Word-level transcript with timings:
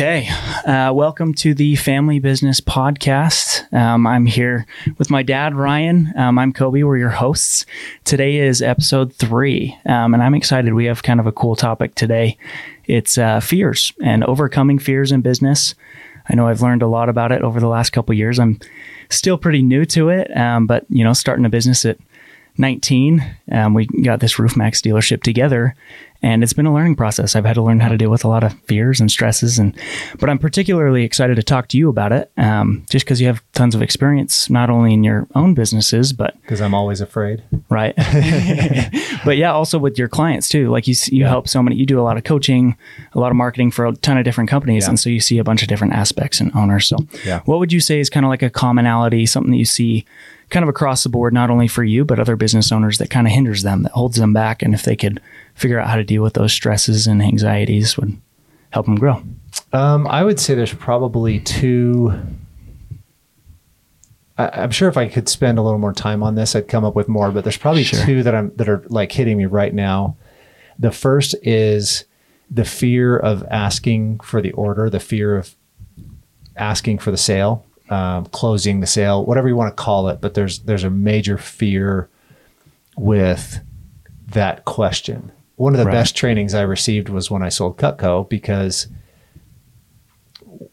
Okay. 0.00 0.30
Uh, 0.64 0.90
welcome 0.94 1.34
to 1.34 1.52
the 1.52 1.76
Family 1.76 2.20
Business 2.20 2.58
Podcast. 2.58 3.70
Um, 3.70 4.06
I'm 4.06 4.24
here 4.24 4.64
with 4.96 5.10
my 5.10 5.22
dad, 5.22 5.54
Ryan. 5.54 6.10
Um, 6.16 6.38
I'm 6.38 6.54
Kobe. 6.54 6.84
We're 6.84 6.96
your 6.96 7.10
hosts. 7.10 7.66
Today 8.04 8.36
is 8.36 8.62
episode 8.62 9.12
three, 9.12 9.76
um, 9.84 10.14
and 10.14 10.22
I'm 10.22 10.34
excited. 10.34 10.72
We 10.72 10.86
have 10.86 11.02
kind 11.02 11.20
of 11.20 11.26
a 11.26 11.32
cool 11.32 11.54
topic 11.54 11.96
today. 11.96 12.38
It's 12.86 13.18
uh, 13.18 13.40
fears 13.40 13.92
and 14.02 14.24
overcoming 14.24 14.78
fears 14.78 15.12
in 15.12 15.20
business. 15.20 15.74
I 16.30 16.34
know 16.34 16.48
I've 16.48 16.62
learned 16.62 16.80
a 16.80 16.88
lot 16.88 17.10
about 17.10 17.30
it 17.30 17.42
over 17.42 17.60
the 17.60 17.68
last 17.68 17.90
couple 17.90 18.14
years. 18.14 18.38
I'm 18.38 18.58
still 19.10 19.36
pretty 19.36 19.60
new 19.60 19.84
to 19.84 20.08
it, 20.08 20.34
um, 20.34 20.66
but 20.66 20.86
you 20.88 21.04
know, 21.04 21.12
starting 21.12 21.44
a 21.44 21.50
business 21.50 21.84
at 21.84 21.98
19, 22.58 23.36
um, 23.52 23.74
we 23.74 23.86
got 23.86 24.20
this 24.20 24.38
Roof 24.38 24.56
Maxx 24.56 24.80
dealership 24.80 25.22
together, 25.22 25.74
and 26.22 26.42
it's 26.42 26.52
been 26.52 26.66
a 26.66 26.74
learning 26.74 26.96
process. 26.96 27.34
I've 27.34 27.44
had 27.44 27.54
to 27.54 27.62
learn 27.62 27.80
how 27.80 27.88
to 27.88 27.96
deal 27.96 28.10
with 28.10 28.24
a 28.24 28.28
lot 28.28 28.44
of 28.44 28.52
fears 28.64 29.00
and 29.00 29.10
stresses, 29.10 29.58
and 29.58 29.74
but 30.18 30.28
I'm 30.28 30.38
particularly 30.38 31.04
excited 31.04 31.36
to 31.36 31.42
talk 31.42 31.68
to 31.68 31.78
you 31.78 31.88
about 31.88 32.12
it, 32.12 32.30
um, 32.36 32.84
just 32.90 33.06
because 33.06 33.20
you 33.20 33.26
have 33.26 33.42
tons 33.52 33.74
of 33.74 33.82
experience, 33.82 34.50
not 34.50 34.68
only 34.68 34.92
in 34.92 35.02
your 35.02 35.26
own 35.34 35.54
businesses, 35.54 36.12
but 36.12 36.40
because 36.42 36.60
I'm 36.60 36.74
always 36.74 37.00
afraid, 37.00 37.42
right? 37.70 37.94
but 39.24 39.36
yeah, 39.36 39.52
also 39.52 39.78
with 39.78 39.98
your 39.98 40.08
clients 40.08 40.48
too. 40.48 40.68
Like 40.68 40.86
you, 40.86 40.94
you 41.06 41.22
yeah. 41.22 41.28
help 41.28 41.48
so 41.48 41.62
many. 41.62 41.76
You 41.76 41.86
do 41.86 42.00
a 42.00 42.02
lot 42.02 42.16
of 42.16 42.24
coaching, 42.24 42.76
a 43.14 43.18
lot 43.18 43.30
of 43.30 43.36
marketing 43.36 43.70
for 43.70 43.86
a 43.86 43.92
ton 43.96 44.18
of 44.18 44.24
different 44.24 44.50
companies, 44.50 44.84
yeah. 44.84 44.90
and 44.90 45.00
so 45.00 45.08
you 45.08 45.20
see 45.20 45.38
a 45.38 45.44
bunch 45.44 45.62
of 45.62 45.68
different 45.68 45.94
aspects 45.94 46.40
and 46.40 46.54
owners. 46.54 46.86
So, 46.86 46.98
yeah. 47.24 47.40
what 47.40 47.58
would 47.58 47.72
you 47.72 47.80
say 47.80 48.00
is 48.00 48.10
kind 48.10 48.26
of 48.26 48.30
like 48.30 48.42
a 48.42 48.50
commonality, 48.50 49.26
something 49.26 49.52
that 49.52 49.58
you 49.58 49.64
see? 49.64 50.04
Kind 50.50 50.62
of 50.62 50.68
across 50.68 51.02
the 51.02 51.08
board, 51.08 51.32
not 51.32 51.50
only 51.50 51.68
for 51.68 51.84
you, 51.84 52.04
but 52.04 52.18
other 52.18 52.36
business 52.36 52.72
owners 52.72 52.98
that 52.98 53.10
kind 53.10 53.26
of 53.26 53.32
hinders 53.32 53.62
them, 53.62 53.84
that 53.84 53.92
holds 53.92 54.16
them 54.16 54.32
back. 54.32 54.62
And 54.62 54.74
if 54.74 54.82
they 54.82 54.96
could 54.96 55.20
figure 55.54 55.78
out 55.78 55.88
how 55.88 55.96
to 55.96 56.04
deal 56.04 56.22
with 56.22 56.34
those 56.34 56.52
stresses 56.52 57.06
and 57.06 57.22
anxieties, 57.22 57.96
would 57.96 58.20
help 58.70 58.86
them 58.86 58.96
grow. 58.96 59.22
Um, 59.72 60.06
I 60.08 60.24
would 60.24 60.40
say 60.40 60.54
there's 60.54 60.74
probably 60.74 61.40
two. 61.40 62.12
I, 64.36 64.62
am 64.62 64.70
sure 64.70 64.88
if 64.88 64.96
I 64.96 65.08
could 65.08 65.28
spend 65.28 65.58
a 65.58 65.62
little 65.62 65.78
more 65.78 65.92
time 65.92 66.22
on 66.22 66.34
this, 66.34 66.56
I'd 66.56 66.68
come 66.68 66.84
up 66.84 66.94
with 66.94 67.08
more. 67.08 67.30
But 67.30 67.44
there's 67.44 67.56
probably 67.56 67.84
sure. 67.84 68.04
two 68.04 68.22
that 68.24 68.34
I'm 68.34 68.54
that 68.56 68.68
are 68.68 68.84
like 68.88 69.12
hitting 69.12 69.36
me 69.36 69.46
right 69.46 69.72
now. 69.72 70.16
The 70.78 70.90
first 70.90 71.34
is 71.42 72.04
the 72.50 72.64
fear 72.64 73.16
of 73.16 73.44
asking 73.50 74.20
for 74.20 74.42
the 74.42 74.52
order, 74.52 74.90
the 74.90 74.98
fear 74.98 75.36
of 75.36 75.54
asking 76.56 76.98
for 76.98 77.10
the 77.10 77.16
sale 77.16 77.64
um, 77.90 78.26
closing 78.26 78.80
the 78.80 78.86
sale, 78.86 79.24
whatever 79.26 79.48
you 79.48 79.56
want 79.56 79.76
to 79.76 79.82
call 79.82 80.08
it. 80.08 80.20
But 80.20 80.34
there's 80.34 80.60
there's 80.60 80.84
a 80.84 80.90
major 80.90 81.36
fear 81.36 82.08
with 82.96 83.60
that 84.28 84.64
question. 84.64 85.32
One 85.56 85.74
of 85.74 85.78
the 85.78 85.86
right. 85.86 85.92
best 85.92 86.16
trainings 86.16 86.54
I 86.54 86.62
received 86.62 87.08
was 87.10 87.30
when 87.30 87.42
I 87.42 87.50
sold 87.50 87.76
Cutco 87.76 88.28
because 88.28 88.86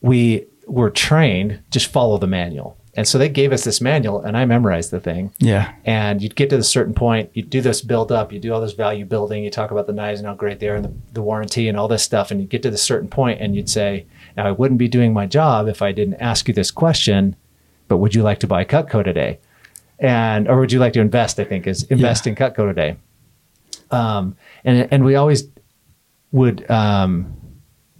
we 0.02 0.46
were 0.66 0.90
trained 0.90 1.62
just 1.72 1.88
follow 1.88 2.18
the 2.18 2.28
manual. 2.28 2.78
And 2.96 3.08
so 3.08 3.20
they 3.20 3.30
gave 3.30 3.54
us 3.54 3.64
this 3.64 3.80
manual 3.80 4.22
and 4.22 4.36
I 4.36 4.46
memorized 4.46 4.90
the 4.90 5.00
thing. 5.00 5.32
Yeah. 5.38 5.72
And 5.86 6.22
you'd 6.22 6.36
get 6.36 6.50
to 6.50 6.58
a 6.58 6.64
certain 6.64 6.96
point, 6.96 7.30
you 7.34 7.44
do 7.44 7.62
this 7.62 7.82
build 7.82 8.12
up, 8.12 8.34
you 8.34 8.40
do 8.40 8.52
all 8.52 8.60
this 8.60 8.74
value 8.74 9.06
building, 9.06 9.44
you 9.44 9.52
talk 9.52 9.70
about 9.70 9.86
the 9.86 9.94
knives 9.94 10.20
and 10.20 10.28
how 10.28 10.34
great 10.34 10.60
they 10.60 10.68
are 10.68 10.76
and 10.76 10.86
the, 10.86 10.94
the 11.14 11.22
warranty 11.22 11.68
and 11.68 11.78
all 11.78 11.88
this 11.88 12.02
stuff. 12.02 12.32
And 12.32 12.42
you 12.42 12.48
get 12.48 12.64
to 12.64 12.72
the 12.72 12.78
certain 12.78 13.08
point 13.08 13.40
and 13.40 13.56
you'd 13.56 13.70
say, 13.70 14.08
now, 14.38 14.46
I 14.46 14.52
wouldn't 14.52 14.78
be 14.78 14.88
doing 14.88 15.14
my 15.14 15.26
job 15.26 15.68
if 15.68 15.82
I 15.82 15.92
didn't 15.92 16.22
ask 16.22 16.48
you 16.48 16.54
this 16.54 16.72
question, 16.72 17.36
but 17.88 17.98
would 17.98 18.14
you 18.14 18.22
like 18.22 18.40
to 18.42 18.48
buy 18.48 18.64
Cutco 18.64 19.04
today? 19.04 19.40
And, 20.00 20.48
or 20.48 20.60
would 20.60 20.72
you 20.72 20.80
like 20.80 20.94
to 20.94 21.02
invest? 21.02 21.40
I 21.40 21.44
think 21.44 21.66
is 21.66 21.84
invest 21.84 22.26
yeah. 22.26 22.30
in 22.30 22.36
Cutco 22.36 22.68
today. 22.68 22.98
Um, 23.90 24.38
and, 24.64 24.88
and 24.92 25.04
we 25.04 25.16
always 25.16 25.50
would, 26.32 26.70
um, 26.70 27.34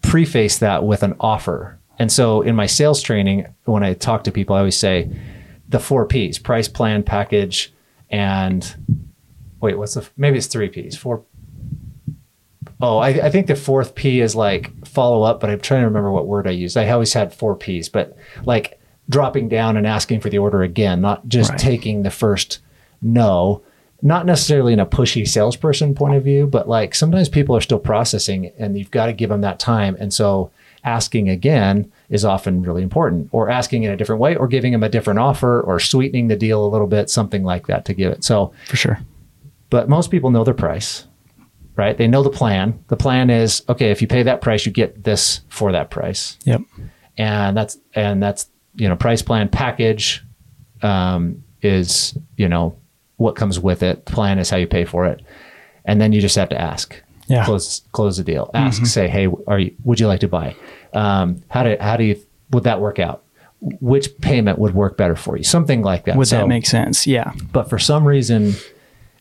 preface 0.04 0.60
that 0.60 0.84
with 0.84 1.04
an 1.04 1.16
offer. 1.20 1.80
And 2.00 2.12
so 2.12 2.42
in 2.42 2.56
my 2.56 2.68
sales 2.68 3.02
training, 3.02 3.48
when 3.66 3.84
I 3.84 3.94
talk 3.94 4.24
to 4.26 4.32
people, 4.32 4.56
I 4.56 4.60
always 4.60 4.78
say 4.78 5.10
the 5.68 5.80
four 5.80 6.06
P's 6.06 6.38
price, 6.38 6.68
plan, 6.68 7.04
package, 7.04 7.74
and 8.10 8.76
wait, 9.60 9.78
what's 9.78 9.96
the, 9.96 10.08
maybe 10.16 10.38
it's 10.38 10.48
three 10.48 10.70
P's, 10.70 10.96
four, 10.96 11.24
Oh, 12.80 13.00
I, 13.00 13.10
I, 13.10 13.30
think 13.32 13.48
the 13.48 13.56
fourth 13.56 13.96
P 13.96 14.22
is 14.22 14.36
like 14.36 14.86
follow 14.86 15.24
up, 15.24 15.40
but 15.40 15.50
I'm 15.50 15.60
trying 15.60 15.82
to 15.82 15.88
remember 15.88 16.12
what 16.12 16.28
word 16.28 16.48
I 16.48 16.52
used. 16.52 16.78
I 16.78 16.90
always 16.90 17.14
had 17.14 17.34
four 17.34 17.56
P's, 17.56 17.90
but 17.90 18.16
like 18.46 18.80
dropping 19.10 19.50
down 19.50 19.78
and 19.78 19.88
asking 19.88 20.22
for 20.22 20.30
the 20.30 20.38
order 20.38 20.62
again, 20.62 21.02
not 21.02 21.28
just 21.28 21.52
right. 21.52 21.60
taking 21.60 22.04
the 22.04 22.12
first 22.12 22.60
no, 23.02 23.64
not 24.02 24.26
necessarily 24.26 24.74
in 24.74 24.80
a 24.80 24.86
pushy 24.86 25.28
salesperson 25.28 25.96
point 25.96 26.16
of 26.16 26.24
view, 26.24 26.46
but 26.46 26.70
like 26.70 26.94
sometimes 26.94 27.30
people 27.30 27.56
are 27.56 27.62
still 27.62 27.80
processing 27.80 28.52
and 28.60 28.78
you've 28.78 28.92
got 28.92 29.08
to 29.08 29.14
give 29.14 29.30
them 29.30 29.42
that 29.42 29.60
time. 29.60 29.98
And 30.00 30.14
so 30.14 30.52
asking 30.84 31.30
again 31.30 31.92
is 32.10 32.24
often 32.24 32.62
really 32.62 32.84
important 32.84 33.30
or 33.32 33.50
asking 33.50 33.84
in 33.84 33.92
a 33.92 33.98
different 33.98 34.22
way 34.22 34.36
or 34.36 34.48
giving 34.48 34.72
them 34.72 34.84
a 34.84 34.90
different 34.90 35.20
offer 35.20 35.62
or 35.62 35.80
sweetening 35.80 36.28
the 36.28 36.36
deal 36.36 36.64
a 36.64 36.70
little 36.70 36.88
bit, 36.88 37.10
something 37.10 37.44
like 37.44 37.68
that 37.68 37.86
to 37.86 37.94
give 37.94 38.12
it. 38.12 38.24
So 38.24 38.54
for 38.68 38.76
sure. 38.76 39.00
But 39.70 39.90
most 39.90 40.12
people 40.12 40.30
know 40.30 40.44
their 40.44 40.54
price 40.54 41.08
right? 41.78 41.98
They 41.98 42.08
know 42.08 42.24
the 42.24 42.30
plan. 42.30 42.84
The 42.88 42.98
plan 42.98 43.30
is 43.30 43.64
okay. 43.70 43.92
If 43.92 44.02
you 44.02 44.08
pay 44.08 44.24
that 44.24 44.42
price, 44.42 44.66
you 44.66 44.72
get 44.72 45.04
this 45.04 45.42
for 45.48 45.72
that 45.72 45.90
price. 45.90 46.38
Yep. 46.44 46.62
And 47.18 47.56
that's 47.56 47.78
and 47.94 48.22
that's 48.22 48.48
you 48.76 48.90
know 48.90 48.96
price 48.96 49.22
plan 49.22 49.48
package 49.48 50.24
um, 50.82 51.44
is 51.62 52.18
you 52.36 52.50
know 52.50 52.78
what 53.16 53.36
comes 53.36 53.60
with 53.60 53.84
it. 53.84 54.06
Plan 54.06 54.40
is 54.40 54.50
how 54.50 54.58
you 54.58 54.68
pay 54.68 54.86
for 54.86 55.06
it, 55.06 55.22
and 55.86 56.02
then 56.02 56.12
you 56.12 56.20
just 56.20 56.36
have 56.36 56.50
to 56.50 56.60
ask. 56.60 57.02
Yeah. 57.28 57.46
Close 57.46 57.82
close 57.92 58.18
the 58.18 58.24
deal. 58.24 58.50
Ask. 58.54 58.78
Mm-hmm. 58.78 58.86
Say, 58.86 59.08
hey, 59.08 59.28
are 59.48 59.60
you? 59.60 59.76
Would 59.84 60.00
you 60.00 60.08
like 60.08 60.22
to 60.22 60.28
buy? 60.28 60.56
Um, 60.94 61.44
how 61.50 61.64
do 61.64 61.78
how 61.80 61.96
do 61.98 62.04
you 62.04 62.20
would 62.52 62.64
that 62.64 62.82
work 62.82 63.00
out? 63.00 63.24
Which 63.60 64.16
payment 64.22 64.60
would 64.60 64.74
work 64.74 64.98
better 64.98 65.16
for 65.16 65.36
you? 65.36 65.44
Something 65.44 65.82
like 65.82 66.06
that. 66.06 66.16
Would 66.16 66.28
so, 66.28 66.38
that 66.38 66.48
make 66.48 66.66
sense? 66.66 67.08
Yeah. 67.08 67.34
But 67.52 67.70
for 67.70 67.80
some 67.80 68.08
reason 68.08 68.54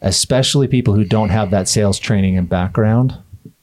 especially 0.03 0.69
people 0.69 0.95
who 0.95 1.05
don't 1.05 1.31
have 1.31 1.51
that 1.51 1.69
sales 1.69 1.99
training 1.99 2.37
and 2.37 2.49
background, 2.49 3.17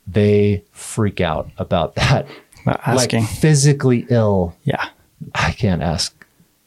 they 0.07 0.63
freak 0.71 1.21
out 1.21 1.49
about 1.57 1.95
that. 1.95 2.27
asking. 2.65 3.21
Like 3.21 3.29
physically 3.29 4.05
ill. 4.09 4.55
Yeah. 4.63 4.89
I 5.33 5.51
can't 5.51 5.81
ask 5.81 6.23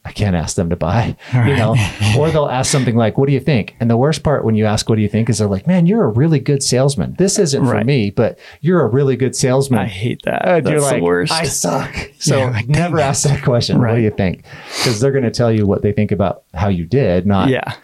I 0.06 0.12
can't 0.12 0.36
ask 0.36 0.54
them 0.54 0.70
to 0.70 0.76
buy, 0.76 1.16
right. 1.34 1.48
you 1.48 1.56
know, 1.56 1.74
or 2.16 2.30
they'll 2.30 2.46
ask 2.46 2.70
something 2.70 2.94
like, 2.94 3.18
what 3.18 3.26
do 3.26 3.32
you 3.32 3.40
think? 3.40 3.74
And 3.80 3.90
the 3.90 3.96
worst 3.96 4.22
part 4.22 4.44
when 4.44 4.54
you 4.54 4.64
ask, 4.64 4.88
what 4.88 4.94
do 4.94 5.02
you 5.02 5.08
think 5.08 5.28
is 5.28 5.38
they're 5.38 5.48
like, 5.48 5.66
man, 5.66 5.86
you're 5.86 6.04
a 6.04 6.08
really 6.08 6.38
good 6.38 6.62
salesman. 6.62 7.16
This 7.18 7.40
isn't 7.40 7.64
right. 7.64 7.80
for 7.80 7.84
me, 7.84 8.10
but 8.10 8.38
you're 8.60 8.82
a 8.82 8.86
really 8.86 9.16
good 9.16 9.34
salesman. 9.34 9.80
I 9.80 9.86
hate 9.86 10.22
that. 10.22 10.46
And 10.46 10.64
That's 10.64 10.72
you're 10.72 10.80
like, 10.80 10.96
the 10.98 11.02
worst. 11.02 11.32
I 11.32 11.42
suck. 11.44 11.94
So 12.18 12.38
yeah, 12.38 12.60
never 12.66 12.98
ask 12.98 13.24
that 13.24 13.44
question. 13.44 13.78
Right. 13.78 13.90
What 13.90 13.96
do 13.96 14.02
you 14.02 14.10
think? 14.10 14.44
Because 14.78 15.00
they're 15.00 15.12
going 15.12 15.24
to 15.24 15.30
tell 15.30 15.52
you 15.52 15.66
what 15.66 15.82
they 15.82 15.92
think 15.92 16.10
about 16.10 16.44
how 16.54 16.68
you 16.68 16.84
did, 16.84 17.26
not, 17.26 17.50
yeah. 17.50 17.74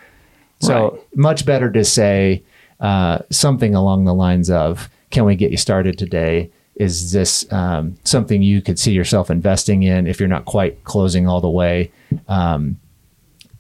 So 0.62 0.90
right. 0.90 1.16
much 1.16 1.44
better 1.44 1.70
to 1.72 1.84
say 1.84 2.42
uh, 2.80 3.18
something 3.30 3.74
along 3.74 4.04
the 4.04 4.14
lines 4.14 4.48
of, 4.48 4.88
"Can 5.10 5.24
we 5.24 5.36
get 5.36 5.50
you 5.50 5.56
started 5.56 5.98
today?" 5.98 6.50
Is 6.76 7.12
this 7.12 7.50
um, 7.52 7.98
something 8.04 8.42
you 8.42 8.62
could 8.62 8.78
see 8.78 8.92
yourself 8.92 9.30
investing 9.30 9.82
in 9.82 10.06
if 10.06 10.18
you're 10.18 10.28
not 10.28 10.46
quite 10.46 10.84
closing 10.84 11.28
all 11.28 11.40
the 11.40 11.50
way? 11.50 11.90
Um, 12.28 12.78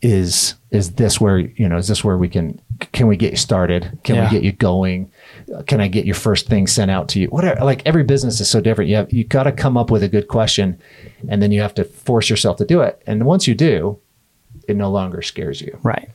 is 0.00 0.54
is 0.70 0.92
this 0.92 1.20
where 1.20 1.38
you 1.38 1.68
know? 1.68 1.76
Is 1.76 1.88
this 1.88 2.02
where 2.02 2.16
we 2.16 2.28
can? 2.28 2.60
Can 2.92 3.06
we 3.06 3.16
get 3.16 3.32
you 3.32 3.36
started? 3.36 3.98
Can 4.02 4.16
yeah. 4.16 4.24
we 4.24 4.30
get 4.30 4.42
you 4.42 4.52
going? 4.52 5.10
Can 5.66 5.80
I 5.80 5.88
get 5.88 6.04
your 6.04 6.14
first 6.14 6.48
thing 6.48 6.66
sent 6.66 6.90
out 6.90 7.08
to 7.10 7.20
you? 7.20 7.28
Whatever. 7.28 7.64
Like 7.64 7.82
every 7.84 8.02
business 8.02 8.40
is 8.40 8.48
so 8.48 8.60
different. 8.60 8.90
You 8.90 8.96
have 8.96 9.12
you 9.12 9.24
got 9.24 9.44
to 9.44 9.52
come 9.52 9.76
up 9.76 9.90
with 9.90 10.02
a 10.02 10.08
good 10.08 10.28
question, 10.28 10.80
and 11.28 11.42
then 11.42 11.52
you 11.52 11.60
have 11.60 11.74
to 11.74 11.84
force 11.84 12.30
yourself 12.30 12.56
to 12.58 12.64
do 12.64 12.80
it. 12.80 13.02
And 13.06 13.24
once 13.24 13.46
you 13.46 13.54
do, 13.54 13.98
it 14.66 14.76
no 14.76 14.90
longer 14.90 15.22
scares 15.22 15.60
you. 15.60 15.78
Right. 15.82 16.08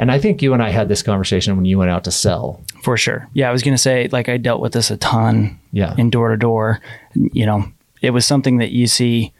And 0.00 0.10
I 0.10 0.18
think 0.18 0.40
you 0.40 0.54
and 0.54 0.62
I 0.62 0.70
had 0.70 0.88
this 0.88 1.02
conversation 1.02 1.56
when 1.56 1.66
you 1.66 1.76
went 1.76 1.90
out 1.90 2.04
to 2.04 2.10
sell. 2.10 2.62
For 2.82 2.96
sure. 2.96 3.28
Yeah, 3.34 3.50
I 3.50 3.52
was 3.52 3.62
going 3.62 3.74
to 3.74 3.78
say, 3.78 4.08
like, 4.10 4.30
I 4.30 4.38
dealt 4.38 4.62
with 4.62 4.72
this 4.72 4.90
a 4.90 4.96
ton 4.96 5.60
yeah. 5.72 5.94
in 5.98 6.08
door 6.08 6.30
to 6.30 6.38
door. 6.38 6.80
You 7.12 7.44
know, 7.44 7.70
it 8.00 8.10
was 8.10 8.24
something 8.24 8.56
that 8.56 8.70
you 8.70 8.86
see. 8.86 9.34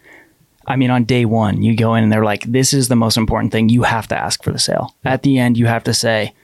I 0.66 0.76
mean, 0.76 0.90
on 0.90 1.04
day 1.04 1.24
one, 1.24 1.62
you 1.62 1.74
go 1.74 1.94
in 1.94 2.04
and 2.04 2.12
they're 2.12 2.26
like, 2.26 2.44
this 2.44 2.74
is 2.74 2.88
the 2.88 2.94
most 2.94 3.16
important 3.16 3.52
thing. 3.52 3.70
You 3.70 3.84
have 3.84 4.06
to 4.08 4.18
ask 4.18 4.44
for 4.44 4.52
the 4.52 4.58
sale. 4.58 4.94
At 5.02 5.22
the 5.22 5.38
end, 5.38 5.56
you 5.56 5.64
have 5.64 5.84
to 5.84 5.94
say, 5.94 6.34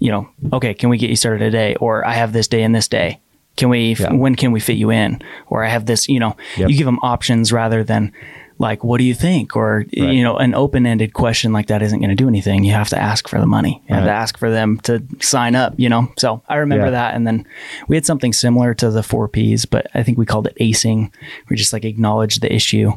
you 0.00 0.10
know, 0.10 0.28
okay, 0.52 0.74
can 0.74 0.90
we 0.90 0.98
get 0.98 1.08
you 1.08 1.16
started 1.16 1.38
today? 1.38 1.76
Or 1.76 2.06
I 2.06 2.12
have 2.12 2.34
this 2.34 2.48
day 2.48 2.62
and 2.62 2.74
this 2.74 2.88
day. 2.88 3.20
Can 3.56 3.70
we, 3.70 3.94
yeah. 3.94 4.12
when 4.12 4.34
can 4.34 4.52
we 4.52 4.60
fit 4.60 4.76
you 4.76 4.90
in? 4.90 5.22
Or 5.46 5.64
I 5.64 5.68
have 5.68 5.86
this, 5.86 6.10
you 6.10 6.20
know, 6.20 6.36
yep. 6.58 6.68
you 6.68 6.76
give 6.76 6.84
them 6.84 6.98
options 7.00 7.52
rather 7.52 7.82
than, 7.82 8.12
like, 8.58 8.82
what 8.82 8.98
do 8.98 9.04
you 9.04 9.14
think? 9.14 9.54
Or, 9.54 9.78
right. 9.78 9.92
you 9.92 10.22
know, 10.22 10.36
an 10.36 10.54
open 10.54 10.86
ended 10.86 11.12
question 11.12 11.52
like 11.52 11.66
that 11.66 11.82
isn't 11.82 11.98
going 11.98 12.10
to 12.10 12.16
do 12.16 12.28
anything. 12.28 12.64
You 12.64 12.72
have 12.72 12.88
to 12.90 12.98
ask 12.98 13.28
for 13.28 13.38
the 13.38 13.46
money. 13.46 13.82
You 13.88 13.94
right. 13.94 14.00
have 14.00 14.08
to 14.08 14.12
ask 14.12 14.38
for 14.38 14.50
them 14.50 14.78
to 14.80 15.02
sign 15.20 15.54
up, 15.54 15.74
you 15.76 15.88
know? 15.88 16.10
So 16.16 16.42
I 16.48 16.56
remember 16.56 16.86
yeah. 16.86 16.92
that. 16.92 17.14
And 17.14 17.26
then 17.26 17.46
we 17.88 17.96
had 17.96 18.06
something 18.06 18.32
similar 18.32 18.72
to 18.74 18.90
the 18.90 19.02
four 19.02 19.28
Ps, 19.28 19.66
but 19.66 19.86
I 19.94 20.02
think 20.02 20.16
we 20.16 20.24
called 20.24 20.46
it 20.46 20.56
acing. 20.58 21.12
We 21.50 21.56
just 21.56 21.72
like 21.72 21.84
acknowledge 21.84 22.36
the 22.36 22.52
issue. 22.52 22.92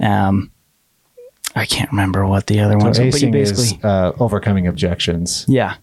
Um, 0.00 0.50
I 1.54 1.66
can't 1.66 1.90
remember 1.90 2.26
what 2.26 2.48
the 2.48 2.60
other 2.60 2.78
so 2.80 2.84
ones. 2.84 2.98
Acing 2.98 3.26
but 3.26 3.32
basically, 3.32 3.78
is 3.78 3.84
uh, 3.84 4.12
overcoming 4.18 4.66
objections. 4.66 5.44
Yeah. 5.46 5.76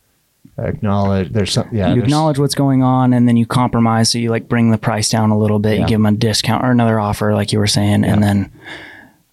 acknowledge. 0.57 1.31
There's 1.31 1.53
some. 1.53 1.69
Yeah. 1.71 1.93
you 1.93 2.03
acknowledge 2.03 2.37
what's 2.37 2.55
going 2.55 2.83
on 2.83 3.13
and 3.13 3.29
then 3.29 3.37
you 3.37 3.45
compromise 3.45 4.11
so 4.11 4.17
you 4.17 4.29
like 4.29 4.49
bring 4.49 4.71
the 4.71 4.77
price 4.77 5.09
down 5.09 5.29
a 5.29 5.37
little 5.37 5.59
bit 5.59 5.79
you 5.79 5.85
give 5.85 6.01
them 6.01 6.05
a 6.05 6.11
discount 6.11 6.65
or 6.65 6.71
another 6.71 6.99
offer 6.99 7.33
like 7.33 7.53
you 7.53 7.59
were 7.59 7.67
saying 7.67 8.03
and 8.03 8.21
then 8.21 8.51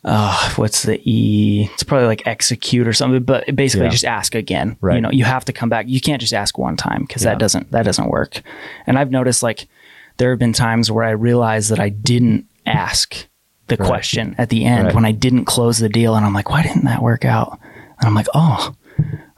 uh 0.08 0.50
what's 0.56 0.82
the 0.84 1.00
e 1.04 1.68
it's 1.74 1.82
probably 1.82 2.06
like 2.06 2.26
execute 2.26 2.88
or 2.88 2.92
something 2.92 3.22
but 3.22 3.54
basically 3.54 3.84
Yeah. 3.86 3.90
just 3.90 4.04
ask 4.04 4.34
again 4.34 4.76
Right. 4.80 4.94
you 4.96 5.00
know 5.00 5.10
you 5.10 5.24
have 5.24 5.44
to 5.44 5.52
come 5.52 5.68
back 5.68 5.86
you 5.88 6.00
can't 6.00 6.20
just 6.20 6.32
ask 6.32 6.56
one 6.58 6.76
time 6.76 7.02
because 7.02 7.22
Yeah. 7.24 7.30
that 7.32 7.38
doesn't 7.38 7.70
that 7.72 7.84
doesn't 7.84 8.08
work 8.08 8.40
and 8.86 8.98
i've 8.98 9.10
noticed 9.10 9.42
like 9.42 9.68
there 10.16 10.30
have 10.30 10.38
been 10.38 10.52
times 10.54 10.90
where 10.90 11.04
i 11.04 11.10
realized 11.10 11.70
that 11.70 11.78
i 11.80 11.88
didn't 11.90 12.46
ask 12.66 13.26
the 13.66 13.76
Right. 13.76 13.86
question 13.86 14.34
at 14.38 14.48
the 14.48 14.64
end 14.64 14.86
Right. 14.86 14.94
when 14.94 15.04
i 15.04 15.12
didn't 15.12 15.44
close 15.44 15.78
the 15.78 15.88
deal 15.90 16.14
and 16.16 16.24
i'm 16.24 16.32
like 16.34 16.48
why 16.50 16.62
didn't 16.62 16.84
that 16.86 17.02
work 17.02 17.24
out 17.24 17.58
and 17.98 18.08
i'm 18.08 18.14
like 18.14 18.28
oh 18.34 18.74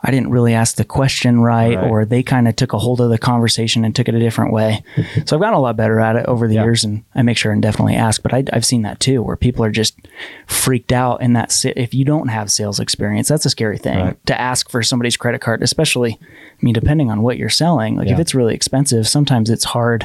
I 0.02 0.10
didn't 0.10 0.30
really 0.30 0.54
ask 0.54 0.76
the 0.76 0.84
question 0.84 1.40
right, 1.40 1.76
Right. 1.76 1.90
or 1.90 2.04
they 2.06 2.22
kind 2.22 2.48
of 2.48 2.56
took 2.56 2.72
a 2.72 2.78
hold 2.78 3.00
of 3.02 3.10
the 3.10 3.18
conversation 3.18 3.84
and 3.84 3.94
took 3.94 4.08
it 4.08 4.14
a 4.14 4.18
different 4.18 4.52
way. 4.52 4.82
so 5.26 5.36
I've 5.36 5.40
gotten 5.42 5.54
a 5.54 5.60
lot 5.60 5.76
better 5.76 6.00
at 6.00 6.16
it 6.16 6.24
over 6.26 6.48
the 6.48 6.54
Yeah. 6.54 6.62
years, 6.64 6.84
and 6.84 7.04
I 7.14 7.22
make 7.22 7.36
sure 7.36 7.52
and 7.52 7.60
definitely 7.60 7.96
ask. 7.96 8.22
But 8.22 8.32
I, 8.32 8.44
I've 8.52 8.64
seen 8.64 8.82
that 8.82 8.98
too, 8.98 9.22
where 9.22 9.36
people 9.36 9.64
are 9.64 9.70
just 9.70 9.98
freaked 10.46 10.92
out, 10.92 11.18
and 11.20 11.36
that 11.36 11.54
if 11.76 11.92
you 11.94 12.04
don't 12.04 12.28
have 12.28 12.50
sales 12.50 12.80
experience, 12.80 13.28
that's 13.28 13.44
a 13.46 13.50
scary 13.50 13.76
thing 13.78 13.98
Right. 13.98 14.26
to 14.26 14.40
ask 14.40 14.70
for 14.70 14.82
somebody's 14.82 15.16
credit 15.18 15.40
card, 15.40 15.62
especially. 15.62 16.18
I 16.60 16.64
mean, 16.64 16.74
depending 16.74 17.10
on 17.10 17.22
what 17.22 17.38
you're 17.38 17.48
selling, 17.48 17.96
like 17.96 18.08
if 18.08 18.18
it's 18.18 18.34
really 18.34 18.54
expensive, 18.54 19.08
sometimes 19.08 19.48
it's 19.48 19.64
hard 19.64 20.04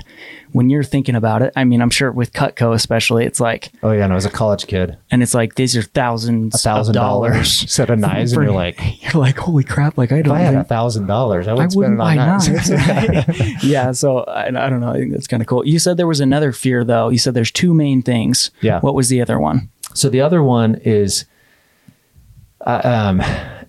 when 0.53 0.69
you're 0.69 0.83
thinking 0.83 1.13
about 1.13 1.41
it. 1.41 1.51
I 1.57 1.65
mean, 1.65 1.81
I'm 1.81 1.89
sure 1.89 2.13
with 2.13 2.31
Cutco 2.31 2.73
especially, 2.73 3.25
it's 3.25 3.41
like, 3.41 3.71
Oh 3.83 3.91
yeah, 3.91 4.05
and 4.05 4.13
I 4.13 4.15
was 4.15 4.25
a 4.25 4.29
college 4.29 4.65
kid. 4.65 4.97
and 5.11 5.21
it's 5.21 5.33
like 5.33 5.55
these 5.55 5.75
are 5.75 5.81
thousands 5.81 6.55
A 6.55 6.57
thousand 6.57 6.95
of 6.95 7.01
dollars 7.01 7.69
set 7.71 7.89
of 7.89 7.99
knives, 7.99 8.31
and 8.31 8.37
for- 8.39 8.43
you're 8.43 8.53
like, 8.53 8.79
You're 9.03 9.21
like, 9.21 9.37
holy 9.37 9.65
crap! 9.65 9.97
Like 9.97 10.13
I 10.13 10.21
don't 10.21 10.33
I 10.33 10.39
had 10.39 10.55
a 10.55 10.63
thousand 10.63 11.07
dollars, 11.07 11.47
I 11.49 11.53
would 11.53 11.65
I 11.65 11.67
spend 11.67 11.97
wouldn't 11.97 11.99
it 11.99 12.03
on 12.03 12.07
buy 12.07 12.15
knives. 12.15 12.69
knives. 12.69 13.63
yeah, 13.65 13.91
so 13.91 14.19
I, 14.19 14.47
I 14.47 14.69
don't 14.69 14.79
know. 14.79 14.91
I 14.91 14.97
think 14.99 15.11
that's 15.11 15.27
kind 15.27 15.41
of 15.41 15.47
cool. 15.47 15.67
You 15.67 15.77
said 15.77 15.97
there 15.97 16.07
was 16.07 16.21
another 16.21 16.53
fear, 16.53 16.85
though. 16.85 17.09
You 17.09 17.17
said 17.17 17.33
there's 17.33 17.51
two 17.51 17.73
main 17.73 18.01
things. 18.01 18.49
Yeah. 18.61 18.79
What 18.79 18.95
was 18.95 19.09
the 19.09 19.21
other 19.21 19.39
one? 19.41 19.69
So 19.93 20.07
the 20.09 20.21
other 20.21 20.41
one 20.41 20.75
is, 20.85 21.25
uh, 22.65 22.81
um, 22.83 23.21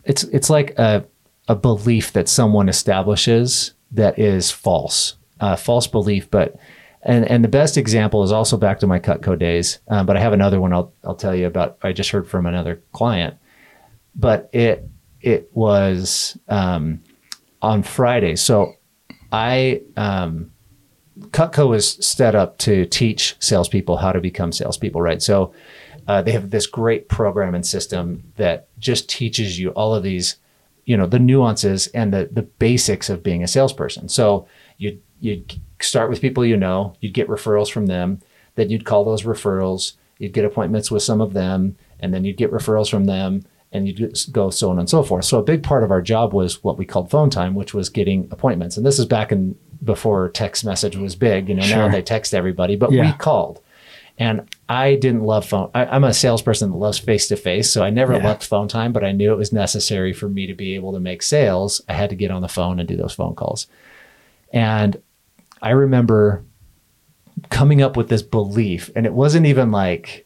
it's 0.04 0.22
it's 0.24 0.48
like 0.50 0.78
a 0.78 1.04
a 1.48 1.54
belief 1.54 2.12
that 2.12 2.28
someone 2.28 2.68
establishes 2.68 3.74
that 3.92 4.18
is 4.18 4.50
false, 4.50 5.16
uh, 5.40 5.56
false 5.56 5.86
belief. 5.86 6.30
But 6.30 6.56
and 7.02 7.24
and 7.30 7.44
the 7.44 7.48
best 7.48 7.76
example 7.76 8.22
is 8.22 8.32
also 8.32 8.56
back 8.56 8.80
to 8.80 8.86
my 8.86 8.98
Cutco 8.98 9.38
days. 9.38 9.78
Um, 9.88 10.06
but 10.06 10.16
I 10.16 10.20
have 10.20 10.32
another 10.32 10.60
one 10.60 10.72
I'll 10.72 10.92
I'll 11.04 11.14
tell 11.14 11.34
you 11.34 11.46
about. 11.46 11.78
I 11.82 11.92
just 11.92 12.10
heard 12.10 12.28
from 12.28 12.46
another 12.46 12.82
client, 12.92 13.36
but 14.14 14.50
it 14.52 14.88
it 15.20 15.50
was 15.52 16.38
um, 16.48 17.02
on 17.62 17.82
Friday. 17.82 18.36
So 18.36 18.74
I 19.32 19.82
um, 19.96 20.50
Cutco 21.18 21.74
is 21.74 21.92
set 22.00 22.34
up 22.34 22.58
to 22.58 22.84
teach 22.86 23.36
salespeople 23.40 23.96
how 23.96 24.12
to 24.12 24.20
become 24.20 24.52
salespeople, 24.52 25.00
right? 25.00 25.22
So 25.22 25.54
uh, 26.08 26.22
they 26.22 26.32
have 26.32 26.50
this 26.50 26.66
great 26.66 27.08
program 27.08 27.54
and 27.54 27.66
system 27.66 28.32
that 28.36 28.68
just 28.78 29.08
teaches 29.08 29.58
you 29.58 29.70
all 29.70 29.94
of 29.94 30.02
these, 30.02 30.36
you 30.86 30.96
know, 30.96 31.06
the 31.06 31.18
nuances 31.18 31.88
and 31.88 32.14
the 32.14 32.30
the 32.32 32.42
basics 32.42 33.10
of 33.10 33.22
being 33.22 33.42
a 33.42 33.48
salesperson. 33.48 34.08
So 34.08 34.48
you 34.78 34.98
you 35.20 35.44
start 35.80 36.08
with 36.08 36.22
people 36.22 36.44
you 36.44 36.56
know, 36.56 36.94
you'd 37.00 37.12
get 37.12 37.28
referrals 37.28 37.70
from 37.70 37.86
them, 37.86 38.20
then 38.54 38.70
you'd 38.70 38.86
call 38.86 39.04
those 39.04 39.24
referrals, 39.24 39.92
you'd 40.18 40.32
get 40.32 40.44
appointments 40.44 40.90
with 40.90 41.02
some 41.02 41.20
of 41.20 41.34
them, 41.34 41.76
and 42.00 42.14
then 42.14 42.24
you'd 42.24 42.36
get 42.36 42.52
referrals 42.52 42.90
from 42.90 43.04
them, 43.04 43.44
and 43.72 43.86
you'd 43.88 44.16
go 44.32 44.48
so 44.48 44.70
on 44.70 44.78
and 44.78 44.88
so 44.88 45.02
forth. 45.02 45.24
So 45.24 45.38
a 45.38 45.42
big 45.42 45.62
part 45.62 45.84
of 45.84 45.90
our 45.90 46.00
job 46.02 46.32
was 46.32 46.62
what 46.62 46.78
we 46.78 46.86
called 46.86 47.10
phone 47.10 47.30
time, 47.30 47.54
which 47.54 47.74
was 47.74 47.88
getting 47.88 48.28
appointments. 48.30 48.76
And 48.76 48.86
this 48.86 48.98
is 48.98 49.06
back 49.06 49.32
in 49.32 49.56
before 49.84 50.30
text 50.30 50.64
message 50.64 50.96
was 50.96 51.16
big. 51.16 51.48
You 51.48 51.56
know, 51.56 51.66
now 51.66 51.88
they 51.88 52.02
text 52.02 52.34
everybody, 52.34 52.76
but 52.76 52.90
we 52.90 53.12
called. 53.18 53.60
And 54.18 54.48
I 54.68 54.96
didn't 54.96 55.22
love 55.22 55.46
phone. 55.46 55.70
I, 55.74 55.86
I'm 55.86 56.02
a 56.04 56.12
salesperson 56.12 56.70
that 56.70 56.76
loves 56.76 56.98
face 56.98 57.28
to 57.28 57.36
face, 57.36 57.70
so 57.70 57.84
I 57.84 57.90
never 57.90 58.14
Yeah. 58.14 58.24
loved 58.24 58.42
phone 58.42 58.66
time. 58.68 58.92
But 58.92 59.04
I 59.04 59.12
knew 59.12 59.32
it 59.32 59.36
was 59.38 59.52
necessary 59.52 60.12
for 60.12 60.28
me 60.28 60.46
to 60.46 60.54
be 60.54 60.74
able 60.74 60.92
to 60.92 61.00
make 61.00 61.22
sales. 61.22 61.80
I 61.88 61.92
had 61.92 62.10
to 62.10 62.16
get 62.16 62.30
on 62.32 62.42
the 62.42 62.48
phone 62.48 62.80
and 62.80 62.88
do 62.88 62.96
those 62.96 63.14
phone 63.14 63.34
calls. 63.36 63.68
And 64.52 65.00
I 65.62 65.70
remember 65.70 66.44
coming 67.50 67.80
up 67.80 67.96
with 67.96 68.08
this 68.08 68.22
belief, 68.22 68.90
and 68.96 69.06
it 69.06 69.12
wasn't 69.12 69.46
even 69.46 69.70
like 69.70 70.25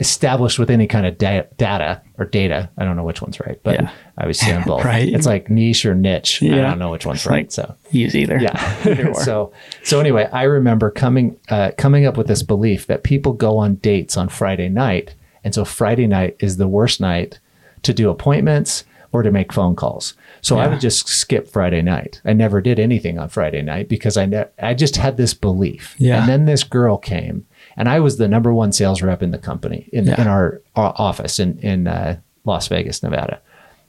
established 0.00 0.58
with 0.58 0.70
any 0.70 0.86
kind 0.86 1.06
of 1.06 1.16
da- 1.18 1.44
data 1.56 2.02
or 2.18 2.24
data. 2.24 2.68
I 2.76 2.84
don't 2.84 2.96
know 2.96 3.04
which 3.04 3.22
one's 3.22 3.38
right, 3.40 3.60
but 3.62 3.74
Yeah. 3.80 3.90
I 4.18 4.26
was 4.26 4.38
saying 4.40 4.62
both. 4.66 4.84
Right. 4.84 5.08
It's 5.08 5.26
like 5.26 5.48
niche 5.50 5.86
or 5.86 5.94
niche. 5.94 6.42
I 6.42 6.48
don't 6.48 6.78
know 6.78 6.90
which 6.90 7.06
one's 7.06 7.20
It's 7.20 7.26
right. 7.26 7.36
like- 7.44 7.52
so 7.52 7.74
Use 7.90 8.14
either. 8.14 8.38
yeah. 8.38 9.12
So 9.24 9.52
so 9.82 10.00
anyway, 10.00 10.28
I 10.32 10.42
remember 10.44 10.90
coming 10.90 11.36
uh, 11.48 11.70
coming 11.78 12.06
up 12.06 12.16
with 12.16 12.26
this 12.26 12.42
belief 12.42 12.86
that 12.88 13.04
people 13.04 13.32
go 13.32 13.56
on 13.58 13.76
dates 13.76 14.16
on 14.16 14.28
Friday 14.28 14.68
night, 14.68 15.14
and 15.44 15.54
so 15.54 15.64
Friday 15.64 16.06
night 16.06 16.36
is 16.40 16.56
the 16.56 16.68
worst 16.68 17.00
night 17.00 17.38
to 17.82 17.94
do 17.94 18.10
appointments 18.10 18.84
or 19.12 19.22
to 19.22 19.30
make 19.30 19.52
phone 19.52 19.76
calls. 19.76 20.14
So 20.40 20.58
I 20.58 20.66
would 20.66 20.80
just 20.80 21.06
skip 21.08 21.46
Friday 21.48 21.80
night. 21.82 22.20
I 22.24 22.32
never 22.32 22.60
did 22.60 22.78
anything 22.80 23.18
on 23.18 23.28
Friday 23.28 23.62
night 23.62 23.88
because 23.88 24.16
I 24.16 24.26
ne- 24.26 24.48
I 24.60 24.74
just 24.74 24.96
had 24.96 25.16
this 25.16 25.32
belief. 25.34 25.94
Yeah. 25.98 26.18
And 26.20 26.28
then 26.28 26.44
this 26.46 26.64
girl 26.64 26.98
came, 26.98 27.46
and 27.76 27.88
I 27.88 28.00
was 28.00 28.16
the 28.18 28.28
number 28.28 28.52
one 28.52 28.72
sales 28.72 29.02
rep 29.02 29.22
in 29.22 29.30
the 29.30 29.38
company 29.38 29.88
in, 29.92 30.06
Yeah. 30.06 30.20
in 30.20 30.26
our, 30.28 30.60
our 30.76 30.94
office 30.96 31.38
in 31.38 31.58
in 31.58 31.86
uh, 31.86 32.18
Las 32.44 32.68
Vegas, 32.68 33.02
Nevada. 33.02 33.40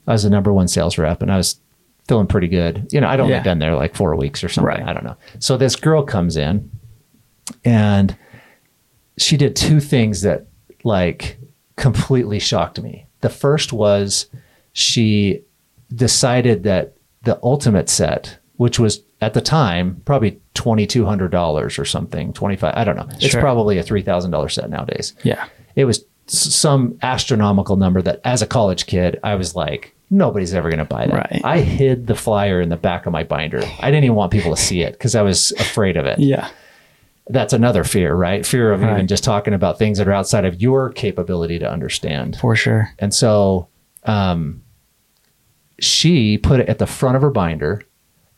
I 0.06 0.12
was 0.12 0.22
the 0.22 0.30
number 0.30 0.52
one 0.52 0.68
sales 0.68 0.98
rep, 0.98 1.22
and 1.22 1.32
I 1.32 1.36
was 1.36 1.60
feeling 2.08 2.26
pretty 2.28 2.48
good. 2.48 2.86
You 2.92 3.00
know, 3.00 3.08
I'd 3.08 3.20
only 3.20 3.34
Yeah. 3.34 3.42
been 3.42 3.58
there 3.58 3.74
like 3.74 3.94
four 3.96 4.14
weeks 4.16 4.44
or 4.44 4.48
something. 4.48 4.66
Right. 4.68 4.82
I 4.88 4.92
don't 4.92 5.04
know. 5.04 5.16
So 5.40 5.56
this 5.56 5.74
girl 5.76 6.02
comes 6.04 6.36
in, 6.36 6.70
and 7.64 8.16
she 9.18 9.36
did 9.36 9.56
two 9.56 9.80
things 9.80 10.22
that 10.22 10.46
like 10.84 11.38
completely 11.76 12.38
shocked 12.38 12.80
me. 12.80 13.06
The 13.20 13.28
first 13.28 13.72
was 13.72 14.26
she 14.72 15.42
decided 15.94 16.62
that 16.64 16.96
the 17.24 17.38
ultimate 17.42 17.88
set, 17.88 18.38
which 18.56 18.78
was 18.78 19.02
at 19.20 19.34
the 19.34 19.40
time 19.40 20.02
probably 20.04 20.40
twenty 20.54 20.86
two 20.86 21.04
hundred 21.06 21.30
dollars 21.30 21.78
or 21.78 21.84
something, 21.84 22.32
twenty 22.32 22.56
five. 22.56 22.74
I 22.76 22.84
don't 22.84 22.96
know. 22.96 23.06
It's 23.12 23.26
Sure. 23.28 23.40
probably 23.40 23.78
a 23.78 23.82
three 23.82 24.02
thousand 24.02 24.30
dollar 24.30 24.48
set 24.48 24.68
nowadays. 24.70 25.14
Yeah. 25.22 25.46
It 25.74 25.84
was 25.84 26.04
some 26.28 26.98
astronomical 27.02 27.76
number 27.76 28.02
that, 28.02 28.20
as 28.24 28.42
a 28.42 28.46
college 28.46 28.86
kid, 28.86 29.18
I 29.22 29.36
was 29.36 29.54
like, 29.54 29.94
nobody's 30.10 30.54
ever 30.54 30.68
going 30.70 30.78
to 30.80 30.84
buy 30.84 31.06
that. 31.06 31.30
Right. 31.30 31.40
I 31.44 31.60
hid 31.60 32.06
the 32.08 32.14
flyer 32.16 32.60
in 32.60 32.68
the 32.68 32.76
back 32.76 33.06
of 33.06 33.12
my 33.12 33.22
binder. 33.22 33.62
I 33.80 33.90
didn't 33.90 34.04
even 34.04 34.16
want 34.16 34.32
people 34.32 34.54
to 34.54 34.60
see 34.60 34.82
it 34.82 34.92
because 34.92 35.14
I 35.14 35.22
was 35.22 35.52
afraid 35.52 35.96
of 35.96 36.04
it 36.06 36.18
Yeah. 36.18 36.48
that's 37.28 37.52
another 37.52 37.84
fear, 37.84 38.14
right? 38.14 38.44
Fear 38.44 38.72
of 38.72 38.82
even 38.82 39.06
just 39.06 39.22
talking 39.24 39.54
about 39.54 39.78
things 39.78 39.98
that 39.98 40.08
are 40.08 40.12
outside 40.12 40.44
of 40.44 40.60
your 40.60 40.90
capability 40.90 41.58
to 41.60 41.70
understand. 41.70 42.38
For 42.40 42.56
sure. 42.56 42.90
And 42.98 43.14
so 43.14 43.68
um, 44.04 44.62
she 45.78 46.38
put 46.38 46.60
it 46.60 46.68
at 46.68 46.78
the 46.78 46.86
front 46.86 47.16
of 47.16 47.22
her 47.22 47.30
binder 47.30 47.82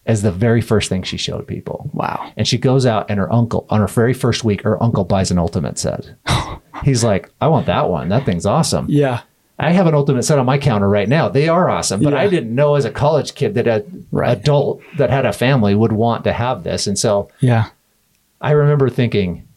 as 0.08 0.22
the 0.22 0.32
very 0.32 0.60
first 0.60 0.88
thing 0.88 1.02
she 1.04 1.16
showed 1.16 1.46
people. 1.46 1.88
Wow. 1.92 2.32
And 2.36 2.48
she 2.48 2.58
goes 2.58 2.86
out 2.86 3.08
and 3.10 3.18
her 3.20 3.32
uncle, 3.32 3.66
on 3.70 3.80
her 3.80 3.86
very 3.86 4.14
first 4.14 4.42
week, 4.42 4.62
her 4.62 4.82
uncle 4.82 5.04
buys 5.04 5.30
an 5.30 5.38
ultimate 5.38 5.78
set. 5.78 6.10
He's 6.84 7.04
like, 7.04 7.30
I 7.40 7.48
want 7.48 7.66
that 7.66 7.88
one. 7.88 8.08
That 8.08 8.24
thing's 8.24 8.46
awesome. 8.46 8.86
Yeah. 8.88 9.20
I 9.58 9.72
have 9.72 9.86
an 9.88 9.94
ultimate 9.94 10.22
set 10.22 10.38
on 10.38 10.46
my 10.46 10.56
counter 10.56 10.88
right 10.88 11.08
now. 11.08 11.28
They 11.28 11.48
are 11.48 11.68
awesome, 11.68 12.00
but 12.02 12.12
Yeah. 12.12 12.20
I 12.20 12.28
didn't 12.28 12.54
know 12.54 12.76
as 12.76 12.84
a 12.84 12.90
college 12.90 13.34
kid 13.34 13.54
that 13.54 13.66
a 13.66 13.84
Right. 14.12 14.38
adult 14.38 14.80
that 14.98 15.10
had 15.10 15.26
a 15.26 15.32
family 15.32 15.74
would 15.74 15.92
want 15.92 16.24
to 16.24 16.32
have 16.32 16.62
this. 16.62 16.86
And 16.86 16.96
so 16.98 17.28
Yeah. 17.40 17.66
I 18.40 18.52
remember 18.52 18.88
thinking, 18.88 19.47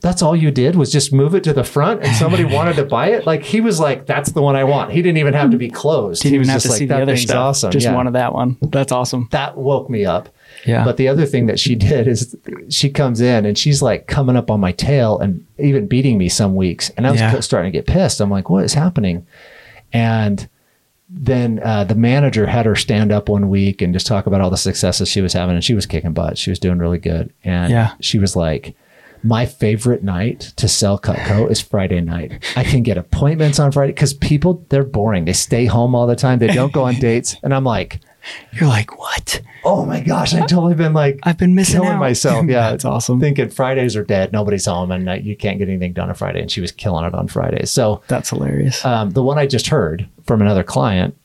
that's 0.00 0.22
all 0.22 0.36
you 0.36 0.50
did 0.50 0.76
was 0.76 0.92
just 0.92 1.12
move 1.12 1.34
it 1.34 1.44
to 1.44 1.52
the 1.52 1.64
front 1.64 2.02
and 2.02 2.14
somebody 2.16 2.44
wanted 2.56 2.76
to 2.76 2.84
buy 2.84 3.08
it. 3.10 3.26
Like 3.26 3.42
he 3.42 3.60
was 3.60 3.80
like, 3.80 4.06
that's 4.06 4.32
the 4.32 4.42
one 4.42 4.56
I 4.56 4.64
want. 4.64 4.92
He 4.92 5.02
didn't 5.02 5.18
even 5.18 5.34
have 5.34 5.50
to 5.50 5.56
be 5.56 5.68
closed. 5.70 6.22
He 6.22 6.30
didn't 6.30 6.44
even 6.44 6.46
was 6.46 6.48
have 6.48 6.56
just 6.62 6.64
to 6.66 6.70
like, 6.72 6.78
see 6.78 6.86
the 6.86 7.02
other 7.02 7.16
stuff. 7.16 7.36
awesome. 7.36 7.70
Just 7.72 7.84
Yeah. 7.84 7.94
wanted 7.94 8.12
that 8.14 8.32
one. 8.32 8.56
That's 8.62 8.92
awesome. 8.92 9.28
that 9.32 9.56
woke 9.56 9.90
me 9.90 10.04
up. 10.04 10.28
Yeah. 10.66 10.84
But 10.84 10.96
the 10.96 11.08
other 11.08 11.24
thing 11.26 11.46
that 11.46 11.60
she 11.60 11.74
did 11.74 12.06
is 12.08 12.36
she 12.68 12.90
comes 12.90 13.20
in 13.20 13.46
and 13.46 13.56
she's 13.56 13.80
like 13.82 14.06
coming 14.06 14.36
up 14.36 14.50
on 14.50 14.60
my 14.60 14.72
tail 14.72 15.18
and 15.18 15.46
even 15.58 15.86
beating 15.86 16.18
me 16.18 16.28
some 16.28 16.54
weeks. 16.56 16.90
And 16.96 17.06
I 17.06 17.10
was 17.10 17.20
Yeah. 17.20 17.38
starting 17.40 17.72
to 17.72 17.76
get 17.78 17.86
pissed. 17.86 18.20
I'm 18.20 18.30
like, 18.30 18.50
what 18.50 18.64
is 18.64 18.74
happening? 18.74 19.26
And 19.92 20.48
then 21.10 21.60
uh, 21.64 21.84
the 21.84 21.94
manager 21.94 22.46
had 22.46 22.66
her 22.66 22.76
stand 22.76 23.10
up 23.12 23.28
one 23.28 23.48
week 23.48 23.80
and 23.80 23.92
just 23.94 24.06
talk 24.06 24.26
about 24.26 24.40
all 24.40 24.50
the 24.50 24.56
successes 24.56 25.08
she 25.08 25.20
was 25.22 25.32
having. 25.32 25.54
And 25.54 25.64
she 25.64 25.74
was 25.74 25.86
kicking 25.86 26.12
butt. 26.12 26.36
She 26.36 26.50
was 26.50 26.58
doing 26.58 26.78
really 26.78 26.98
good. 26.98 27.32
And 27.44 27.72
Yeah. 27.72 27.92
she 28.00 28.18
was 28.18 28.36
like, 28.36 28.74
my 29.22 29.46
favorite 29.46 30.02
night 30.02 30.40
to 30.56 30.68
sell 30.68 30.98
Cutco 30.98 31.50
is 31.50 31.60
Friday 31.60 32.00
night. 32.00 32.44
I 32.56 32.64
can 32.64 32.82
get 32.82 32.96
appointments 32.98 33.58
on 33.58 33.72
Friday 33.72 33.92
because 33.92 34.14
people, 34.14 34.64
they're 34.68 34.84
boring. 34.84 35.24
They 35.24 35.32
stay 35.32 35.66
home 35.66 35.94
all 35.94 36.06
the 36.06 36.16
time. 36.16 36.38
They 36.38 36.48
don't 36.48 36.72
go 36.72 36.84
on 36.84 36.94
dates. 36.96 37.36
And 37.42 37.52
I'm 37.54 37.64
like, 37.64 38.00
You're 38.52 38.68
like, 38.68 38.98
what? 38.98 39.40
oh 39.64 39.84
my 39.84 40.00
gosh, 40.00 40.32
I've 40.34 40.46
totally 40.48 40.74
been 40.74 40.94
like, 40.94 41.18
I've 41.24 41.36
been 41.36 41.54
missing 41.54 41.80
killing 41.80 41.96
out. 41.96 42.00
myself. 42.00 42.46
Yeah, 42.48 42.70
it's 42.72 42.84
awesome. 42.84 43.20
Thinking 43.20 43.50
Fridays 43.50 43.96
are 43.96 44.04
dead, 44.04 44.32
nobody's 44.32 44.64
home, 44.66 44.90
and 44.92 45.08
uh, 45.08 45.12
you 45.14 45.36
can't 45.36 45.58
get 45.58 45.68
anything 45.68 45.92
done 45.92 46.08
on 46.08 46.14
Friday. 46.14 46.40
And 46.40 46.50
she 46.50 46.60
was 46.60 46.72
killing 46.72 47.04
it 47.04 47.14
on 47.14 47.26
Fridays. 47.28 47.70
So 47.70 48.02
That's 48.08 48.30
hilarious. 48.30 48.82
um, 48.84 49.10
the 49.10 49.22
one 49.22 49.36
I 49.38 49.46
just 49.46 49.66
heard 49.68 50.08
from 50.24 50.40
another 50.40 50.62
client 50.62 51.16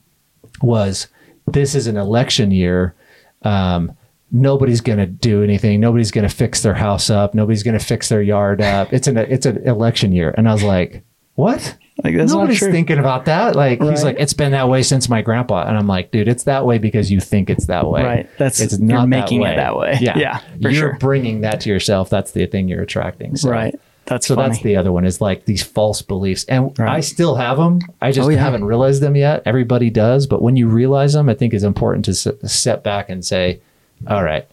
was, 0.60 1.06
"This 1.46 1.74
is 1.74 1.86
an 1.86 1.96
election 1.96 2.50
year. 2.50 2.94
um, 3.42 3.96
nobody's 4.34 4.80
going 4.82 4.98
to 4.98 5.06
do 5.06 5.42
anything. 5.42 5.80
Nobody's 5.80 6.10
going 6.10 6.28
to 6.28 6.34
fix 6.34 6.62
their 6.62 6.74
house 6.74 7.08
up. 7.08 7.34
Nobody's 7.34 7.62
going 7.62 7.78
to 7.78 7.84
fix 7.84 8.08
their 8.10 8.20
yard 8.20 8.60
up. 8.60 8.92
It's 8.92 9.06
an 9.06 9.16
it's 9.16 9.46
an 9.46 9.66
election 9.66 10.12
year, 10.12 10.34
and 10.36 10.48
I 10.48 10.52
was 10.52 10.62
like, 10.64 11.02
what? 11.36 11.78
Like 12.02 12.16
that's 12.16 12.32
Nobody's 12.32 12.58
thinking 12.60 12.98
about 12.98 13.26
that. 13.26 13.54
Like 13.54 13.80
he's 13.80 14.02
like, 14.02 14.16
it's 14.18 14.32
been 14.34 14.50
that 14.50 14.68
way 14.68 14.82
since 14.82 15.08
my 15.08 15.22
grandpa, 15.22 15.64
and 15.66 15.76
I'm 15.78 15.86
like, 15.86 16.10
dude, 16.10 16.26
it's 16.26 16.42
that 16.44 16.66
way 16.66 16.78
because 16.78 17.10
you 17.10 17.20
think 17.20 17.48
it's 17.48 17.66
that 17.66 17.86
way. 17.88 18.02
Right. 18.02 18.28
That's- 18.36 18.60
it's 18.60 18.76
you're 18.78 18.88
not 18.88 19.08
making 19.08 19.42
it 19.42 19.54
that 19.54 19.76
way. 19.76 19.98
Yeah, 20.00 20.18
Yeah, 20.18 20.40
you're 20.58 20.72
sure. 20.72 20.96
bringing 20.98 21.42
that 21.42 21.60
to 21.60 21.70
yourself. 21.70 22.10
That's 22.10 22.32
the 22.32 22.46
thing 22.46 22.66
you're 22.68 22.82
attracting. 22.82 23.36
So. 23.36 23.48
right. 23.48 23.78
That's 24.06 24.26
So 24.26 24.34
funny. 24.34 24.48
that's 24.50 24.62
the 24.62 24.76
other 24.76 24.92
one 24.92 25.06
is 25.06 25.20
like 25.22 25.46
these 25.46 25.62
false 25.62 26.02
beliefs. 26.02 26.44
And 26.44 26.78
Right. 26.78 26.90
I 26.96 27.00
still 27.00 27.36
have 27.36 27.56
them. 27.56 27.78
I 28.02 28.10
just 28.12 28.26
Oh, 28.26 28.28
yeah. 28.28 28.38
haven't 28.40 28.64
realized 28.64 29.00
them 29.00 29.16
yet. 29.16 29.42
Everybody 29.46 29.88
does. 29.88 30.26
But 30.26 30.42
when 30.42 30.56
you 30.56 30.68
realize 30.68 31.14
them, 31.14 31.28
I 31.30 31.34
think 31.34 31.54
it's 31.54 31.64
important 31.64 32.04
to 32.06 32.10
s- 32.10 32.26
step 32.52 32.82
back 32.84 33.08
and 33.08 33.24
say, 33.24 33.60
all 34.08 34.22
right, 34.24 34.46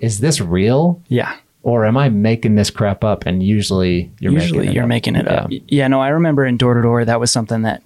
is 0.00 0.20
this 0.20 0.40
real? 0.40 1.00
yeah. 1.08 1.36
Or 1.64 1.86
am 1.86 1.96
I 1.96 2.08
making 2.08 2.56
this 2.56 2.70
crap 2.70 3.04
up? 3.04 3.24
And 3.24 3.40
usually 3.40 4.10
you're 4.18 4.32
Usually 4.32 4.58
making 4.58 4.70
it 4.70 4.74
you're 4.74 4.82
up. 4.82 4.88
making 4.88 5.14
it 5.14 5.28
up. 5.28 5.46
Yeah. 5.52 5.60
Yeah. 5.68 5.86
No, 5.88 6.00
I 6.00 6.08
remember 6.08 6.44
in 6.44 6.56
door 6.56 6.74
to 6.74 6.82
door 6.82 7.04
that 7.04 7.20
was 7.20 7.30
something 7.30 7.62
that 7.62 7.84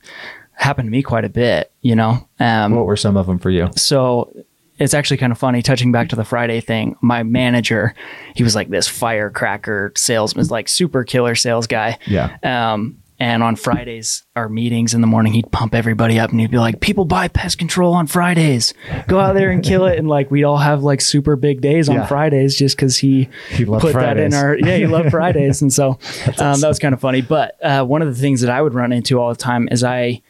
happened 0.52 0.86
to 0.86 0.90
me 0.90 1.02
quite 1.02 1.26
a 1.26 1.28
bit. 1.28 1.70
You 1.82 1.94
know. 1.94 2.26
Um, 2.40 2.74
What 2.74 2.86
were 2.86 2.96
some 2.96 3.18
of 3.18 3.26
them 3.26 3.38
for 3.38 3.50
you? 3.50 3.68
so 3.76 4.32
it's 4.78 4.94
actually 4.94 5.16
kind 5.18 5.30
of 5.32 5.36
funny 5.38 5.60
touching 5.62 5.90
back 5.92 6.08
to 6.10 6.16
the 6.16 6.24
friday 6.24 6.60
thing 6.60 6.94
my 7.00 7.22
manager 7.22 7.94
he 8.34 8.42
was 8.42 8.54
like 8.54 8.68
this 8.68 8.86
firecracker 8.86 9.90
salesman 9.96 10.46
like 10.48 10.68
super 10.68 11.02
killer 11.02 11.34
sales 11.34 11.66
guy 11.66 11.98
Yeah. 12.06 12.36
um 12.42 12.98
and 13.18 13.42
on 13.42 13.56
fridays 13.56 14.24
our 14.36 14.48
meetings 14.48 14.92
in 14.92 15.00
the 15.00 15.06
morning 15.06 15.32
he'd 15.32 15.50
pump 15.50 15.74
everybody 15.74 16.18
up 16.18 16.30
and 16.30 16.38
he'd 16.40 16.50
be 16.50 16.58
like 16.58 16.80
people 16.80 17.04
buy 17.06 17.28
pest 17.28 17.56
control 17.58 17.94
on 17.94 18.06
fridays. 18.06 18.74
Go 19.08 19.18
out 19.18 19.34
there 19.34 19.50
and 19.50 19.62
kill 19.64 19.86
it. 19.86 19.98
And 19.98 20.06
like 20.08 20.30
we'd 20.30 20.44
all 20.44 20.58
have 20.58 20.82
like 20.82 21.00
super 21.00 21.34
big 21.36 21.60
days 21.62 21.88
on 21.88 21.96
Yeah. 21.96 22.06
fridays 22.06 22.54
just 22.56 22.76
because 22.76 22.98
he 22.98 23.28
He 23.50 23.64
put 23.64 23.94
that 23.94 24.18
in 24.18 24.34
our 24.34 24.58
yeah 24.58 24.76
he 24.76 24.86
loved 24.86 25.10
fridays. 25.10 25.62
And 25.62 25.72
so 25.72 25.90
um, 26.38 26.60
that 26.60 26.68
was 26.68 26.78
kind 26.78 26.92
of 26.92 27.00
funny. 27.00 27.22
But 27.22 27.56
uh, 27.64 27.84
one 27.84 28.02
of 28.02 28.08
the 28.08 28.20
things 28.20 28.40
that 28.42 28.50
i 28.50 28.60
would 28.60 28.74
run 28.74 28.92
into 28.92 29.18
all 29.18 29.30
the 29.30 29.36
time 29.36 29.68
is 29.70 29.82
i 29.82 30.20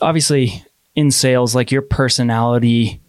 obviously 0.00 0.62
in 0.94 1.10
sales 1.10 1.54
like 1.54 1.70
your 1.72 1.82
personality 1.82 3.00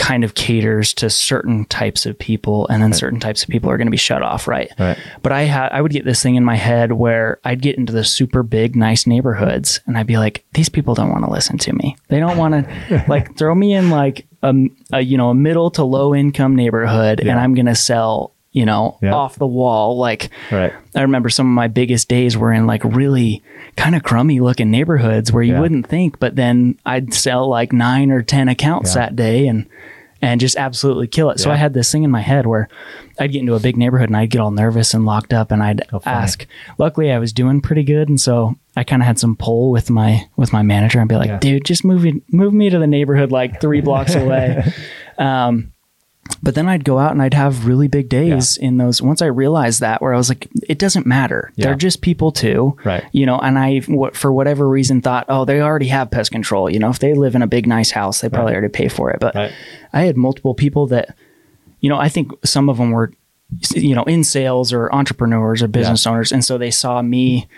kind 0.00 0.24
of 0.24 0.34
caters 0.34 0.94
to 0.94 1.10
certain 1.10 1.66
types 1.66 2.06
of 2.06 2.18
people 2.18 2.66
and 2.68 2.82
then 2.82 2.90
certain 2.92 3.20
types 3.20 3.42
of 3.42 3.50
people 3.50 3.70
are 3.70 3.76
going 3.76 3.86
to 3.86 3.90
be 3.90 3.98
shut 3.98 4.22
off 4.22 4.48
right? 4.48 4.72
Right. 4.78 4.98
but 5.22 5.30
i 5.30 5.42
had 5.42 5.70
i 5.72 5.80
would 5.82 5.92
get 5.92 6.06
this 6.06 6.22
thing 6.22 6.36
in 6.36 6.44
my 6.44 6.56
head 6.56 6.92
where 6.92 7.38
i'd 7.44 7.60
get 7.60 7.76
into 7.76 7.92
the 7.92 8.02
super 8.02 8.42
big 8.42 8.74
nice 8.74 9.06
neighborhoods 9.06 9.80
and 9.86 9.98
i'd 9.98 10.06
be 10.06 10.16
like 10.16 10.42
these 10.54 10.70
people 10.70 10.94
don't 10.94 11.10
want 11.10 11.24
to 11.24 11.30
listen 11.30 11.58
to 11.58 11.72
me. 11.72 11.96
They 12.08 12.18
don't 12.18 12.36
want 12.36 12.54
to 12.54 13.04
like 13.08 13.36
throw 13.36 13.54
me 13.54 13.74
in 13.74 13.90
like 13.90 14.26
a, 14.42 14.54
a 14.92 15.00
you 15.00 15.16
know 15.18 15.30
a 15.30 15.34
middle 15.34 15.70
to 15.72 15.84
low 15.84 16.14
income 16.14 16.56
neighborhood 16.56 17.20
and 17.20 17.38
i'm 17.38 17.54
going 17.54 17.66
to 17.66 17.74
sell 17.74 18.32
you 18.52 18.64
know 18.66 18.98
Yeah. 19.00 19.12
off 19.14 19.36
the 19.36 19.46
wall 19.46 19.96
like 19.96 20.30
Right. 20.50 20.72
I 20.96 21.02
remember 21.02 21.28
some 21.28 21.46
of 21.46 21.52
my 21.54 21.68
biggest 21.68 22.08
days 22.08 22.36
were 22.36 22.52
in 22.52 22.66
like 22.66 22.82
really 22.84 23.42
kind 23.76 23.94
of 23.94 24.02
crummy 24.02 24.40
looking 24.40 24.70
neighborhoods 24.70 25.32
where 25.32 25.42
you 25.42 25.52
Yeah. 25.54 25.60
wouldn't 25.60 25.86
think, 25.86 26.18
but 26.18 26.34
then 26.36 26.76
I'd 26.84 27.14
sell 27.14 27.48
like 27.48 27.72
nine 27.72 28.10
or 28.10 28.22
10 28.22 28.48
accounts 28.48 28.94
Yeah. 28.94 29.02
that 29.02 29.16
day 29.16 29.46
and, 29.46 29.66
and 30.20 30.40
just 30.40 30.56
absolutely 30.56 31.06
kill 31.06 31.30
it. 31.30 31.38
So 31.40 31.50
I 31.50 31.54
had 31.56 31.72
this 31.74 31.90
thing 31.92 32.02
in 32.02 32.10
my 32.10 32.20
head 32.20 32.44
where 32.46 32.68
I'd 33.20 33.32
get 33.32 33.38
into 33.40 33.54
a 33.54 33.60
big 33.60 33.76
neighborhood 33.76 34.08
and 34.10 34.16
I'd 34.16 34.30
get 34.30 34.40
all 34.40 34.50
nervous 34.50 34.92
and 34.94 35.06
locked 35.06 35.32
up 35.32 35.50
and 35.52 35.62
I'd 35.62 35.82
Oh, 35.92 36.00
ask, 36.04 36.44
luckily 36.76 37.10
I 37.12 37.18
was 37.18 37.32
doing 37.32 37.60
pretty 37.60 37.84
good. 37.84 38.08
And 38.08 38.20
so 38.20 38.56
I 38.76 38.82
kind 38.84 39.00
of 39.00 39.06
had 39.06 39.18
some 39.20 39.36
pull 39.36 39.70
with 39.70 39.88
my, 39.90 40.26
with 40.36 40.52
my 40.52 40.62
manager 40.62 40.98
and 40.98 41.08
be 41.08 41.14
like, 41.14 41.28
Yeah. 41.28 41.38
dude, 41.38 41.64
just 41.64 41.84
move 41.84 42.04
move 42.32 42.52
me 42.52 42.68
to 42.68 42.78
the 42.80 42.86
neighborhood 42.88 43.30
like 43.30 43.60
three 43.60 43.80
blocks 43.80 44.14
away. 44.16 44.72
Um, 45.18 45.72
but 46.42 46.54
then 46.54 46.68
I'd 46.68 46.84
go 46.84 46.98
out 46.98 47.12
and 47.12 47.20
I'd 47.22 47.34
have 47.34 47.66
really 47.66 47.88
big 47.88 48.08
days 48.08 48.56
in 48.56 48.76
those. 48.78 49.00
Once 49.02 49.22
I 49.22 49.26
realized 49.26 49.80
that, 49.80 50.00
where 50.00 50.14
I 50.14 50.16
was 50.16 50.28
like, 50.28 50.48
it 50.68 50.78
doesn't 50.78 51.06
matter. 51.06 51.52
Yeah. 51.56 51.66
They're 51.66 51.74
just 51.74 52.00
people 52.02 52.32
too, 52.32 52.76
Right. 52.84 53.04
You 53.12 53.26
know. 53.26 53.38
And 53.38 53.58
I, 53.58 53.80
for 54.12 54.32
whatever 54.32 54.68
reason, 54.68 55.00
thought, 55.00 55.26
oh, 55.28 55.44
they 55.44 55.60
already 55.60 55.88
have 55.88 56.10
pest 56.10 56.30
control. 56.32 56.70
You 56.70 56.78
know, 56.78 56.90
if 56.90 56.98
they 56.98 57.14
live 57.14 57.34
in 57.34 57.42
a 57.42 57.46
big 57.46 57.66
nice 57.66 57.90
house, 57.90 58.20
they 58.20 58.28
probably 58.28 58.52
already 58.52 58.68
pay 58.68 58.88
for 58.88 59.10
it. 59.10 59.20
But 59.20 59.34
Right. 59.34 59.52
I 59.92 60.02
had 60.02 60.16
multiple 60.16 60.54
people 60.54 60.86
that, 60.88 61.16
you 61.80 61.88
know, 61.88 61.98
I 61.98 62.08
think 62.08 62.32
some 62.44 62.68
of 62.68 62.78
them 62.78 62.90
were, 62.90 63.12
you 63.74 63.94
know, 63.94 64.04
in 64.04 64.22
sales 64.24 64.72
or 64.72 64.92
entrepreneurs 64.94 65.62
or 65.62 65.68
business 65.68 66.06
owners, 66.06 66.32
and 66.32 66.44
so 66.44 66.56
they 66.58 66.70
saw 66.70 67.02
me. 67.02 67.48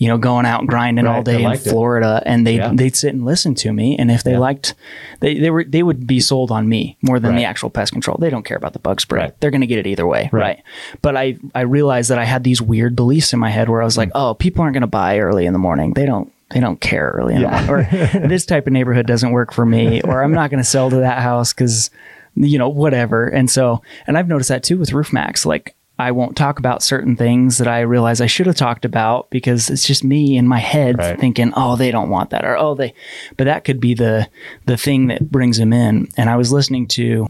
You 0.00 0.08
know, 0.08 0.16
going 0.16 0.46
out 0.46 0.60
and 0.60 0.68
grinding 0.68 1.06
all 1.06 1.16
Right, 1.16 1.24
they 1.26 1.32
day 1.32 1.38
in 1.42 1.44
liked 1.44 1.66
it. 1.66 1.70
Florida, 1.70 2.22
and 2.24 2.46
they 2.46 2.56
Yeah. 2.56 2.72
they'd 2.74 2.96
sit 2.96 3.12
and 3.12 3.22
listen 3.24 3.54
to 3.56 3.70
me. 3.70 3.96
And 3.98 4.10
if 4.10 4.22
they 4.24 4.32
Yeah. 4.32 4.38
liked, 4.38 4.74
they 5.20 5.38
they 5.38 5.50
were 5.50 5.62
they 5.62 5.82
would 5.82 6.06
be 6.06 6.20
sold 6.20 6.50
on 6.50 6.70
me 6.70 6.96
more 7.02 7.20
than 7.20 7.36
the 7.36 7.44
actual 7.44 7.68
pest 7.68 7.92
control. 7.92 8.16
They 8.18 8.30
don't 8.30 8.44
care 8.46 8.56
about 8.56 8.72
the 8.72 8.78
bug 8.78 9.02
spray. 9.02 9.20
Right. 9.20 9.40
They're 9.40 9.50
going 9.50 9.60
to 9.60 9.66
get 9.66 9.78
it 9.78 9.86
either 9.86 10.06
way, 10.06 10.30
right. 10.32 10.40
Right. 10.42 10.62
But 11.02 11.18
I 11.18 11.36
I 11.54 11.60
realized 11.60 12.08
that 12.10 12.18
I 12.18 12.24
had 12.24 12.44
these 12.44 12.62
weird 12.62 12.96
beliefs 12.96 13.34
in 13.34 13.38
my 13.38 13.50
head 13.50 13.68
where 13.68 13.82
I 13.82 13.84
was 13.84 13.98
like, 13.98 14.08
hmm. 14.12 14.16
oh, 14.16 14.32
people 14.34 14.62
aren't 14.62 14.72
going 14.72 14.80
to 14.80 14.86
buy 14.86 15.18
early 15.18 15.44
in 15.44 15.52
the 15.52 15.58
morning. 15.58 15.92
They 15.92 16.06
don't 16.06 16.32
they 16.50 16.60
don't 16.60 16.80
care 16.80 17.10
early 17.16 17.34
in 17.34 17.42
Yeah. 17.42 17.60
the 17.60 17.66
morning. 17.66 17.86
Or 18.24 18.28
this 18.28 18.46
type 18.46 18.66
of 18.66 18.72
neighborhood 18.72 19.06
doesn't 19.06 19.30
work 19.32 19.52
for 19.52 19.66
me. 19.66 20.00
Or 20.00 20.24
I'm 20.24 20.32
not 20.32 20.48
going 20.50 20.62
to 20.62 20.68
sell 20.68 20.88
to 20.88 20.96
that 20.96 21.18
house 21.18 21.52
because 21.52 21.90
you 22.36 22.56
know 22.58 22.70
whatever. 22.70 23.26
And 23.26 23.50
so 23.50 23.82
and 24.06 24.16
I've 24.16 24.28
noticed 24.28 24.48
that 24.48 24.62
too 24.62 24.78
with 24.78 24.92
Roof 24.94 25.12
Maxx. 25.12 25.44
Like 25.44 25.74
I 26.00 26.10
won't 26.12 26.36
talk 26.36 26.58
about 26.58 26.82
certain 26.82 27.14
things 27.16 27.58
that 27.58 27.68
I 27.68 27.80
realize 27.80 28.20
I 28.20 28.26
should 28.26 28.46
have 28.46 28.56
talked 28.56 28.84
about 28.84 29.30
because 29.30 29.70
it's 29.70 29.86
just 29.86 30.02
me 30.02 30.36
in 30.36 30.48
my 30.48 30.58
head 30.58 30.98
Right. 30.98 31.18
thinking, 31.18 31.52
oh, 31.56 31.76
they 31.76 31.90
don't 31.90 32.10
want 32.10 32.30
that, 32.30 32.44
or 32.44 32.56
oh, 32.56 32.74
they. 32.74 32.94
But 33.36 33.44
that 33.44 33.64
could 33.64 33.80
be 33.80 33.94
the 33.94 34.28
the 34.66 34.76
thing 34.76 35.08
that 35.08 35.30
brings 35.30 35.58
them 35.58 35.72
in. 35.72 36.08
And 36.16 36.30
I 36.30 36.36
was 36.36 36.52
listening 36.52 36.88
to 36.88 37.28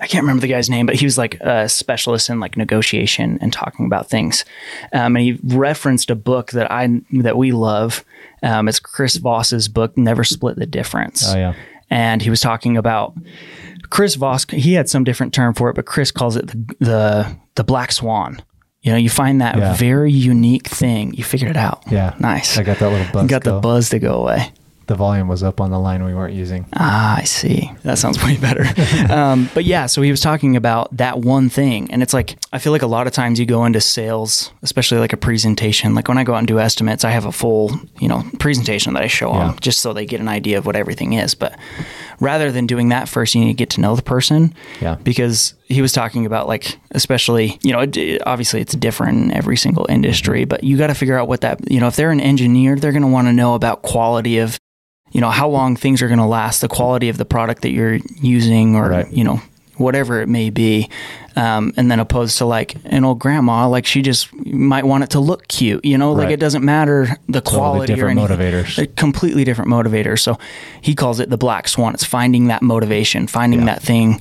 I 0.00 0.06
can't 0.06 0.22
remember 0.22 0.42
the 0.42 0.48
guy's 0.48 0.70
name, 0.70 0.86
but 0.86 0.94
he 0.94 1.04
was 1.04 1.18
like 1.18 1.40
a 1.40 1.68
specialist 1.68 2.30
in 2.30 2.38
like 2.38 2.56
negotiation 2.56 3.38
and 3.40 3.52
talking 3.52 3.86
about 3.86 4.08
things. 4.08 4.44
Um, 4.92 5.16
and 5.16 5.24
he 5.24 5.38
referenced 5.42 6.10
a 6.10 6.14
book 6.14 6.52
that 6.52 6.70
I 6.70 7.00
that 7.14 7.36
we 7.36 7.50
love. 7.52 8.04
Um, 8.42 8.68
it's 8.68 8.78
Chris 8.78 9.16
Voss's 9.16 9.66
book, 9.66 9.96
Never 9.96 10.22
Split 10.22 10.56
the 10.56 10.66
Difference. 10.66 11.24
Oh, 11.28 11.36
yeah. 11.36 11.54
And 11.90 12.22
he 12.22 12.30
was 12.30 12.40
talking 12.40 12.76
about 12.76 13.14
Chris 13.90 14.14
Voss. 14.16 14.44
He 14.50 14.74
had 14.74 14.88
some 14.88 15.04
different 15.04 15.32
term 15.34 15.54
for 15.54 15.70
it, 15.70 15.74
but 15.74 15.86
Chris 15.86 16.10
calls 16.10 16.36
it 16.36 16.46
the 16.48 16.74
the, 16.80 17.36
the 17.54 17.64
black 17.64 17.92
swan. 17.92 18.40
You 18.82 18.92
know, 18.92 18.98
you 18.98 19.10
find 19.10 19.40
that 19.40 19.56
Yeah. 19.56 19.74
very 19.74 20.12
unique 20.12 20.68
thing. 20.68 21.12
You 21.14 21.24
figured 21.24 21.50
it 21.50 21.56
out. 21.56 21.82
Yeah. 21.90 22.14
nice. 22.20 22.56
I 22.58 22.62
got 22.62 22.78
that 22.78 22.90
little 22.90 23.12
buzz. 23.12 23.26
got 23.28 23.42
the 23.44 23.58
buzz 23.60 23.88
to 23.90 23.98
go 23.98 24.20
away. 24.22 24.52
The 24.88 24.94
volume 24.94 25.28
was 25.28 25.42
up 25.42 25.60
on 25.60 25.70
the 25.70 25.78
line 25.78 26.02
we 26.02 26.14
weren't 26.14 26.34
using. 26.34 26.66
Ah, 26.74 27.18
I 27.18 27.24
see. 27.24 27.70
That 27.84 27.98
sounds 27.98 28.22
way 28.24 28.36
better. 28.38 28.64
um, 29.12 29.48
but 29.54 29.64
yeah, 29.64 29.84
so 29.86 30.00
he 30.02 30.10
was 30.10 30.20
talking 30.20 30.56
about 30.56 30.96
that 30.96 31.20
one 31.20 31.48
thing. 31.50 31.90
And 31.92 32.02
it's 32.02 32.14
like, 32.14 32.38
I 32.52 32.58
feel 32.58 32.72
like 32.72 32.80
a 32.82 32.86
lot 32.86 33.06
of 33.06 33.12
times 33.12 33.38
you 33.38 33.44
go 33.46 33.64
into 33.66 33.80
sales, 33.82 34.50
especially 34.62 34.98
like 34.98 35.12
a 35.12 35.18
presentation. 35.18 35.94
Like 35.94 36.08
when 36.08 36.16
I 36.18 36.24
go 36.24 36.32
out 36.34 36.38
and 36.38 36.48
do 36.48 36.58
estimates, 36.58 37.04
I 37.04 37.10
have 37.10 37.26
a 37.26 37.32
full, 37.32 37.78
you 38.00 38.08
know, 38.08 38.24
presentation 38.38 38.94
that 38.94 39.02
I 39.02 39.06
show 39.08 39.30
Yeah. 39.32 39.48
them 39.48 39.56
just 39.60 39.80
so 39.80 39.92
they 39.92 40.06
get 40.06 40.20
an 40.20 40.28
idea 40.28 40.56
of 40.58 40.64
what 40.66 40.74
everything 40.74 41.12
is. 41.12 41.34
But 41.34 41.54
rather 42.18 42.50
than 42.50 42.66
doing 42.66 42.88
that 42.88 43.08
first, 43.10 43.34
you 43.34 43.42
need 43.42 43.48
to 43.52 43.54
get 43.54 43.70
to 43.70 43.80
know 43.82 43.94
the 43.94 44.02
person. 44.02 44.54
Yeah. 44.80 44.94
Because 44.94 45.52
he 45.66 45.82
was 45.82 45.92
talking 45.92 46.24
about 46.24 46.48
like, 46.48 46.78
especially, 46.92 47.58
you 47.62 47.72
know, 47.72 47.80
it, 47.80 48.22
obviously 48.26 48.62
it's 48.62 48.74
different 48.74 49.18
in 49.22 49.32
every 49.32 49.58
single 49.58 49.84
industry, 49.90 50.46
but 50.46 50.64
you 50.64 50.78
got 50.78 50.86
to 50.86 50.94
figure 50.94 51.18
out 51.18 51.28
what 51.28 51.42
that, 51.42 51.70
you 51.70 51.78
know, 51.78 51.88
if 51.88 51.96
they're 51.96 52.10
an 52.10 52.20
engineer, 52.20 52.76
they're 52.76 52.92
going 52.92 53.02
to 53.02 53.08
want 53.08 53.28
to 53.28 53.34
know 53.34 53.54
about 53.54 53.82
quality 53.82 54.38
of 54.38 54.58
you 55.12 55.20
know 55.20 55.30
how 55.30 55.48
long 55.48 55.76
things 55.76 56.02
are 56.02 56.08
going 56.08 56.18
to 56.18 56.26
last 56.26 56.60
the 56.60 56.68
quality 56.68 57.08
of 57.08 57.16
the 57.18 57.24
product 57.24 57.62
that 57.62 57.70
you're 57.70 57.98
using 58.20 58.76
or 58.76 58.88
Right. 58.90 59.12
you 59.12 59.24
know 59.24 59.40
whatever 59.76 60.20
it 60.20 60.28
may 60.28 60.50
be 60.50 60.90
um, 61.36 61.72
and 61.76 61.88
then 61.88 62.00
opposed 62.00 62.38
to 62.38 62.44
like 62.44 62.74
an 62.84 63.04
old 63.04 63.20
grandma 63.20 63.68
like 63.68 63.86
she 63.86 64.02
just 64.02 64.34
might 64.44 64.84
want 64.84 65.04
it 65.04 65.10
to 65.10 65.20
look 65.20 65.46
cute 65.46 65.84
you 65.84 65.96
know 65.96 66.12
like 66.12 66.30
it 66.30 66.40
doesn't 66.40 66.64
matter 66.64 67.16
the 67.28 67.40
quality 67.40 67.92
or 67.92 67.96
different 67.96 68.18
anything 68.18 68.38
motivators. 68.38 68.74
They're 68.76 68.86
completely 68.86 69.44
different 69.44 69.70
motivators 69.70 70.18
so 70.18 70.36
he 70.80 70.96
calls 70.96 71.20
it 71.20 71.30
the 71.30 71.38
black 71.38 71.68
swan 71.68 71.94
it's 71.94 72.02
finding 72.04 72.48
that 72.48 72.60
motivation 72.60 73.28
finding 73.28 73.60
Yeah. 73.60 73.66
that 73.66 73.82
thing 73.82 74.20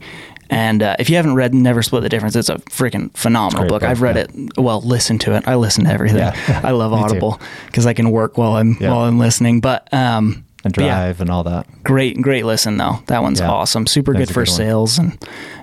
and 0.50 0.82
uh, 0.84 0.96
if 1.00 1.10
you 1.10 1.16
haven't 1.18 1.34
read 1.36 1.54
Never 1.54 1.84
Split 1.84 2.04
the 2.04 2.08
Difference, 2.10 2.34
it's 2.38 2.48
a 2.48 2.56
freaking 2.56 3.12
phenomenal 3.18 3.64
book. 3.68 3.82
book, 3.82 3.84
I've 3.84 4.02
read 4.02 4.16
yeah. 4.16 4.44
it. 4.46 4.58
Well, 4.58 4.80
listen 4.80 5.20
to 5.20 5.36
it. 5.36 5.46
I 5.46 5.56
listen 5.56 5.84
to 5.84 5.92
everything. 5.92 6.20
Yeah. 6.20 6.62
I 6.64 6.72
love 6.72 6.94
Audible 7.04 7.42
because 7.66 7.86
I 7.86 7.92
can 7.94 8.12
work 8.12 8.38
while 8.38 8.54
I'm 8.54 8.76
while 8.76 9.00
I'm 9.02 9.20
listening. 9.20 9.60
But 9.60 9.94
um, 9.94 10.46
And 10.68 10.76
but 10.76 10.84
yeah, 10.86 10.96
drive 11.06 11.22
and 11.22 11.30
all 11.30 11.44
that. 11.44 11.66
great 11.84 12.22
great 12.22 12.46
listen 12.46 12.78
though 12.78 13.00
that 13.08 13.22
one's 13.24 13.40
Yeah. 13.40 13.50
awesome 13.50 13.88
super 13.88 14.14
good 14.14 14.28
for 14.28 14.44
good 14.44 14.50
one. 14.52 14.58
sales 14.58 14.98
and 15.00 15.18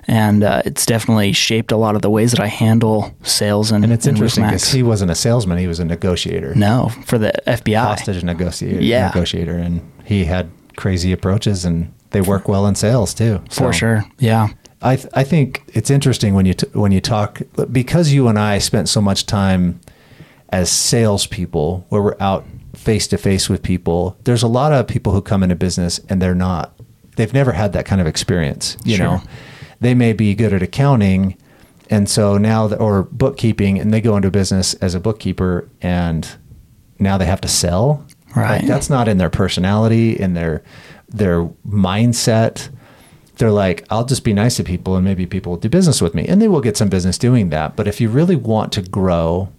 and 0.07 0.43
uh, 0.43 0.61
it's 0.65 0.85
definitely 0.85 1.31
shaped 1.33 1.71
a 1.71 1.77
lot 1.77 1.95
of 1.95 2.01
the 2.01 2.09
ways 2.09 2.31
that 2.31 2.39
i 2.39 2.47
handle 2.47 3.15
sales 3.23 3.71
and 3.71 3.83
And 3.83 3.93
it's 3.93 4.05
and 4.07 4.15
interesting 4.17 4.43
because 4.45 4.71
he 4.71 4.83
wasn't 4.83 5.11
a 5.11 5.15
salesman; 5.15 5.57
he 5.57 5.67
was 5.67 5.79
a 5.79 5.85
negotiator, 5.85 6.53
no 6.55 6.89
for 7.05 7.17
the 7.17 7.31
fbi 7.47 7.77
hostage 7.81 8.23
negotiator. 8.23 8.81
Yeah. 8.81 9.07
negotiator, 9.07 9.57
and 9.57 9.81
he 10.03 10.25
had 10.25 10.49
crazy 10.75 11.11
approaches, 11.13 11.65
and 11.65 11.91
they 12.11 12.21
work 12.21 12.47
well 12.47 12.65
in 12.67 12.75
sales 12.75 13.13
too. 13.13 13.41
for 13.49 13.71
sure 13.73 14.05
yeah 14.19 14.47
I 14.81 14.95
th- 14.97 15.07
I 15.13 15.23
think 15.23 15.63
it's 15.73 15.89
interesting 15.89 16.33
when 16.35 16.45
you 16.45 16.53
t- 16.53 16.67
when 16.73 16.91
you 16.91 17.01
talk 17.01 17.41
because 17.71 18.11
you 18.11 18.27
and 18.27 18.37
I 18.37 18.59
spent 18.59 18.87
so 18.89 19.01
much 19.01 19.25
time 19.25 19.79
as 20.49 20.69
salespeople 20.71 21.85
where 21.89 22.01
we're 22.01 22.17
out 22.19 22.45
face 22.85 23.07
to 23.07 23.17
face 23.17 23.49
with 23.49 23.61
people. 23.63 24.15
There's 24.23 24.43
a 24.43 24.47
lot 24.47 24.71
of 24.71 24.87
people 24.87 25.11
who 25.11 25.21
come 25.21 25.43
into 25.43 25.55
business 25.55 25.99
and 26.07 26.21
they're 26.21 26.35
not. 26.35 26.73
They've 27.17 27.33
never 27.33 27.51
had 27.53 27.73
that 27.73 27.85
kind 27.85 27.99
of 27.99 28.07
experience, 28.07 28.77
you 28.85 28.95
Sure. 28.97 29.05
know. 29.05 29.21
they 29.81 29.93
may 29.93 30.13
be 30.13 30.33
good 30.35 30.53
at 30.53 30.61
accounting, 30.63 31.35
and 31.89 32.07
so 32.09 32.37
now 32.37 32.67
the, 32.67 32.77
or 32.77 33.03
bookkeeping, 33.03 33.77
and 33.79 33.93
they 33.93 33.99
go 34.01 34.15
into 34.15 34.31
business 34.31 34.73
as 34.75 34.95
a 34.95 34.99
bookkeeper, 34.99 35.67
and 35.81 36.27
now 36.99 37.17
they 37.17 37.25
have 37.25 37.41
to 37.41 37.47
sell. 37.47 38.05
Right. 38.35 38.59
Like, 38.61 38.67
that's 38.67 38.89
not 38.89 39.07
in 39.07 39.17
their 39.17 39.29
personality, 39.29 40.11
in 40.17 40.33
their 40.33 40.63
their 41.09 41.45
mindset. 41.67 42.69
They're 43.37 43.51
like, 43.51 43.85
I'll 43.89 44.05
just 44.05 44.23
be 44.23 44.33
nice 44.33 44.55
to 44.57 44.63
people, 44.63 44.95
and 44.95 45.03
maybe 45.05 45.25
people 45.25 45.51
will 45.53 45.59
do 45.59 45.69
business 45.69 46.01
with 46.01 46.15
me, 46.15 46.25
and 46.27 46.41
they 46.41 46.47
will 46.47 46.61
get 46.61 46.77
some 46.77 46.89
business 46.89 47.17
doing 47.17 47.49
that. 47.49 47.75
But 47.75 47.87
if 47.87 47.99
you 48.01 48.07
really 48.09 48.35
want 48.35 48.71
to 48.73 48.81
grow, 48.81 49.49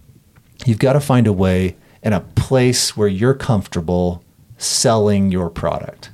you've 0.65 0.79
got 0.79 0.93
to 0.93 0.99
find 0.99 1.27
a 1.27 1.33
way 1.33 1.75
and 2.03 2.13
a 2.13 2.21
place 2.21 2.95
where 2.95 3.07
you're 3.07 3.33
comfortable 3.33 4.23
selling 4.57 5.31
your 5.31 5.49
product. 5.49 6.09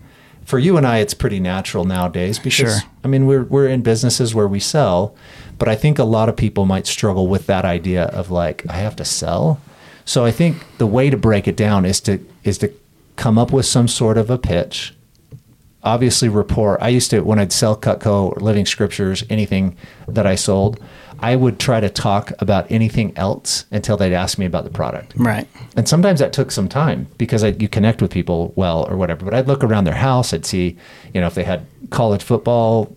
For 0.46 0.60
you 0.60 0.78
and 0.78 0.86
I, 0.86 0.98
it's 0.98 1.14
pretty 1.14 1.40
natural 1.40 1.86
nowadays 1.86 2.38
because 2.38 2.82
Sure. 2.82 2.90
I 3.04 3.08
mean 3.08 3.26
we're 3.26 3.44
we're 3.44 3.68
in 3.68 3.82
businesses 3.82 4.36
where 4.36 4.48
we 4.48 4.60
sell, 4.60 5.16
but 5.58 5.70
I 5.70 5.76
think 5.76 6.00
a 6.00 6.04
lot 6.04 6.30
of 6.30 6.36
people 6.36 6.66
might 6.66 6.86
struggle 6.88 7.28
with 7.28 7.48
that 7.48 7.66
idea 7.66 8.06
of 8.06 8.30
like 8.30 8.66
I 8.70 8.74
have 8.74 8.96
to 8.98 9.06
sell. 9.06 9.62
So 10.06 10.26
I 10.26 10.32
think 10.32 10.58
the 10.78 10.88
way 10.88 11.10
to 11.10 11.18
break 11.18 11.48
it 11.48 11.56
down 11.56 11.86
is 11.86 12.02
to 12.02 12.20
is 12.44 12.58
to 12.60 12.74
come 13.16 13.38
up 13.38 13.52
with 13.54 13.66
some 13.66 13.88
sort 13.88 14.18
of 14.18 14.30
a 14.30 14.38
pitch. 14.38 14.94
Obviously, 15.84 16.30
rapport. 16.30 16.82
I 16.82 16.90
used 16.90 17.10
to 17.12 17.22
when 17.22 17.40
I'd 17.40 17.52
sell 17.52 17.76
Cutco, 17.76 18.36
or 18.36 18.40
Living 18.40 18.66
Scriptures, 18.66 19.24
anything 19.30 19.76
that 20.08 20.26
I 20.26 20.36
sold, 20.36 20.80
I 21.24 21.38
would 21.38 21.58
try 21.58 21.80
to 21.80 21.90
talk 21.90 22.34
about 22.40 22.70
anything 22.70 23.18
else 23.18 23.66
until 23.72 23.96
they'd 23.96 24.14
ask 24.14 24.38
me 24.38 24.46
about 24.46 24.66
the 24.66 24.70
product. 24.70 25.14
Right. 25.16 25.48
And 25.78 25.88
sometimes 25.88 26.20
that 26.20 26.34
took 26.34 26.52
some 26.52 26.68
time 26.68 27.08
because 27.18 27.46
I, 27.46 27.50
you 27.60 27.70
connect 27.70 28.02
with 28.02 28.12
people 28.12 28.52
well 28.58 28.86
or 28.90 28.98
whatever. 28.98 29.24
But 29.24 29.34
I'd 29.34 29.48
look 29.48 29.64
around 29.64 29.86
their 29.86 29.96
house, 29.96 30.34
I'd 30.34 30.46
see, 30.46 30.76
you 31.14 31.22
know, 31.22 31.28
if 31.28 31.34
they 31.34 31.46
had 31.46 31.66
college 31.92 32.22
football, 32.22 32.94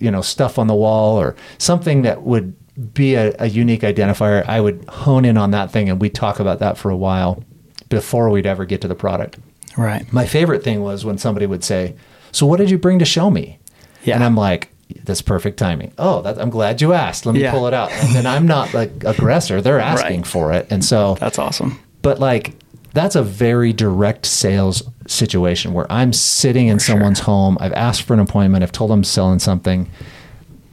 you 0.00 0.10
know, 0.10 0.22
stuff 0.22 0.58
on 0.58 0.68
the 0.68 0.74
wall 0.74 1.20
or 1.20 1.36
something 1.58 2.00
that 2.00 2.22
would 2.22 2.56
be 2.94 3.14
a, 3.14 3.34
a 3.38 3.46
unique 3.46 3.82
identifier. 3.82 4.42
I 4.48 4.58
would 4.58 4.82
hone 4.88 5.26
in 5.26 5.36
on 5.36 5.50
that 5.50 5.70
thing 5.70 5.90
and 5.90 6.00
we'd 6.00 6.14
talk 6.14 6.40
about 6.40 6.60
that 6.60 6.78
for 6.78 6.90
a 6.90 6.96
while 6.96 7.44
before 7.90 8.30
we'd 8.30 8.46
ever 8.46 8.64
get 8.64 8.80
to 8.80 8.88
the 8.88 8.94
product. 8.94 9.38
Right. 9.76 10.10
My 10.10 10.24
favorite 10.24 10.64
thing 10.64 10.80
was 10.80 11.04
when 11.04 11.18
somebody 11.18 11.44
would 11.44 11.62
say, 11.62 11.94
"So 12.32 12.46
what 12.46 12.56
did 12.56 12.70
you 12.70 12.78
bring 12.78 12.98
to 13.00 13.04
show 13.04 13.30
me?" 13.30 13.58
Yeah. 14.02 14.14
And 14.14 14.24
I'm 14.24 14.34
like, 14.34 14.70
"That's 15.04 15.22
perfect 15.22 15.58
timing." 15.58 15.92
Oh, 15.98 16.22
that, 16.22 16.38
I'm 16.40 16.50
glad 16.50 16.80
you 16.80 16.92
asked. 16.92 17.26
Let 17.26 17.34
me 17.34 17.42
Yeah. 17.42 17.50
pull 17.52 17.66
it 17.66 17.74
out. 17.74 17.90
And 17.92 18.14
then 18.14 18.26
I'm 18.26 18.46
not 18.46 18.72
like 18.74 18.90
aggressor; 19.04 19.60
they're 19.60 19.80
asking 19.80 20.18
Right. 20.22 20.26
for 20.26 20.52
it, 20.52 20.66
and 20.70 20.84
so 20.84 21.16
That's 21.20 21.38
awesome. 21.38 21.78
but 22.02 22.18
like 22.20 22.54
that's 22.94 23.14
a 23.14 23.22
very 23.22 23.72
direct 23.74 24.24
sales 24.24 24.82
situation 25.06 25.74
where 25.74 25.90
I'm 25.92 26.12
sitting 26.14 26.68
in 26.68 26.78
sure. 26.78 26.94
someone's 26.94 27.20
home. 27.20 27.58
I've 27.60 27.74
asked 27.74 28.02
for 28.02 28.14
an 28.14 28.20
appointment. 28.20 28.62
I've 28.62 28.72
told 28.72 28.90
them 28.90 29.00
I'm 29.00 29.04
selling 29.04 29.38
something. 29.38 29.88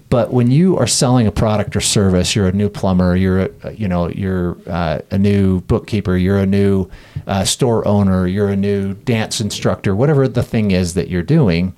But 0.09 0.31
when 0.31 0.51
you 0.51 0.77
are 0.77 0.85
selling 0.87 1.25
a 1.27 1.31
product 1.31 1.75
or 1.75 1.81
service, 1.81 2.35
you're 2.35 2.47
a 2.47 2.51
new 2.51 2.69
plumber, 2.69 3.15
you're 3.15 3.49
a, 3.63 3.73
you 3.73 3.87
know, 3.87 4.09
you're 4.09 4.55
uh, 4.67 4.99
a 5.09 5.17
new 5.17 5.61
bookkeeper, 5.61 6.15
you're 6.15 6.37
a 6.37 6.45
new 6.45 6.87
uh, 7.25 7.43
store 7.45 7.85
owner, 7.87 8.27
you're 8.27 8.49
a 8.49 8.55
new 8.55 8.93
dance 8.93 9.41
instructor, 9.41 9.95
whatever 9.95 10.27
the 10.27 10.43
thing 10.43 10.69
is 10.71 10.93
that 10.93 11.09
you're 11.09 11.23
doing, 11.23 11.73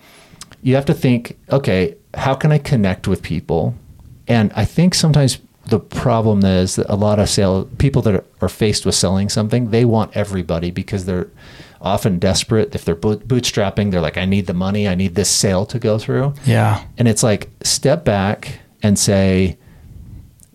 you 0.65 0.73
have 0.73 0.85
to 0.85 0.95
think, 0.95 1.37
okay, 1.51 1.95
how 2.15 2.33
can 2.33 2.51
I 2.51 2.57
connect 2.57 3.07
with 3.07 3.21
people? 3.21 3.75
And 4.27 4.51
I 4.55 4.65
think 4.65 4.95
sometimes 4.95 5.37
the 5.67 5.79
problem 5.79 6.43
is 6.43 6.77
that 6.77 6.87
a 6.89 6.95
lot 6.95 7.19
of 7.19 7.29
sale 7.29 7.65
people 7.77 8.01
that 8.01 8.25
are, 8.41 8.49
faced 8.49 8.83
with 8.83 8.95
selling 8.95 9.29
something, 9.29 9.69
they 9.69 9.85
want 9.85 10.17
everybody 10.17 10.71
because 10.71 11.05
they're 11.05 11.29
often 11.81 12.17
desperate. 12.17 12.73
If 12.73 12.83
they're 12.83 12.95
bootstrapping, 12.95 13.91
they're 13.91 14.01
like, 14.01 14.17
I 14.17 14.25
need 14.25 14.47
the 14.47 14.55
money, 14.55 14.87
I 14.87 14.95
need 14.95 15.13
this 15.13 15.29
sale 15.29 15.67
to 15.67 15.77
go 15.77 15.99
through. 15.99 16.33
Yeah. 16.45 16.83
And 16.97 17.07
it's 17.07 17.21
like 17.21 17.51
step 17.63 18.03
back 18.03 18.59
and 18.81 18.97
say, 18.97 19.59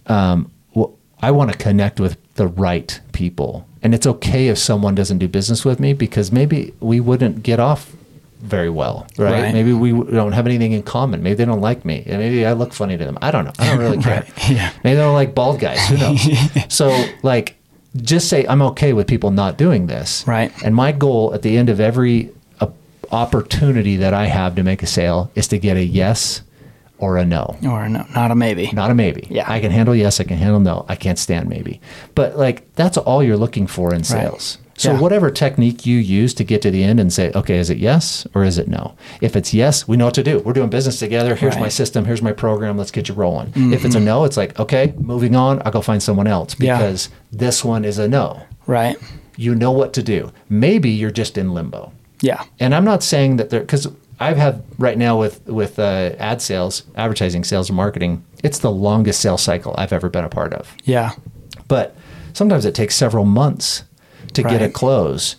um, 0.07 0.51
well, 0.75 0.99
I 1.21 1.31
want 1.31 1.53
to 1.53 1.59
connect 1.59 2.01
with 2.01 2.17
the 2.35 2.49
right 2.49 3.01
people. 3.13 3.65
And 3.81 3.95
it's 3.95 4.09
okay 4.09 4.49
if 4.49 4.59
someone 4.59 4.97
doesn't 4.97 5.19
do 5.19 5.29
business 5.29 5.65
with 5.65 5.79
me 5.79 5.93
because 5.93 6.33
maybe 6.33 6.75
we 6.81 6.99
wouldn't 6.99 7.45
get 7.45 7.61
off 7.61 7.95
very 8.41 8.71
well, 8.71 9.07
right? 9.19 9.43
Right. 9.43 9.53
Maybe 9.55 9.73
we 9.73 9.93
don't 9.93 10.33
have 10.33 10.47
anything 10.47 10.73
in 10.73 10.83
common. 10.83 11.23
Maybe 11.23 11.35
they 11.35 11.45
don't 11.45 11.61
like 11.61 11.85
me. 11.85 12.03
And 12.07 12.19
maybe 12.19 12.47
I 12.47 12.53
look 12.53 12.73
funny 12.73 12.97
to 12.97 13.05
them. 13.05 13.19
I 13.21 13.31
don't 13.31 13.45
know. 13.45 13.53
I 13.59 13.67
don't 13.69 13.79
really 13.79 13.99
care. 14.03 14.23
Right. 14.23 14.51
Yeah. 14.51 14.73
Maybe 14.83 14.97
they 14.97 15.03
don't 15.03 15.15
like 15.15 15.35
bald 15.35 15.61
guys. 15.61 15.87
Who 15.89 15.99
knows? 15.99 16.21
so, 16.69 17.05
like, 17.23 17.57
just 17.97 18.29
say, 18.29 18.47
I'm 18.47 18.63
okay 18.63 18.93
with 18.93 19.07
people 19.07 19.31
not 19.31 19.59
doing 19.59 19.87
this. 19.87 20.27
Right. 20.27 20.53
And 20.65 20.75
my 20.75 20.93
goal 20.93 21.35
at 21.35 21.43
the 21.43 21.57
end 21.57 21.69
of 21.69 21.81
every 21.81 22.33
uh, 22.61 22.69
opportunity 23.13 23.97
that 23.97 24.15
I 24.15 24.27
have 24.27 24.55
to 24.57 24.63
make 24.63 24.83
a 24.83 24.87
sale 24.87 25.31
is 25.35 25.49
to 25.49 25.59
get 25.59 25.77
a 25.77 25.85
yes 25.85 26.43
or 26.99 27.17
a 27.17 27.25
no. 27.25 27.57
Or 27.65 27.89
no, 27.89 28.07
not 28.15 28.31
a 28.31 28.35
maybe. 28.35 28.71
Not 28.73 28.91
a 28.91 28.95
maybe. 28.95 29.27
Yeah. 29.31 29.51
I 29.51 29.61
can 29.61 29.71
handle 29.71 29.95
yes, 29.95 30.21
I 30.21 30.25
can 30.25 30.37
handle 30.37 30.61
no. 30.61 30.85
I 30.89 30.97
can't 30.97 31.19
stand 31.19 31.49
maybe. 31.49 31.81
But 32.15 32.37
like 32.37 32.73
that's 32.75 32.97
all 32.97 33.23
you're 33.23 33.39
looking 33.39 33.67
for 33.67 33.95
in 33.95 34.05
sales. 34.05 34.59
So 34.81 34.93
Yeah. 34.93 34.99
whatever 35.01 35.31
technique 35.31 35.85
you 35.85 35.99
use 35.99 36.33
to 36.35 36.43
get 36.45 36.63
to 36.63 36.71
the 36.71 36.83
end 36.83 36.99
and 37.01 37.13
say, 37.13 37.31
okay, 37.35 37.59
is 37.59 37.69
it 37.69 37.77
yes 37.77 38.27
or 38.35 38.45
is 38.45 38.57
it 38.57 38.67
no? 38.67 38.95
If 39.21 39.37
it's 39.37 39.53
yes, 39.53 39.87
we 39.87 39.99
know 39.99 40.07
what 40.07 40.15
to 40.15 40.23
do. 40.23 40.39
We're 40.39 40.55
doing 40.55 40.71
business 40.71 40.99
together. 40.99 41.35
Here's 41.35 41.55
my 41.57 41.61
Right. 41.63 41.67
Mm-hmm. 41.69 41.77
system. 41.77 42.05
Here's 42.07 42.23
my 42.23 42.33
program. 42.33 42.79
Let's 42.79 42.91
get 42.91 43.07
you 43.09 43.15
rolling. 43.15 43.53
If 43.75 43.85
it's 43.85 43.95
a 43.95 44.01
no, 44.01 44.25
it's 44.25 44.39
like, 44.39 44.59
okay, 44.59 44.95
moving 44.99 45.37
on. 45.37 45.61
I'll 45.67 45.73
go 45.73 45.83
find 45.83 46.03
someone 46.03 46.27
else 46.27 46.57
Yeah. 46.59 46.79
because 46.79 47.11
this 47.31 47.63
one 47.63 47.85
is 47.85 47.99
a 47.99 48.09
no. 48.09 48.41
Right. 48.67 48.97
You 49.37 49.55
know 49.55 49.71
what 49.71 49.93
to 49.93 50.03
do. 50.03 50.33
Maybe 50.49 50.89
you're 50.89 51.11
just 51.11 51.37
in 51.37 51.53
limbo 51.53 51.93
Yeah. 52.23 52.43
and 52.59 52.75
I'm 52.75 52.85
not 52.87 53.03
saying 53.03 53.37
that 53.37 53.51
there 53.51 53.61
because 53.61 53.87
I've 54.19 54.39
had 54.39 54.63
right 54.79 54.97
now 54.97 55.19
with 55.19 55.47
with 55.47 55.79
uh, 55.79 56.13
ad 56.19 56.41
sales, 56.41 56.85
advertising 56.97 57.45
sales, 57.45 57.69
and 57.69 57.77
marketing. 57.77 58.23
It's 58.43 58.59
the 58.61 58.71
longest 58.71 59.21
sales 59.21 59.43
cycle 59.43 59.75
I've 59.77 59.93
ever 59.93 60.09
been 60.09 60.25
a 60.25 60.29
part 60.31 60.55
of. 60.55 60.75
Yeah. 60.85 61.11
But 61.69 61.95
sometimes 62.33 62.65
it 62.65 62.75
takes 62.75 62.95
several 62.97 63.25
months 63.27 63.85
to 64.35 64.43
get 64.43 64.63
a 64.63 64.69
close. 64.69 65.37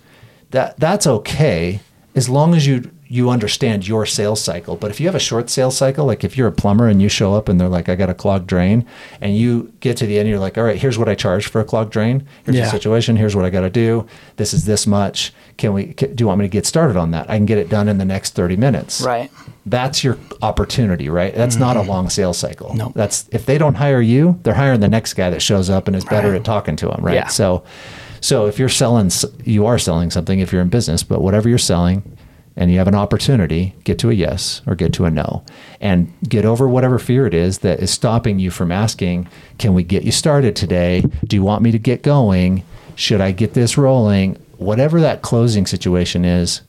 That 0.51 0.77
that's 0.79 1.07
okay 1.07 1.79
as 2.15 2.27
long 2.29 2.53
as 2.55 2.67
you 2.67 2.91
you 3.07 3.29
understand 3.29 3.85
your 3.85 4.05
sales 4.05 4.41
cycle. 4.41 4.77
But 4.77 4.89
if 4.89 5.01
you 5.01 5.05
have 5.07 5.15
a 5.15 5.19
short 5.19 5.49
sales 5.49 5.75
cycle, 5.75 6.05
like 6.05 6.23
if 6.23 6.37
you're 6.37 6.47
a 6.47 6.51
plumber 6.51 6.87
and 6.87 7.01
you 7.01 7.09
show 7.09 7.33
up 7.35 7.49
and 7.49 7.59
they're 7.59 7.67
like, 7.67 7.89
I 7.89 7.95
got 7.95 8.09
a 8.09 8.13
clogged 8.13 8.47
drain, 8.47 8.85
and 9.19 9.35
you 9.35 9.73
get 9.81 9.97
to 9.97 10.05
the 10.05 10.17
end, 10.17 10.29
you're 10.29 10.39
like, 10.39 10.57
all 10.57 10.63
right, 10.63 10.77
here's 10.77 10.97
what 10.97 11.09
I 11.09 11.15
charge 11.15 11.47
for 11.47 11.59
a 11.59 11.65
clogged 11.65 11.91
drain. 11.91 12.25
Here's 12.45 12.55
Yeah. 12.55 12.63
the 12.65 12.71
situation. 12.71 13.17
Here's 13.17 13.35
what 13.35 13.43
I 13.43 13.49
got 13.49 13.61
to 13.61 13.69
do. 13.69 14.07
This 14.37 14.53
is 14.53 14.63
this 14.63 14.87
much. 14.87 15.33
Can 15.57 15.73
we? 15.73 15.87
Can, 15.93 16.15
do 16.15 16.21
you 16.23 16.27
want 16.27 16.39
me 16.39 16.45
to 16.45 16.49
get 16.49 16.65
started 16.65 16.95
on 16.95 17.11
that? 17.11 17.29
I 17.29 17.35
can 17.35 17.45
get 17.45 17.57
it 17.57 17.67
done 17.69 17.89
in 17.89 17.97
the 17.97 18.05
next 18.05 18.33
30 18.33 18.55
minutes. 18.55 19.01
Right. 19.01 19.29
That's 19.65 20.05
your 20.05 20.17
opportunity, 20.41 21.09
right? 21.09 21.35
That's 21.35 21.57
not 21.57 21.75
a 21.75 21.81
long 21.81 22.09
sales 22.09 22.37
cycle. 22.37 22.69
Mm-hmm. 22.69 22.77
No. 22.77 22.91
That's 22.95 23.27
if 23.33 23.45
they 23.45 23.57
don't 23.57 23.75
hire 23.75 24.01
you, 24.01 24.39
they're 24.43 24.53
hiring 24.53 24.79
the 24.79 24.87
next 24.87 25.15
guy 25.15 25.29
that 25.29 25.41
shows 25.41 25.69
up 25.69 25.87
and 25.87 25.97
is 25.97 26.05
better 26.05 26.29
Right. 26.31 26.37
at 26.37 26.45
talking 26.45 26.77
to 26.77 26.87
them, 26.87 27.01
right? 27.03 27.13
Yeah. 27.15 27.27
So, 27.27 27.63
so 28.21 28.45
if 28.45 28.57
you're 28.57 28.69
selling, 28.69 29.11
you 29.43 29.65
are 29.65 29.77
selling 29.77 30.09
something 30.11 30.39
if 30.39 30.53
you're 30.53 30.61
in 30.61 30.69
business, 30.69 31.03
but 31.03 31.21
whatever 31.21 31.49
you're 31.49 31.57
selling, 31.57 32.17
and 32.55 32.71
you 32.71 32.77
have 32.77 32.87
an 32.87 32.95
opportunity, 32.95 33.73
get 33.83 33.97
to 33.99 34.09
a 34.09 34.13
yes 34.13 34.61
or 34.67 34.75
get 34.75 34.93
to 34.93 35.05
a 35.05 35.11
no, 35.11 35.43
and 35.79 36.11
get 36.27 36.45
over 36.45 36.67
whatever 36.67 36.99
fear 36.99 37.25
it 37.25 37.33
is 37.33 37.59
that 37.59 37.79
is 37.79 37.91
stopping 37.91 38.39
you 38.39 38.51
from 38.51 38.71
asking, 38.71 39.27
"Can 39.57 39.73
we 39.73 39.83
get 39.83 40.03
you 40.03 40.11
started 40.11 40.55
today? 40.55 41.03
Do 41.25 41.35
you 41.35 41.43
want 41.43 41.61
me 41.63 41.71
to 41.71 41.79
get 41.79 42.03
going? 42.03 42.63
Should 42.95 43.21
I 43.21 43.31
get 43.31 43.53
this 43.53 43.77
rolling?" 43.77 44.37
Whatever 44.57 45.01
that 45.01 45.23
closing 45.23 45.65
situation 45.65 46.23
is, 46.23 46.61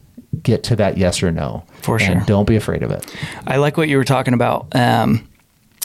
get 0.42 0.62
to 0.64 0.76
that 0.76 0.96
yes 0.96 1.22
or 1.22 1.30
no. 1.30 1.64
For 1.82 1.96
And 1.96 2.04
sure. 2.04 2.22
Don't 2.26 2.46
be 2.48 2.56
afraid 2.56 2.82
of 2.82 2.90
it. 2.90 3.04
I 3.46 3.56
like 3.56 3.76
what 3.76 3.88
you 3.88 3.98
were 3.98 4.04
talking 4.04 4.32
about 4.32 4.74
um, 4.74 5.28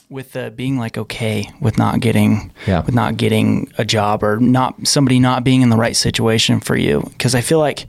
with 0.09 0.31
the 0.31 0.51
being 0.55 0.77
like 0.77 0.97
okay 0.97 1.49
with 1.59 1.77
not 1.77 1.99
getting 1.99 2.51
Yeah. 2.65 2.81
with 2.81 2.95
not 2.95 3.17
getting 3.17 3.71
a 3.77 3.83
job 3.83 4.23
or 4.23 4.37
not 4.39 4.87
somebody 4.87 5.19
not 5.19 5.43
being 5.43 5.61
in 5.61 5.69
the 5.69 5.75
right 5.75 5.95
situation 5.95 6.59
for 6.61 6.77
you 6.77 7.01
because 7.11 7.35
I 7.35 7.41
feel 7.41 7.59
like 7.59 7.87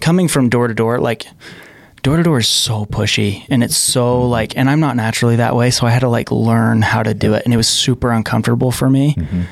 coming 0.00 0.26
from 0.26 0.48
door 0.48 0.66
to 0.66 0.74
door 0.74 0.98
like 0.98 1.26
door 2.02 2.16
to 2.16 2.22
door 2.24 2.38
is 2.38 2.48
so 2.48 2.86
pushy 2.86 3.46
and 3.50 3.62
it's 3.62 3.76
so 3.76 4.20
mm-hmm. 4.22 4.30
like 4.30 4.56
and 4.56 4.68
I'm 4.68 4.80
not 4.80 4.96
naturally 4.96 5.36
that 5.36 5.54
way 5.54 5.70
so 5.70 5.86
I 5.86 5.90
had 5.90 6.00
to 6.00 6.08
like 6.08 6.32
learn 6.32 6.82
how 6.82 7.02
to 7.04 7.14
do 7.14 7.34
it 7.34 7.44
and 7.44 7.54
it 7.54 7.56
was 7.56 7.68
super 7.68 8.10
uncomfortable 8.10 8.72
for 8.72 8.90
me. 8.90 9.14
Mm-hmm. 9.14 9.42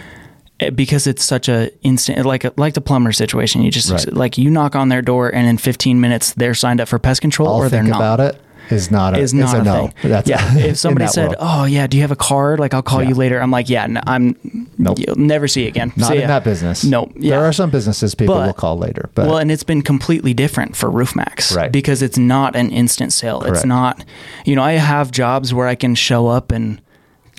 It- 0.58 0.74
because 0.74 1.06
it's 1.06 1.24
such 1.24 1.48
a 1.48 1.70
instant 1.86 2.26
like 2.26 2.42
a, 2.44 2.52
like 2.56 2.74
the 2.74 2.80
plumber 2.80 3.12
situation 3.12 3.62
you 3.62 3.70
just 3.70 3.92
Right. 3.92 4.12
like 4.12 4.38
you 4.38 4.50
knock 4.50 4.74
on 4.74 4.88
their 4.88 5.02
door 5.02 5.32
and 5.32 5.46
in 5.46 5.56
15 5.56 6.00
minutes 6.00 6.32
they're 6.34 6.52
signed 6.54 6.80
up 6.80 6.88
for 6.88 6.98
pest 6.98 7.20
control 7.20 7.48
All 7.48 7.58
or 7.60 7.68
they're 7.68 7.84
not 7.84 8.00
about 8.00 8.18
it 8.18 8.40
is 8.70 8.90
not 8.90 9.14
a 9.14 9.18
is 9.18 9.32
not 9.34 9.56
a, 9.56 9.60
a, 9.60 9.64
no. 9.64 9.86
thing. 9.88 10.10
That's 10.10 10.28
yeah. 10.28 10.56
If 10.58 10.76
somebody 10.78 11.06
said, 11.06 11.28
world. 11.28 11.36
"Oh 11.40 11.64
yeah, 11.64 11.86
do 11.86 11.96
you 11.96 12.02
have 12.02 12.10
a 12.10 12.16
card? 12.16 12.60
Like 12.60 12.74
I'll 12.74 12.82
call 12.82 13.02
Yeah. 13.02 13.10
you 13.10 13.14
later," 13.14 13.40
I'm 13.40 13.50
like, 13.50 13.68
"Yeah, 13.68 13.84
n- 13.84 14.00
I'm. 14.06 14.36
Nope. 14.78 14.98
You'll 14.98 15.16
never 15.16 15.48
see 15.48 15.62
you 15.62 15.68
again." 15.68 15.92
not 15.96 16.14
in 16.14 16.22
ya." 16.22 16.26
that 16.26 16.44
business. 16.44 16.84
No, 16.84 17.10
yeah. 17.16 17.36
There 17.36 17.44
are 17.44 17.52
some 17.52 17.70
businesses 17.70 18.14
people 18.14 18.34
But- 18.34 18.46
will 18.46 18.52
call 18.54 18.78
later, 18.78 19.08
but 19.14 19.26
well, 19.26 19.38
and 19.38 19.50
it's 19.50 19.64
been 19.64 19.82
completely 19.82 20.34
different 20.34 20.76
for 20.76 20.90
Roof 20.90 21.14
Maxx, 21.16 21.54
Right. 21.54 21.70
Because 21.72 22.02
it's 22.02 22.18
not 22.18 22.56
an 22.56 22.70
instant 22.70 23.12
sale. 23.12 23.40
Correct. 23.40 23.56
It's 23.56 23.64
not, 23.64 24.04
you 24.44 24.54
know, 24.56 24.62
I 24.62 24.72
have 24.72 25.10
jobs 25.10 25.52
where 25.54 25.66
I 25.66 25.74
can 25.74 25.94
show 25.94 26.26
up 26.26 26.52
and 26.52 26.80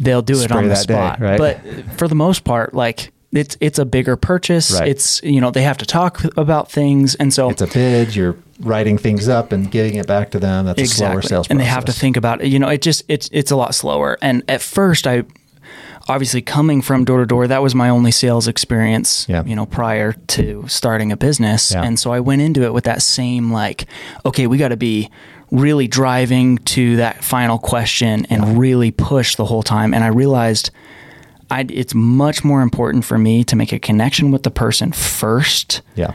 they'll 0.01 0.21
do 0.21 0.41
it 0.41 0.51
on 0.51 0.63
the 0.63 0.69
that 0.69 0.87
day, 0.87 0.93
spot. 0.93 1.19
right? 1.19 1.37
But 1.37 1.59
for 1.97 2.07
the 2.07 2.15
most 2.15 2.43
part, 2.43 2.73
like 2.73 3.11
it's 3.31 3.55
it's 3.59 3.77
a 3.77 3.85
bigger 3.85 4.15
purchase. 4.15 4.71
Right. 4.71 4.87
It's 4.87 5.21
you 5.23 5.39
know 5.41 5.51
they 5.51 5.61
have 5.63 5.77
to 5.77 5.85
talk 5.85 6.23
about 6.37 6.71
things, 6.71 7.15
and 7.15 7.33
so 7.33 7.49
it's 7.49 7.61
a 7.61 7.67
bid. 7.67 8.15
You're 8.15 8.35
writing 8.59 8.97
things 8.97 9.27
up 9.27 9.51
and 9.51 9.71
giving 9.71 9.95
it 9.95 10.07
back 10.07 10.31
to 10.31 10.39
them. 10.39 10.65
That's 10.65 10.81
a 10.81 10.85
slower 10.85 11.21
sales 11.21 11.47
process. 11.47 11.51
and 11.51 11.59
they 11.59 11.65
have 11.65 11.85
to 11.85 11.93
think 11.93 12.17
about 12.17 12.41
it. 12.41 12.47
You 12.47 12.59
know, 12.59 12.67
it 12.69 12.81
just 12.81 13.03
it's 13.07 13.29
it's 13.31 13.51
a 13.51 13.55
lot 13.55 13.73
slower. 13.75 14.17
And 14.21 14.43
at 14.47 14.61
first, 14.61 15.07
I 15.07 15.23
obviously 16.07 16.41
coming 16.41 16.81
from 16.81 17.05
door 17.05 17.19
to 17.19 17.25
door, 17.25 17.47
that 17.47 17.61
was 17.61 17.75
my 17.75 17.89
only 17.89 18.11
sales 18.11 18.47
experience. 18.47 19.25
Yeah. 19.29 19.43
You 19.45 19.55
know, 19.55 19.65
prior 19.65 20.13
to 20.13 20.65
starting 20.67 21.11
a 21.11 21.17
business, 21.17 21.71
Yeah. 21.71 21.83
and 21.83 21.99
so 21.99 22.11
I 22.11 22.19
went 22.19 22.41
into 22.41 22.63
it 22.63 22.73
with 22.73 22.83
that 22.85 23.01
same 23.01 23.51
like, 23.51 23.85
okay, 24.25 24.47
we 24.47 24.57
got 24.57 24.69
to 24.69 24.77
be 24.77 25.09
really 25.51 25.87
driving 25.87 26.57
to 26.59 26.95
that 26.97 27.23
final 27.23 27.57
question 27.59 28.25
and 28.29 28.57
really 28.59 28.91
push 28.91 29.35
the 29.35 29.45
whole 29.45 29.63
time. 29.63 29.93
And 29.93 30.03
I 30.03 30.07
realized. 30.07 30.71
I, 31.51 31.65
it's 31.67 31.95
much 31.95 32.43
more 32.43 32.61
important 32.61 33.03
for 33.05 33.17
me 33.17 33.43
to 33.45 33.55
make 33.55 33.73
a 33.73 33.79
connection 33.79 34.29
with 34.29 34.43
the 34.43 34.51
person 34.51 34.91
first 34.91 35.81
Yeah. 35.95 36.11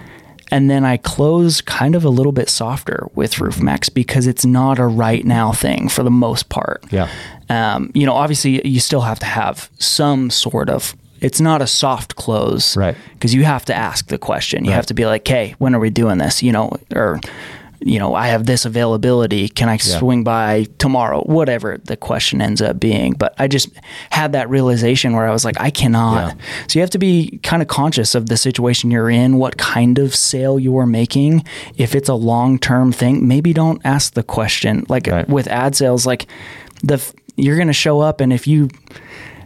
And 0.54 0.70
then 0.70 0.84
I 0.84 0.98
close 0.98 1.60
kind 1.60 1.96
of 1.96 2.04
a 2.04 2.08
little 2.08 2.30
bit 2.30 2.48
softer 2.48 3.08
with 3.16 3.40
Roof 3.40 3.60
Maxx 3.60 3.88
because 3.88 4.28
it's 4.28 4.44
not 4.44 4.78
a 4.78 4.86
right 4.86 5.24
now 5.26 5.50
thing 5.50 5.88
for 5.88 6.04
the 6.04 6.12
most 6.12 6.48
part. 6.48 6.84
Yeah. 6.92 7.08
Um, 7.48 7.90
you 7.92 8.06
know, 8.06 8.12
obviously 8.14 8.64
you 8.66 8.78
still 8.78 9.00
have 9.00 9.18
to 9.18 9.26
have 9.26 9.68
some 9.80 10.30
sort 10.30 10.70
of. 10.70 10.94
It's 11.20 11.40
not 11.40 11.60
a 11.60 11.66
soft 11.66 12.14
close, 12.14 12.76
Right. 12.76 12.96
Because 13.14 13.34
you 13.34 13.42
have 13.42 13.64
to 13.64 13.74
ask 13.74 14.06
the 14.06 14.18
question. 14.18 14.64
You 14.64 14.70
Right. 14.70 14.76
have 14.76 14.86
to 14.86 14.94
be 14.94 15.06
like, 15.06 15.26
"Hey, 15.26 15.54
when 15.58 15.74
are 15.74 15.80
we 15.80 15.90
doing 15.90 16.18
this?" 16.18 16.40
You 16.40 16.52
know, 16.52 16.70
or 16.94 17.18
you 17.86 17.98
know, 17.98 18.14
I 18.14 18.28
have 18.28 18.46
this 18.46 18.64
availability. 18.64 19.46
Can 19.48 19.68
I 19.68 19.76
swing 19.76 20.24
by 20.24 20.66
tomorrow? 20.78 21.20
Whatever 21.24 21.78
the 21.84 21.98
question 21.98 22.40
ends 22.40 22.62
up 22.62 22.80
being. 22.80 23.12
But 23.12 23.34
I 23.38 23.46
just 23.46 23.68
had 24.08 24.32
that 24.32 24.48
realization 24.48 25.12
where 25.12 25.28
I 25.28 25.32
was 25.32 25.44
like, 25.44 25.60
I 25.60 25.68
cannot. 25.70 26.34
Yeah. 26.34 26.44
So 26.66 26.78
you 26.78 26.80
have 26.80 26.90
to 26.90 26.98
be 26.98 27.38
kind 27.42 27.60
of 27.60 27.68
conscious 27.68 28.14
of 28.14 28.30
the 28.30 28.38
situation 28.38 28.90
you're 28.90 29.10
in, 29.10 29.36
what 29.36 29.58
kind 29.58 29.98
of 29.98 30.14
sale 30.14 30.58
you're 30.58 30.86
making. 30.86 31.44
If 31.76 31.94
it's 31.94 32.08
a 32.08 32.14
long 32.14 32.58
term 32.58 32.90
thing, 32.90 33.28
maybe 33.28 33.52
don't 33.52 33.82
ask 33.84 34.14
the 34.14 34.22
question. 34.22 34.86
Like 34.88 35.06
Right. 35.06 35.28
with 35.28 35.46
ad 35.48 35.76
sales, 35.76 36.06
like 36.06 36.26
the 36.82 36.98
you're 37.36 37.56
going 37.56 37.66
to 37.68 37.72
show 37.74 38.00
up, 38.00 38.20
and 38.20 38.32
if 38.32 38.46
you 38.46 38.70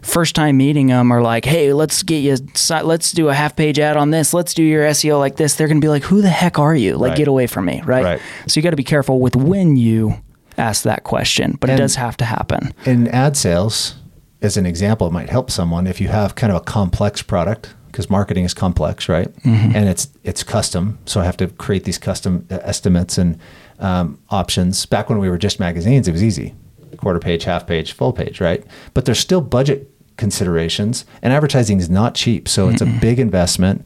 first 0.02 0.34
time 0.34 0.56
meeting 0.56 0.88
them 0.88 1.11
are 1.12 1.22
like, 1.22 1.44
hey, 1.44 1.72
let's 1.72 2.02
get 2.02 2.18
you, 2.18 2.37
let's 2.84 3.12
do 3.12 3.28
a 3.28 3.34
half 3.34 3.56
page 3.56 3.78
ad 3.78 3.96
on 3.96 4.11
this, 4.11 4.32
let's 4.34 4.54
do 4.54 4.62
your 4.62 4.84
SEO 4.88 5.18
like 5.18 5.37
this, 5.37 5.54
they're 5.54 5.68
going 5.68 5.80
to 5.80 5.84
be 5.84 5.88
like, 5.90 6.02
who 6.04 6.20
the 6.22 6.28
heck 6.30 6.58
are 6.58 6.74
you? 6.74 6.96
Like, 6.96 7.11
Right. 7.11 7.16
get 7.18 7.28
away 7.28 7.46
from 7.46 7.64
me, 7.66 7.82
right? 7.84 8.04
Right. 8.04 8.20
So 8.46 8.58
you 8.58 8.62
got 8.62 8.70
to 8.70 8.76
be 8.76 8.84
careful 8.84 9.20
with 9.20 9.37
when 9.37 9.76
you 9.76 10.14
ask 10.56 10.82
that 10.84 11.04
question, 11.04 11.56
but 11.61 11.70
And- 11.70 11.78
it 11.78 11.82
does 11.82 11.96
have 11.96 12.16
to 12.18 12.24
happen. 12.24 12.72
in 12.84 13.08
ad 13.08 13.37
sales, 13.37 13.94
as 14.42 14.56
an 14.56 14.66
example, 14.66 15.06
it 15.06 15.12
might 15.12 15.30
help 15.30 15.50
someone 15.50 15.87
if 15.87 16.00
you 16.00 16.08
have 16.08 16.34
kind 16.34 16.52
of 16.52 16.58
a 16.58 16.64
complex 16.64 17.22
product 17.22 17.74
because 17.87 18.08
marketing 18.11 18.44
is 18.44 18.54
complex, 18.54 19.08
right? 19.08 19.28
And 19.44 19.88
it's 19.88 20.08
it's 20.22 20.44
custom, 20.44 20.98
so 21.06 21.20
I 21.20 21.24
have 21.24 21.37
to 21.38 21.48
create 21.48 21.82
these 21.84 21.98
custom 21.98 22.46
uh, 22.50 22.58
estimates 22.62 23.18
and 23.18 23.38
um, 23.80 24.18
options. 24.30 24.87
Back 24.87 25.08
when 25.08 25.18
we 25.18 25.28
were 25.28 25.38
just 25.38 25.58
magazines, 25.58 26.06
it 26.06 26.12
was 26.12 26.22
easy: 26.22 26.54
quarter 26.96 27.18
page, 27.20 27.44
half 27.44 27.66
page, 27.66 27.92
full 27.92 28.12
page, 28.12 28.40
right? 28.40 28.64
But 28.94 29.05
there's 29.05 29.18
still 29.18 29.40
budget 29.40 29.90
considerations, 30.16 31.05
and 31.22 31.33
advertising 31.33 31.79
is 31.79 31.88
not 31.88 32.14
cheap, 32.14 32.48
so 32.48 32.68
it's 32.68 32.81
a 32.81 32.87
big 33.01 33.18
investment. 33.20 33.85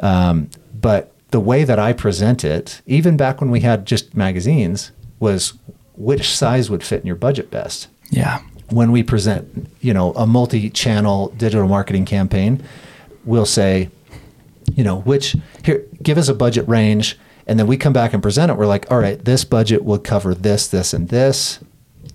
Um, 0.00 0.50
but 0.80 1.12
the 1.30 1.40
way 1.40 1.64
that 1.64 1.78
I 1.78 1.92
present 1.92 2.44
it, 2.44 2.82
even 2.86 3.16
back 3.16 3.40
when 3.40 3.50
we 3.50 3.60
had 3.60 3.86
just 3.86 4.16
magazines, 4.16 4.90
was 5.20 5.54
which 5.96 6.34
size 6.34 6.68
would 6.68 6.82
fit 6.82 7.00
in 7.00 7.06
your 7.06 7.16
budget 7.16 7.50
best 7.50 7.86
Yeah. 8.10 8.40
when 8.70 8.90
we 8.90 9.02
present, 9.02 9.68
you 9.80 9.94
know, 9.94 10.12
a 10.14 10.26
multi-channel 10.26 11.28
digital 11.36 11.68
marketing 11.68 12.04
campaign, 12.06 12.60
we'll 13.24 13.46
say, 13.46 13.88
you 14.74 14.82
know, 14.82 15.00
which 15.00 15.36
here, 15.64 15.84
give 16.02 16.18
us 16.18 16.28
a 16.28 16.34
budget 16.34 16.66
range, 16.68 17.16
and 17.46 17.58
then 17.58 17.66
we 17.66 17.76
come 17.76 17.92
back 17.92 18.12
and 18.12 18.22
present 18.22 18.50
it. 18.50 18.56
We're 18.56 18.66
like, 18.66 18.90
all 18.90 18.98
right, 18.98 19.22
this 19.24 19.44
budget 19.44 19.84
will 19.84 19.98
cover 19.98 20.34
this, 20.34 20.66
this, 20.66 20.92
and 20.92 21.08
this. 21.08 21.60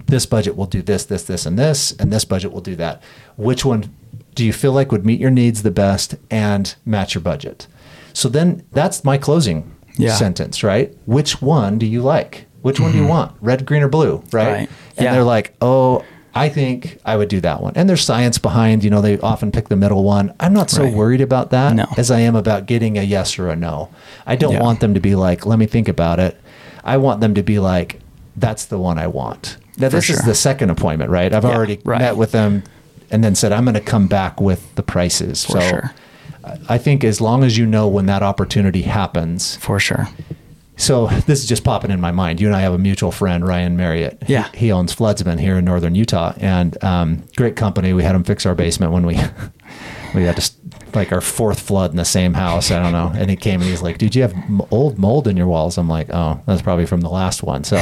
This 0.07 0.25
budget 0.25 0.55
will 0.55 0.65
do 0.65 0.81
this, 0.81 1.05
this, 1.05 1.23
this, 1.23 1.45
and 1.45 1.57
this, 1.59 1.91
and 1.99 2.11
this 2.11 2.25
budget 2.25 2.51
will 2.51 2.61
do 2.61 2.75
that. 2.77 3.01
Which 3.35 3.63
one 3.65 3.93
do 4.35 4.45
you 4.45 4.53
feel 4.53 4.71
like 4.71 4.91
would 4.91 5.05
meet 5.05 5.19
your 5.19 5.31
needs 5.31 5.63
the 5.63 5.71
best 5.71 6.15
and 6.31 6.73
match 6.85 7.13
your 7.15 7.21
budget? 7.21 7.67
So 8.13 8.29
then 8.29 8.63
that's 8.71 9.03
my 9.03 9.17
closing 9.17 9.71
Yeah. 9.97 10.13
sentence, 10.15 10.63
right? 10.63 10.95
Which 11.05 11.41
one 11.41 11.77
do 11.77 11.85
you 11.85 12.01
like? 12.01 12.45
Which 12.61 12.79
one 12.79 12.91
do 12.91 12.97
you 12.97 13.03
mm-hmm. 13.03 13.11
want? 13.11 13.31
Red, 13.41 13.65
green, 13.65 13.83
or 13.83 13.87
blue, 13.89 14.23
right? 14.31 14.51
Right. 14.51 14.69
And 14.97 15.03
Yeah. 15.05 15.11
they're 15.13 15.23
like, 15.23 15.53
oh, 15.61 16.03
I 16.33 16.49
think 16.49 16.99
I 17.03 17.15
would 17.17 17.29
do 17.29 17.41
that 17.41 17.61
one. 17.61 17.73
And 17.75 17.89
there's 17.89 18.03
science 18.03 18.37
behind, 18.37 18.83
you 18.83 18.89
know, 18.89 19.01
they 19.01 19.17
often 19.19 19.51
pick 19.51 19.69
the 19.69 19.75
middle 19.75 20.03
one. 20.03 20.33
I'm 20.39 20.53
not 20.53 20.69
so 20.69 20.83
Right. 20.83 20.93
worried 20.93 21.21
about 21.21 21.49
that 21.51 21.75
No. 21.75 21.85
as 21.97 22.11
I 22.11 22.19
am 22.19 22.35
about 22.35 22.65
getting 22.67 22.97
a 22.97 23.01
yes 23.01 23.39
or 23.39 23.49
a 23.49 23.55
no. 23.55 23.89
I 24.25 24.35
don't 24.35 24.53
Yeah. 24.53 24.61
want 24.61 24.79
them 24.79 24.93
to 24.93 24.99
be 24.99 25.15
like, 25.15 25.45
let 25.45 25.57
me 25.59 25.65
think 25.65 25.87
about 25.87 26.19
it. 26.19 26.39
I 26.83 26.97
want 26.97 27.21
them 27.21 27.33
to 27.33 27.43
be 27.43 27.59
like, 27.59 27.99
that's 28.35 28.65
the 28.65 28.77
one 28.77 28.99
I 28.99 29.07
want. 29.07 29.57
Now, 29.77 29.89
this 29.89 30.09
is 30.09 30.23
the 30.25 30.35
second 30.35 30.69
appointment, 30.69 31.11
right? 31.11 31.31
I've 31.33 31.43
Yeah, 31.43 31.55
already 31.55 31.79
right. 31.85 31.99
met 31.99 32.17
with 32.17 32.31
them 32.31 32.63
and 33.11 33.23
then 33.23 33.35
said, 33.35 33.51
I'm 33.51 33.63
going 33.63 33.75
to 33.75 33.79
come 33.81 34.07
back 34.07 34.41
with 34.41 34.73
the 34.75 34.83
prices. 34.83 35.45
For 35.45 35.53
so 35.53 35.59
sure. 35.61 35.93
I- 36.69 36.77
think 36.77 37.03
as 37.03 37.21
long 37.21 37.43
as 37.43 37.57
you 37.57 37.65
know 37.65 37.87
when 37.87 38.05
that 38.07 38.23
opportunity 38.23 38.81
happens, 38.83 39.55
For 39.57 39.79
sure. 39.79 40.07
so 40.77 41.07
this 41.25 41.39
is 41.41 41.45
just 41.47 41.63
popping 41.63 41.91
in 41.91 41.99
my 42.01 42.11
mind. 42.11 42.39
You 42.41 42.47
and 42.47 42.55
I 42.55 42.61
have 42.61 42.73
a 42.73 42.77
mutual 42.77 43.11
friend, 43.11 43.45
Ryan 43.47 43.77
Marriott. 43.77 44.23
Yeah. 44.27 44.47
He, 44.53 44.71
owns 44.71 44.93
Floodsman 44.95 45.39
here 45.39 45.57
in 45.57 45.65
northern 45.65 45.93
Utah, 45.95 46.33
and 46.37 46.81
um, 46.83 47.23
great 47.35 47.55
company. 47.55 47.93
We 47.93 48.03
had 48.03 48.15
him 48.15 48.23
fix 48.23 48.45
our 48.45 48.55
basement 48.55 48.91
when 48.93 49.05
we 49.05 49.15
we 50.15 50.23
had 50.23 50.37
to 50.37 50.51
like 50.93 51.11
our 51.11 51.21
fourth 51.21 51.59
flood 51.59 51.91
in 51.91 51.97
the 51.97 52.05
same 52.05 52.33
house. 52.33 52.71
I 52.71 52.81
don't 52.81 52.93
know. 52.93 53.11
And 53.15 53.29
he 53.29 53.35
came 53.35 53.61
and 53.61 53.69
he's 53.69 53.81
like, 53.81 53.97
"Dude, 53.97 54.15
you 54.15 54.21
have 54.23 54.33
old 54.71 54.97
mold 54.97 55.27
in 55.27 55.35
your 55.37 55.47
walls." 55.47 55.77
I'm 55.77 55.89
like, 55.89 56.09
"Oh, 56.11 56.39
that's 56.45 56.61
probably 56.61 56.85
from 56.85 57.01
the 57.01 57.09
last 57.09 57.43
one." 57.43 57.63
So. 57.63 57.77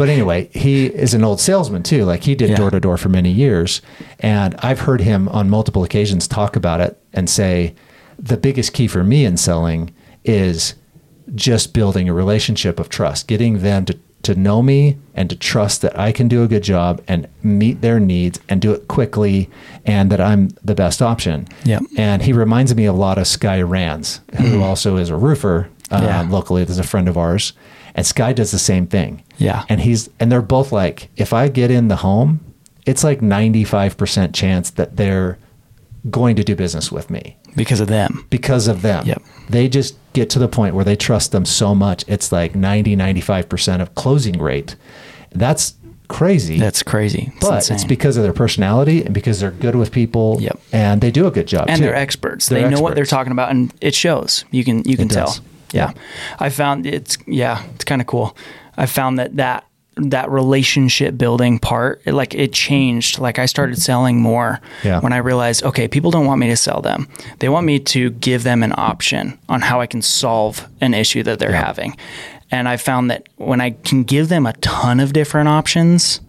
But 0.00 0.08
anyway, 0.08 0.48
he 0.54 0.86
is 0.86 1.12
an 1.12 1.22
old 1.22 1.40
salesman 1.40 1.82
too. 1.82 2.06
Like 2.06 2.22
he 2.24 2.34
did 2.34 2.56
door 2.56 2.70
to 2.70 2.80
door 2.80 2.96
for 2.96 3.10
many 3.10 3.30
years. 3.30 3.82
And 4.18 4.54
I've 4.60 4.80
heard 4.80 5.02
him 5.02 5.28
on 5.28 5.50
multiple 5.50 5.84
occasions 5.84 6.26
talk 6.26 6.56
about 6.56 6.80
it 6.80 6.98
and 7.12 7.28
say 7.28 7.74
the 8.18 8.38
biggest 8.38 8.72
key 8.72 8.86
for 8.88 9.04
me 9.04 9.26
in 9.26 9.36
selling 9.36 9.92
is 10.24 10.74
just 11.34 11.74
building 11.74 12.08
a 12.08 12.14
relationship 12.14 12.80
of 12.80 12.88
trust, 12.88 13.28
getting 13.28 13.58
them 13.58 13.84
to, 13.84 13.98
to 14.22 14.34
know 14.34 14.62
me 14.62 14.96
and 15.14 15.28
to 15.28 15.36
trust 15.36 15.82
that 15.82 15.98
I 15.98 16.12
can 16.12 16.28
do 16.28 16.42
a 16.42 16.48
good 16.48 16.62
job 16.62 17.02
and 17.06 17.28
meet 17.42 17.82
their 17.82 18.00
needs 18.00 18.40
and 18.48 18.62
do 18.62 18.72
it 18.72 18.88
quickly 18.88 19.50
and 19.84 20.10
that 20.10 20.20
I'm 20.20 20.48
the 20.64 20.74
best 20.74 21.02
option. 21.02 21.46
Yep. 21.64 21.82
And 21.98 22.22
he 22.22 22.32
reminds 22.32 22.74
me 22.74 22.86
a 22.86 22.94
lot 22.94 23.18
of 23.18 23.26
Sky 23.26 23.60
Rands, 23.60 24.22
who 24.38 24.62
also 24.62 24.96
is 24.96 25.10
a 25.10 25.16
roofer 25.16 25.68
um, 25.90 26.04
Yeah. 26.04 26.22
locally. 26.22 26.64
There's 26.64 26.78
a 26.78 26.84
friend 26.84 27.06
of 27.06 27.18
ours. 27.18 27.52
And 28.00 28.06
Sky 28.06 28.32
does 28.32 28.50
the 28.50 28.58
same 28.58 28.86
thing. 28.86 29.22
Yeah. 29.38 29.64
And 29.68 29.80
he's 29.80 30.08
and 30.18 30.32
they're 30.32 30.42
both 30.42 30.72
like, 30.72 31.08
if 31.16 31.32
I 31.32 31.48
get 31.48 31.70
in 31.70 31.88
the 31.88 31.96
home, 31.96 32.40
it's 32.86 33.04
like 33.04 33.20
95% 33.20 34.34
chance 34.34 34.70
that 34.70 34.96
they're 34.96 35.38
going 36.10 36.34
to 36.36 36.42
do 36.44 36.56
business 36.56 36.90
with 36.90 37.10
me 37.10 37.36
Because 37.56 37.78
of 37.80 37.88
them. 37.88 38.24
because 38.30 38.68
of 38.68 38.80
them. 38.82 39.06
Yep. 39.06 39.22
They 39.50 39.68
just 39.68 39.96
get 40.14 40.30
to 40.30 40.38
the 40.38 40.48
point 40.48 40.74
where 40.74 40.84
they 40.84 40.96
trust 40.96 41.32
them 41.32 41.44
so 41.44 41.74
much. 41.74 42.04
It's 42.08 42.32
like 42.32 42.54
90, 42.54 42.96
95% 42.96 43.82
of 43.82 43.94
closing 43.94 44.38
rate. 44.40 44.76
That's 45.32 45.74
crazy. 46.08 46.58
That's 46.58 46.82
crazy. 46.82 47.32
It's 47.36 47.46
but 47.48 47.70
it's 47.70 47.84
because 47.84 48.16
of 48.16 48.22
their 48.22 48.32
personality 48.32 49.04
and 49.04 49.12
because 49.12 49.40
they're 49.40 49.50
good 49.50 49.74
with 49.76 49.92
people 49.92 50.38
Yep. 50.40 50.58
and 50.72 51.00
they 51.02 51.10
do 51.10 51.26
a 51.26 51.30
good 51.30 51.46
job 51.46 51.66
and 51.68 51.78
too. 51.78 51.84
they're 51.84 51.94
experts. 51.94 52.48
They're 52.48 52.62
they 52.62 52.74
know 52.74 52.80
what 52.80 52.94
they're 52.94 53.04
talking 53.04 53.30
about, 53.32 53.50
and 53.50 53.72
it 53.82 53.94
shows. 53.94 54.44
You 54.50 54.64
can 54.64 54.82
you 54.86 54.96
can 54.96 55.08
tell. 55.08 55.36
Yeah. 55.72 55.92
I 56.38 56.48
found 56.50 56.86
it's 56.86 57.16
yeah, 57.26 57.62
it's 57.74 57.84
kind 57.84 58.00
of 58.00 58.06
cool. 58.06 58.36
I 58.76 58.86
found 58.86 59.18
that 59.18 59.36
that 59.36 59.64
that 59.96 60.30
relationship 60.30 61.18
building 61.18 61.58
part, 61.58 62.00
it, 62.06 62.14
like 62.14 62.34
it 62.34 62.52
changed. 62.52 63.18
Like 63.18 63.38
I 63.38 63.46
started 63.46 63.76
selling 63.82 64.20
more 64.20 64.60
Yeah. 64.82 65.00
when 65.00 65.12
I 65.12 65.18
realized, 65.18 65.62
okay, 65.64 65.88
people 65.88 66.10
don't 66.10 66.24
want 66.26 66.40
me 66.40 66.48
to 66.48 66.56
sell 66.56 66.80
them. 66.80 67.06
They 67.40 67.48
want 67.50 67.66
me 67.66 67.78
to 67.80 68.10
give 68.10 68.42
them 68.44 68.62
an 68.62 68.72
option 68.78 69.38
on 69.48 69.60
how 69.60 69.80
I 69.80 69.86
can 69.86 70.00
solve 70.00 70.66
an 70.80 70.94
issue 70.94 71.22
that 71.24 71.38
they're 71.38 71.50
Yeah. 71.50 71.66
having. 71.66 71.96
And 72.50 72.66
I 72.68 72.78
found 72.78 73.10
that 73.10 73.28
when 73.36 73.60
I 73.60 73.70
can 73.84 74.04
give 74.04 74.28
them 74.28 74.46
a 74.46 74.52
ton 74.54 75.00
of 75.00 75.12
different 75.12 75.48
options, 75.48 76.20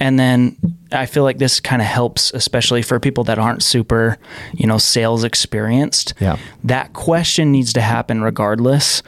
and 0.00 0.18
then 0.18 0.56
I 0.92 1.06
feel 1.06 1.22
like 1.22 1.38
this 1.38 1.60
kind 1.60 1.80
of 1.82 1.88
helps, 1.88 2.32
especially 2.34 2.82
for 2.82 2.98
people 3.00 3.24
that 3.24 3.38
aren't 3.38 3.62
super, 3.62 4.18
you 4.52 4.66
know, 4.66 4.78
sales 4.78 5.24
experienced. 5.24 6.14
Yeah. 6.20 6.36
That 6.64 6.92
question 6.92 7.52
needs 7.52 7.72
to 7.74 7.80
happen 7.80 8.22
regardless. 8.22 9.02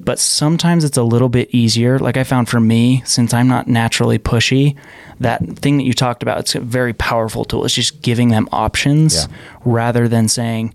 But 0.00 0.18
sometimes 0.18 0.84
it's 0.84 0.96
a 0.96 1.02
little 1.02 1.28
bit 1.28 1.50
easier. 1.52 1.98
Like 1.98 2.16
I 2.16 2.24
found 2.24 2.48
for 2.48 2.60
me, 2.60 3.02
since 3.04 3.34
I'm 3.34 3.46
not 3.46 3.68
naturally 3.68 4.18
pushy, 4.18 4.74
that 5.20 5.44
thing 5.58 5.76
that 5.76 5.82
you 5.84 5.92
talked 5.92 6.22
about, 6.22 6.38
it's 6.38 6.54
a 6.54 6.60
very 6.60 6.94
powerful 6.94 7.44
tool. 7.44 7.64
It's 7.66 7.74
just 7.74 8.00
giving 8.00 8.28
them 8.28 8.48
options 8.50 9.14
Yeah. 9.28 9.36
rather 9.64 10.08
than 10.08 10.28
saying, 10.28 10.74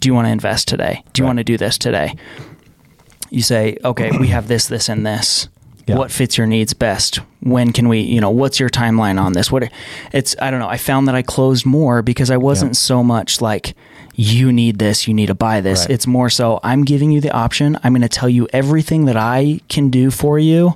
Do 0.00 0.08
you 0.08 0.14
want 0.14 0.26
to 0.26 0.32
invest 0.32 0.66
today? 0.66 1.02
Do 1.12 1.20
you 1.20 1.24
Right. 1.24 1.28
want 1.28 1.38
to 1.38 1.44
do 1.44 1.56
this 1.56 1.78
today? 1.78 2.14
You 3.30 3.42
say, 3.42 3.76
Okay, 3.84 4.10
we 4.18 4.28
have 4.28 4.48
this, 4.48 4.66
this, 4.66 4.88
and 4.88 5.06
this 5.06 5.48
Yeah. 5.86 5.96
what 5.96 6.10
fits 6.10 6.38
your 6.38 6.46
needs 6.46 6.72
best 6.72 7.20
when 7.40 7.72
can 7.72 7.88
we 7.88 8.00
you 8.00 8.20
know 8.20 8.30
what's 8.30 8.58
your 8.58 8.70
timeline 8.70 9.20
on 9.20 9.34
this 9.34 9.52
what 9.52 9.70
it's 10.12 10.34
i 10.40 10.50
don't 10.50 10.60
know 10.60 10.68
i 10.68 10.78
found 10.78 11.08
that 11.08 11.14
i 11.14 11.20
closed 11.20 11.66
more 11.66 12.00
because 12.00 12.30
i 12.30 12.38
wasn't 12.38 12.74
so 12.74 13.04
much 13.04 13.42
like 13.42 13.74
you 14.16 14.52
need 14.52 14.78
this, 14.78 15.08
you 15.08 15.14
need 15.14 15.26
to 15.26 15.34
buy 15.34 15.60
this. 15.60 15.80
Right. 15.80 15.90
It's 15.90 16.06
more 16.06 16.30
so 16.30 16.60
I'm 16.62 16.84
giving 16.84 17.10
you 17.10 17.20
the 17.20 17.32
option. 17.32 17.76
I'm 17.82 17.92
going 17.92 18.02
to 18.02 18.08
tell 18.08 18.28
you 18.28 18.48
everything 18.52 19.06
that 19.06 19.16
I 19.16 19.60
can 19.68 19.90
do 19.90 20.10
for 20.10 20.38
you. 20.38 20.74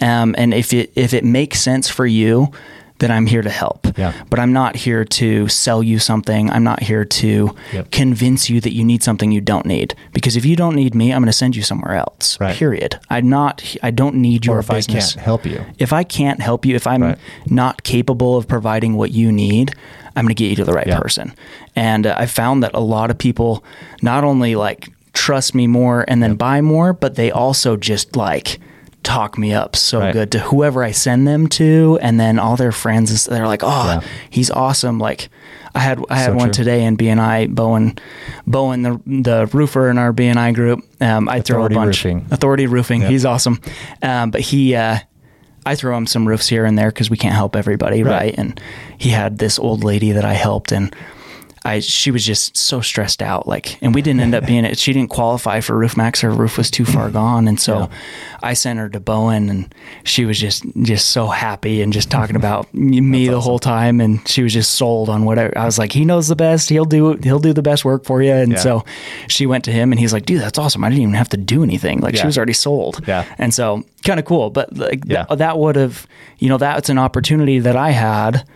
Um, 0.00 0.34
and 0.38 0.54
if 0.54 0.72
it 0.72 0.90
if 0.94 1.12
it 1.12 1.24
makes 1.24 1.60
sense 1.60 1.88
for 1.90 2.06
you, 2.06 2.52
then 3.00 3.10
I'm 3.10 3.26
here 3.26 3.42
to 3.42 3.50
help. 3.50 3.86
Yeah. 3.98 4.12
But 4.30 4.38
I'm 4.38 4.52
not 4.52 4.76
here 4.76 5.04
to 5.04 5.48
sell 5.48 5.82
you 5.82 5.98
something. 5.98 6.48
I'm 6.50 6.62
not 6.64 6.82
here 6.82 7.04
to 7.04 7.54
Yep. 7.72 7.90
convince 7.90 8.48
you 8.48 8.60
that 8.60 8.72
you 8.72 8.84
need 8.84 9.02
something 9.02 9.32
you 9.32 9.40
don't 9.40 9.66
need. 9.66 9.94
Because 10.12 10.36
if 10.36 10.44
you 10.44 10.54
don't 10.56 10.76
need 10.76 10.94
me, 10.94 11.12
I'm 11.12 11.20
going 11.22 11.26
to 11.26 11.32
send 11.32 11.56
you 11.56 11.62
somewhere 11.62 11.96
else. 11.96 12.38
Right. 12.40 12.54
Period. 12.54 12.98
I'm 13.10 13.28
not. 13.28 13.62
I 13.82 13.90
don't 13.90 14.14
need 14.16 14.46
your 14.46 14.56
or 14.56 14.60
if 14.60 14.68
business. 14.68 15.12
I 15.12 15.14
can't 15.14 15.24
help 15.24 15.46
you. 15.46 15.64
If 15.78 15.92
I 15.92 16.04
can't 16.04 16.40
help 16.40 16.64
you, 16.64 16.76
if 16.76 16.86
I'm 16.86 17.02
Right. 17.02 17.18
not 17.48 17.82
capable 17.82 18.36
of 18.36 18.46
providing 18.46 18.94
what 18.94 19.10
you 19.10 19.32
need, 19.32 19.72
I'm 20.16 20.24
going 20.24 20.34
to 20.34 20.42
get 20.42 20.50
you 20.50 20.56
to 20.56 20.64
the 20.64 20.72
right 20.72 20.86
Yeah. 20.86 20.98
person. 21.00 21.32
And 21.76 22.06
uh, 22.06 22.14
I 22.18 22.26
found 22.26 22.62
that 22.62 22.72
a 22.74 22.80
lot 22.80 23.10
of 23.10 23.18
people 23.18 23.64
not 24.02 24.24
only 24.24 24.54
like 24.54 24.90
trust 25.12 25.54
me 25.54 25.66
more 25.66 26.04
and 26.08 26.22
then 26.22 26.34
buy 26.34 26.60
more, 26.60 26.92
but 26.92 27.14
they 27.14 27.30
also 27.30 27.76
just 27.76 28.16
like 28.16 28.58
talk 29.02 29.38
me 29.38 29.52
up 29.52 29.74
so 29.76 29.98
Right. 30.00 30.12
good 30.12 30.30
to 30.32 30.38
whoever 30.38 30.84
I 30.84 30.90
send 30.92 31.26
them 31.26 31.46
to, 31.48 31.98
and 32.02 32.18
then 32.20 32.38
all 32.38 32.56
their 32.56 32.72
friends. 32.72 33.10
is- 33.10 33.24
They're 33.24 33.46
like, 33.46 33.62
"Oh, 33.64 33.84
Yeah. 33.84 34.00
he's 34.28 34.50
awesome!" 34.50 34.98
Like 34.98 35.28
I 35.74 35.78
had 35.80 36.00
I 36.10 36.16
had 36.18 36.32
So 36.32 36.34
one 36.36 36.48
true. 36.48 36.64
today 36.64 36.84
in 36.84 36.96
BNI. 36.96 37.46
Bowen, 37.46 37.96
Bowen, 38.46 38.82
the 38.82 39.00
the 39.06 39.46
roofer 39.52 39.88
in 39.88 39.98
our 39.98 40.12
BNI 40.12 40.52
group. 40.52 40.80
Um, 41.00 41.28
I 41.28 41.40
throw 41.40 41.64
a 41.64 41.70
bunch. 41.70 42.04
Roofing. 42.04 42.26
Authority 42.30 42.66
Roofing. 42.66 43.02
Yeah. 43.02 43.08
He's 43.08 43.24
awesome. 43.24 43.58
Um, 44.02 44.30
but 44.30 44.40
he. 44.42 44.74
Uh, 44.74 44.98
I 45.66 45.74
throw 45.74 45.94
him 45.96 46.06
some 46.06 46.26
roofs 46.26 46.48
here 46.48 46.64
and 46.64 46.76
there 46.78 46.88
because 46.88 47.10
we 47.10 47.18
can't 47.18 47.34
help 47.34 47.54
everybody, 47.54 48.02
right. 48.02 48.12
Right. 48.12 48.34
And 48.38 48.58
he 48.96 49.10
had 49.10 49.36
this 49.38 49.58
old 49.58 49.84
lady 49.84 50.10
that 50.12 50.24
I 50.24 50.32
helped, 50.32 50.72
and 50.72 50.94
I 51.64 51.80
she 51.80 52.10
was 52.10 52.24
just 52.24 52.56
so 52.56 52.80
stressed 52.80 53.20
out. 53.22 53.46
Like, 53.46 53.76
and 53.82 53.94
we 53.94 54.00
didn't 54.00 54.20
end 54.20 54.34
up 54.34 54.46
being 54.46 54.64
it. 54.64 54.78
She 54.78 54.92
didn't 54.94 55.10
qualify 55.10 55.60
for 55.60 55.76
Roof 55.76 55.94
Maxx. 55.96 56.22
Her 56.22 56.30
roof 56.30 56.56
was 56.56 56.70
too 56.70 56.86
far 56.86 57.10
gone, 57.10 57.46
and 57.48 57.60
so 57.60 57.90
I 58.42 58.54
sent 58.54 58.78
her 58.78 58.88
to 58.88 58.98
Bowen, 59.00 59.50
and 59.50 59.74
she 60.04 60.24
was 60.24 60.38
just 60.40 60.64
just 60.82 61.10
so 61.10 61.26
happy 61.26 61.82
and 61.82 61.92
just 61.92 62.10
talking 62.10 62.36
about 62.42 62.72
me 62.72 63.28
the 63.28 63.40
whole 63.42 63.58
time, 63.58 64.00
and 64.00 64.26
she 64.26 64.42
was 64.42 64.54
just 64.54 64.72
sold 64.72 65.10
on 65.10 65.24
whatever. 65.26 65.56
I 65.58 65.66
was 65.66 65.78
like, 65.78 65.92
he 65.92 66.06
knows 66.06 66.28
the 66.28 66.36
best. 66.36 66.70
He'll 66.70 66.86
do 66.86 67.14
he'll 67.22 67.38
do 67.38 67.52
the 67.52 67.62
best 67.62 67.84
work 67.84 68.04
for 68.06 68.22
you, 68.22 68.32
and 68.32 68.52
Yeah. 68.52 68.58
so 68.58 68.84
she 69.28 69.44
went 69.44 69.64
to 69.64 69.72
him, 69.72 69.92
and 69.92 70.00
he's 70.00 70.14
like, 70.14 70.24
dude, 70.24 70.40
that's 70.40 70.58
awesome. 70.58 70.82
I 70.82 70.88
didn't 70.88 71.02
even 71.02 71.14
have 71.14 71.28
to 71.30 71.36
do 71.36 71.62
anything. 71.62 72.00
Like, 72.00 72.16
she 72.16 72.24
was 72.26 72.38
already 72.38 72.54
sold. 72.54 73.06
Yeah. 73.06 73.26
And 73.36 73.52
so 73.52 73.84
kind 74.04 74.18
of 74.18 74.24
cool, 74.24 74.48
but 74.48 74.74
like 74.78 75.06
th- 75.06 75.26
that 75.36 75.58
would 75.58 75.76
have, 75.76 76.06
you 76.38 76.48
know, 76.48 76.56
that's 76.56 76.88
an 76.88 76.96
opportunity 76.98 77.58
that 77.58 77.76
I 77.76 77.90
had 77.90 78.46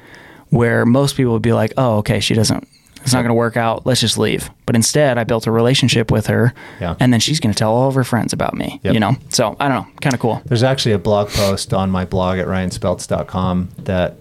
where 0.48 0.86
most 0.86 1.16
people 1.16 1.32
would 1.34 1.42
be 1.42 1.52
like, 1.52 1.72
oh, 1.76 1.98
okay, 1.98 2.20
she 2.20 2.32
doesn't, 2.32 2.66
it's 3.04 3.12
not 3.12 3.20
going 3.20 3.28
to 3.28 3.34
work 3.34 3.56
out. 3.56 3.86
Let's 3.86 4.00
just 4.00 4.18
leave. 4.18 4.50
But 4.66 4.74
instead, 4.74 5.16
I 5.18 5.22
built 5.24 5.46
a 5.46 5.52
relationship 5.52 6.10
with 6.10 6.26
her, 6.26 6.52
Yeah. 6.80 6.96
and 6.98 7.12
then 7.12 7.20
she's 7.20 7.38
going 7.38 7.52
to 7.54 7.58
tell 7.58 7.72
all 7.72 7.88
of 7.88 7.94
her 7.94 8.02
friends 8.04 8.32
about 8.32 8.54
me. 8.54 8.80
Yep. 8.82 8.94
You 8.94 9.00
know, 9.00 9.16
so 9.28 9.56
I 9.60 9.68
don't 9.68 9.86
know, 9.86 9.92
kind 10.00 10.14
of 10.14 10.20
cool. 10.20 10.42
There's 10.46 10.62
actually 10.64 10.92
a 10.92 10.98
blog 10.98 11.28
post 11.28 11.72
on 11.72 11.90
my 11.90 12.04
blog 12.04 12.38
at 12.38 12.46
ryanspeltz.com 12.48 13.68
that 13.84 14.16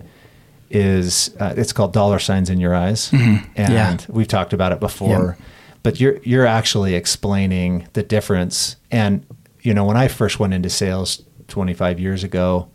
is 0.70 1.36
uh, 1.40 1.54
it's 1.58 1.72
called 1.74 1.94
dollar 1.94 2.20
signs 2.20 2.50
in 2.50 2.60
your 2.60 2.74
eyes 2.76 3.12
and 3.12 3.22
Mm-hmm. 3.22 3.72
Yeah. 3.74 3.98
we've 4.10 4.28
talked 4.28 4.54
about 4.54 4.72
it 4.72 4.80
before 4.80 5.38
but 5.84 6.00
you're 6.00 6.18
you're 6.24 6.48
actually 6.48 6.96
explaining 6.96 7.88
the 7.94 8.02
difference 8.02 8.78
and 8.90 9.24
you 9.62 9.74
know 9.76 9.86
when 9.86 9.98
I 9.98 10.08
first 10.08 10.40
went 10.40 10.52
into 10.54 10.72
sales 10.72 11.22
25 11.48 12.00
years 12.00 12.24
ago 12.24 12.70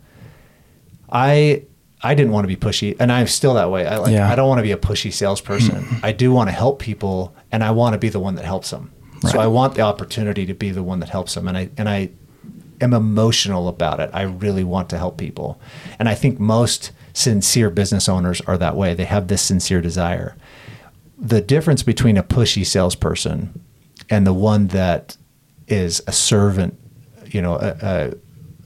I 1.11 1.63
I 2.01 2.15
didn't 2.15 2.31
want 2.31 2.45
to 2.45 2.47
be 2.47 2.55
pushy 2.55 2.95
and 2.99 3.11
I'm 3.11 3.27
still 3.27 3.53
that 3.55 3.69
way 3.71 3.85
I 3.85 3.97
like 3.97 4.13
Yeah. 4.13 4.31
I 4.31 4.35
don't 4.35 4.47
want 4.47 4.59
to 4.59 4.63
be 4.63 4.71
a 4.71 4.77
pushy 4.77 5.11
salesperson 5.11 5.83
mm-hmm. 5.83 6.05
I 6.05 6.11
do 6.11 6.31
want 6.31 6.49
to 6.49 6.53
help 6.53 6.79
people 6.79 7.35
and 7.51 7.63
I 7.63 7.71
want 7.71 7.93
to 7.93 7.99
be 7.99 8.09
the 8.09 8.19
one 8.19 8.35
that 8.35 8.45
helps 8.45 8.69
them 8.69 8.91
so 9.29 9.37
I 9.37 9.47
want 9.47 9.75
the 9.75 9.81
opportunity 9.81 10.45
to 10.45 10.53
be 10.53 10.71
the 10.71 10.83
one 10.83 11.01
that 11.01 11.09
helps 11.09 11.33
them 11.33 11.47
and 11.47 11.57
I 11.57 11.69
and 11.77 11.89
I 11.89 12.11
am 12.81 12.93
emotional 12.93 13.67
about 13.67 13.99
it. 13.99 14.09
I 14.13 14.23
really 14.23 14.63
want 14.63 14.89
to 14.89 14.97
help 14.97 15.17
people. 15.17 15.59
And 15.97 16.07
I 16.07 16.15
think 16.15 16.39
most 16.39 16.91
sincere 17.13 17.69
business 17.69 18.07
owners 18.07 18.41
are 18.41 18.57
that 18.57 18.75
way. 18.75 18.93
They 18.93 19.05
have 19.05 19.27
this 19.27 19.41
sincere 19.41 19.81
desire. 19.81 20.35
The 21.17 21.41
difference 21.41 21.83
between 21.83 22.17
a 22.17 22.23
pushy 22.23 22.65
salesperson 22.65 23.61
and 24.09 24.25
the 24.25 24.33
one 24.33 24.67
that 24.67 25.17
is 25.67 26.01
a 26.07 26.11
servant, 26.11 26.79
you 27.25 27.41
know, 27.41 27.55
a, 27.55 27.77
a, 27.81 28.13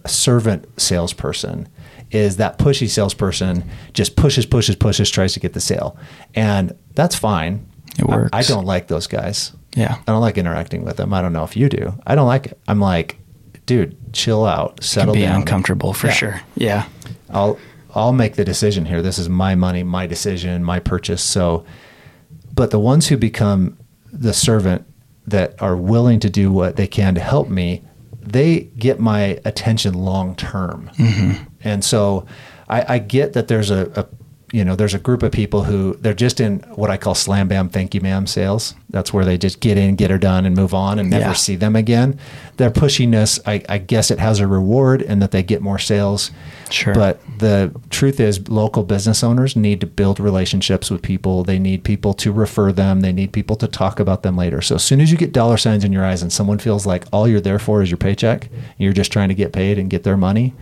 a 0.03 0.09
servant 0.09 0.67
salesperson 0.79 1.67
is 2.13 2.37
that 2.37 2.57
pushy 2.59 2.87
salesperson 2.89 3.63
just 3.93 4.15
pushes, 4.15 4.45
pushes, 4.45 4.75
pushes, 4.75 5.09
tries 5.09 5.33
to 5.33 5.39
get 5.39 5.53
the 5.53 5.59
sale. 5.59 5.97
And 6.35 6.77
that's 6.95 7.15
fine. 7.15 7.65
It 7.97 8.05
works. 8.07 8.29
I 8.33 8.43
don't 8.43 8.65
like 8.65 8.87
those 8.87 9.07
guys. 9.07 9.51
Yeah. 9.75 9.95
I 10.07 10.11
don't 10.11 10.21
like 10.21 10.37
interacting 10.37 10.83
with 10.83 10.97
them. 10.97 11.13
I 11.13 11.21
don't 11.21 11.33
know 11.33 11.43
if 11.43 11.57
you 11.57 11.69
do. 11.69 11.93
I 12.05 12.15
don't 12.15 12.27
like 12.27 12.47
it. 12.47 12.59
I'm 12.67 12.79
like, 12.79 13.17
dude, 13.65 13.97
chill 14.13 14.45
out, 14.45 14.77
Can 14.77 14.83
settle 14.83 15.13
be 15.15 15.21
down. 15.21 15.41
uncomfortable 15.41 15.93
for 15.93 16.07
Yeah. 16.07 16.13
sure. 16.13 16.41
Yeah. 16.55 16.85
I'll 17.29 17.57
I'll 17.95 18.13
make 18.13 18.35
the 18.35 18.43
decision 18.45 18.85
here. 18.85 19.01
This 19.03 19.19
is 19.19 19.29
my 19.29 19.53
money, 19.55 19.83
my 19.83 20.07
decision, 20.07 20.63
my 20.63 20.79
purchase. 20.79 21.21
So, 21.21 21.63
but 22.53 22.71
the 22.71 22.79
ones 22.79 23.07
who 23.07 23.17
become 23.17 23.77
the 24.11 24.33
servant 24.33 24.85
that 25.27 25.59
are 25.61 25.75
willing 25.75 26.19
to 26.21 26.29
do 26.29 26.51
what 26.51 26.75
they 26.75 26.87
can 26.87 27.13
to 27.15 27.21
help 27.21 27.49
me, 27.49 27.83
they 28.31 28.61
get 28.77 28.99
my 28.99 29.39
attention 29.45 29.93
long 29.93 30.35
term. 30.35 30.89
Mm-hmm. 30.97 31.43
And 31.61 31.83
so, 31.83 32.25
I, 32.69 32.95
I 32.95 32.99
get 32.99 33.33
that 33.33 33.47
there's 33.47 33.71
a, 33.71 33.91
a 33.95 34.22
you 34.53 34.63
know 34.63 34.75
there's 34.75 34.93
a 34.93 34.99
group 34.99 35.23
of 35.23 35.31
people 35.31 35.63
who 35.63 35.95
they're 35.99 36.13
just 36.13 36.39
in 36.39 36.59
what 36.75 36.91
I 36.91 36.95
call 36.97 37.15
slam 37.15 37.47
bam 37.47 37.69
thank 37.69 37.93
you 37.95 38.01
ma'am 38.01 38.27
sales. 38.27 38.75
That's 38.91 39.11
where 39.11 39.25
they 39.25 39.39
just 39.39 39.59
get 39.59 39.75
in, 39.77 39.95
get 39.95 40.11
her 40.11 40.19
done, 40.19 40.45
and 40.45 40.55
move 40.55 40.75
on, 40.75 40.99
and 40.99 41.09
never 41.09 41.29
Yeah. 41.29 41.33
see 41.33 41.55
them 41.55 41.75
again. 41.75 42.19
Their 42.57 42.69
pushiness, 42.69 43.39
I, 43.47 43.63
I 43.67 43.79
guess, 43.79 44.11
it 44.11 44.19
has 44.19 44.39
a 44.39 44.45
reward, 44.45 45.01
and 45.01 45.19
that 45.23 45.31
they 45.31 45.41
get 45.41 45.63
more 45.63 45.79
sales. 45.79 46.29
Sure. 46.69 46.93
But 46.93 47.19
the 47.39 47.73
truth 47.89 48.19
is, 48.19 48.47
local 48.47 48.83
business 48.83 49.23
owners 49.23 49.55
need 49.55 49.81
to 49.81 49.87
build 49.87 50.19
relationships 50.19 50.91
with 50.91 51.01
people. 51.01 51.43
They 51.43 51.57
need 51.57 51.83
people 51.83 52.13
to 52.13 52.31
refer 52.31 52.71
them. 52.71 53.01
They 53.01 53.11
need 53.13 53.31
people 53.33 53.55
to 53.55 53.67
talk 53.67 53.99
about 53.99 54.21
them 54.21 54.37
later. 54.37 54.61
So 54.61 54.75
as 54.75 54.83
soon 54.83 55.01
as 55.01 55.11
you 55.11 55.17
get 55.17 55.33
dollar 55.33 55.57
signs 55.57 55.83
in 55.83 55.91
your 55.91 56.05
eyes 56.05 56.21
and 56.21 56.31
someone 56.31 56.59
feels 56.59 56.85
like 56.85 57.05
all 57.11 57.27
you're 57.27 57.41
there 57.41 57.57
for 57.57 57.81
is 57.81 57.89
your 57.89 57.97
paycheck, 57.97 58.49
you're 58.77 58.93
just 58.93 59.11
trying 59.11 59.29
to 59.29 59.35
get 59.35 59.51
paid 59.51 59.79
and 59.79 59.89
get 59.89 60.03
their 60.03 60.17
money, 60.17 60.53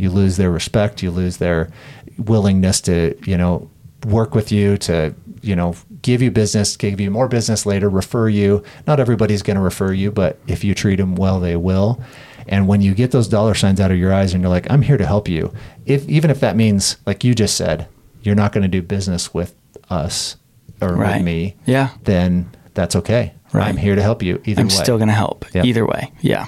you 0.00 0.10
lose 0.10 0.36
their 0.36 0.50
respect. 0.50 1.02
You 1.02 1.10
lose 1.10 1.36
their 1.36 1.70
willingness 2.18 2.80
to, 2.82 3.16
you 3.26 3.36
know, 3.36 3.68
work 4.06 4.34
with 4.34 4.50
you 4.50 4.76
to, 4.78 5.14
you 5.42 5.54
know, 5.54 5.74
give 6.02 6.22
you 6.22 6.30
business, 6.30 6.76
give 6.76 7.00
you 7.00 7.10
more 7.10 7.28
business 7.28 7.66
later, 7.66 7.88
refer 7.90 8.28
you. 8.28 8.62
Not 8.86 9.00
everybody's 9.00 9.42
going 9.42 9.56
to 9.56 9.62
refer 9.62 9.92
you, 9.92 10.10
but 10.10 10.38
if 10.46 10.64
you 10.64 10.74
treat 10.74 10.96
them 10.96 11.14
well, 11.14 11.40
they 11.40 11.56
will. 11.56 12.02
And 12.48 12.66
when 12.66 12.80
you 12.80 12.94
get 12.94 13.10
those 13.10 13.28
dollar 13.28 13.54
signs 13.54 13.80
out 13.80 13.90
of 13.90 13.98
your 13.98 14.12
eyes 14.12 14.32
and 14.32 14.42
you're 14.42 14.50
like, 14.50 14.70
I'm 14.70 14.82
here 14.82 14.96
to 14.96 15.06
help 15.06 15.28
you, 15.28 15.52
if 15.86 16.08
even 16.08 16.30
if 16.30 16.40
that 16.40 16.56
means, 16.56 16.96
like 17.06 17.22
you 17.24 17.34
just 17.34 17.56
said, 17.56 17.86
you're 18.22 18.34
not 18.34 18.52
going 18.52 18.62
to 18.62 18.68
do 18.68 18.82
business 18.82 19.32
with 19.34 19.54
us 19.90 20.36
or 20.80 20.94
Right. 20.94 21.16
with 21.16 21.24
me, 21.24 21.56
Yeah. 21.66 21.90
then 22.04 22.50
that's 22.74 22.96
okay. 22.96 23.34
Right. 23.52 23.68
I'm 23.68 23.76
here 23.76 23.94
to 23.96 24.02
help 24.02 24.22
you 24.22 24.40
either 24.46 24.62
I'm 24.62 24.68
way. 24.68 24.74
still 24.74 24.96
going 24.96 25.08
to 25.08 25.14
help 25.14 25.44
Yeah. 25.52 25.64
either 25.64 25.84
way. 25.86 26.12
Yeah. 26.20 26.46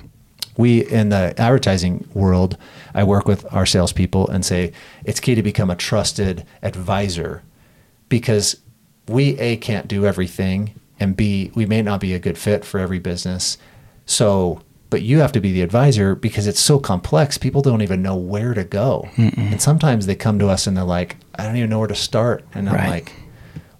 we 0.58 0.84
in 0.86 1.08
the 1.08 1.34
advertising 1.38 2.06
world, 2.12 2.58
I 2.94 3.04
work 3.04 3.26
with 3.26 3.46
our 3.52 3.66
salespeople 3.66 4.28
and 4.28 4.44
say 4.44 4.72
it's 5.04 5.20
key 5.20 5.34
to 5.34 5.42
become 5.42 5.70
a 5.70 5.76
trusted 5.76 6.44
advisor 6.62 7.42
because 8.08 8.56
we 9.08 9.38
a 9.38 9.56
can't 9.56 9.88
do 9.88 10.06
everything 10.06 10.74
and 11.00 11.16
b 11.16 11.50
we 11.54 11.66
may 11.66 11.82
not 11.82 12.00
be 12.00 12.14
a 12.14 12.18
good 12.18 12.38
fit 12.38 12.64
for 12.64 12.78
every 12.78 12.98
business. 12.98 13.58
So, 14.06 14.60
but 14.90 15.02
you 15.02 15.18
have 15.20 15.32
to 15.32 15.40
be 15.40 15.52
the 15.52 15.62
advisor 15.62 16.14
because 16.14 16.46
it's 16.46 16.60
so 16.60 16.78
complex. 16.78 17.38
People 17.38 17.62
don't 17.62 17.82
even 17.82 18.02
know 18.02 18.14
where 18.16 18.52
to 18.54 18.64
go, 18.64 19.08
and 19.16 19.60
sometimes 19.60 20.06
they 20.06 20.14
come 20.14 20.38
to 20.38 20.48
us 20.48 20.66
and 20.66 20.76
they're 20.76 20.84
like, 20.84 21.16
"I 21.36 21.44
don't 21.44 21.56
even 21.56 21.70
know 21.70 21.78
where 21.78 21.88
to 21.88 21.94
start," 21.94 22.44
and 22.54 22.68
I'm 22.68 22.74
Right. 22.74 22.88
like. 22.90 23.12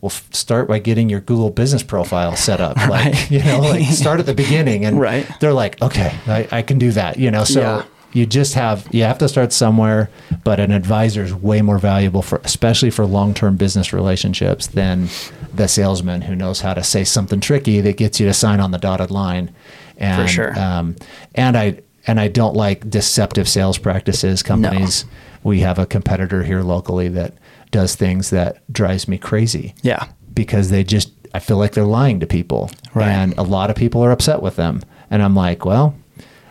Well, 0.01 0.11
f- 0.11 0.29
start 0.33 0.67
by 0.67 0.81
getting 0.81 1.09
your 1.09 1.21
Google 1.21 1.51
business 1.51 1.85
profile 1.85 2.35
set 2.35 2.61
up. 2.61 2.77
Like, 2.89 2.91
Right. 3.15 3.31
you 3.31 3.39
know, 3.45 3.61
like 3.61 3.85
start 3.87 4.19
at 4.19 4.27
the 4.27 4.35
beginning 4.35 4.85
and 4.85 4.99
Right. 5.09 5.25
they're 5.39 5.53
like, 5.53 5.81
okay, 5.81 6.13
I, 6.27 6.49
I 6.51 6.63
can 6.63 6.79
do 6.81 6.91
that, 6.91 7.19
you 7.21 7.31
know. 7.31 7.45
So 7.45 7.61
Yeah. 7.61 7.83
You 8.13 8.27
just 8.27 8.55
have 8.55 8.87
you 8.93 9.03
have 9.05 9.19
to 9.19 9.29
start 9.29 9.53
somewhere, 9.53 10.11
but 10.45 10.61
an 10.61 10.71
advisor 10.71 11.23
is 11.23 11.35
way 11.35 11.63
more 11.63 11.79
valuable 11.79 12.23
for 12.23 12.41
especially 12.45 12.91
for 12.91 13.07
long 13.07 13.35
term 13.35 13.57
business 13.57 13.93
relationships 13.93 14.67
than 14.69 15.09
the 15.55 15.67
salesman 15.69 16.23
who 16.23 16.35
knows 16.37 16.61
how 16.61 16.75
to 16.75 16.83
say 16.83 17.05
something 17.05 17.41
tricky 17.41 17.81
that 17.81 17.97
gets 17.97 18.21
you 18.21 18.27
to 18.27 18.35
sign 18.35 18.61
on 18.61 18.71
the 18.71 18.79
dotted 18.79 19.11
line. 19.11 19.55
And 19.97 20.29
sure. 20.29 20.59
um, 20.59 20.97
and 21.35 21.57
I 21.57 21.79
and 22.07 22.19
I 22.21 22.29
don't 22.29 22.55
like 22.57 22.89
deceptive 22.91 23.49
sales 23.49 23.79
practices. 23.79 24.43
Companies 24.43 25.05
we 25.45 25.61
have 25.61 25.79
a 25.79 25.87
competitor 25.87 26.43
here 26.45 26.63
locally 26.63 27.09
that 27.09 27.35
does 27.73 27.95
things 27.97 28.31
that 28.31 28.63
drives 28.73 29.09
me 29.09 29.19
crazy 29.19 29.75
Yeah. 29.83 30.07
because 30.35 30.71
they 30.71 30.85
just 30.85 31.11
I 31.35 31.39
feel 31.41 31.57
like 31.57 31.73
they're 31.73 31.85
lying 31.85 32.21
to 32.21 32.27
people. 32.27 32.71
Right. 32.95 33.09
And 33.09 33.35
a 33.39 33.43
lot 33.43 33.71
of 33.71 33.77
people 33.77 34.05
are 34.05 34.11
upset 34.13 34.43
with 34.43 34.57
them. 34.57 34.83
And 35.11 35.23
I'm 35.23 35.35
like, 35.35 35.65
well, 35.65 35.95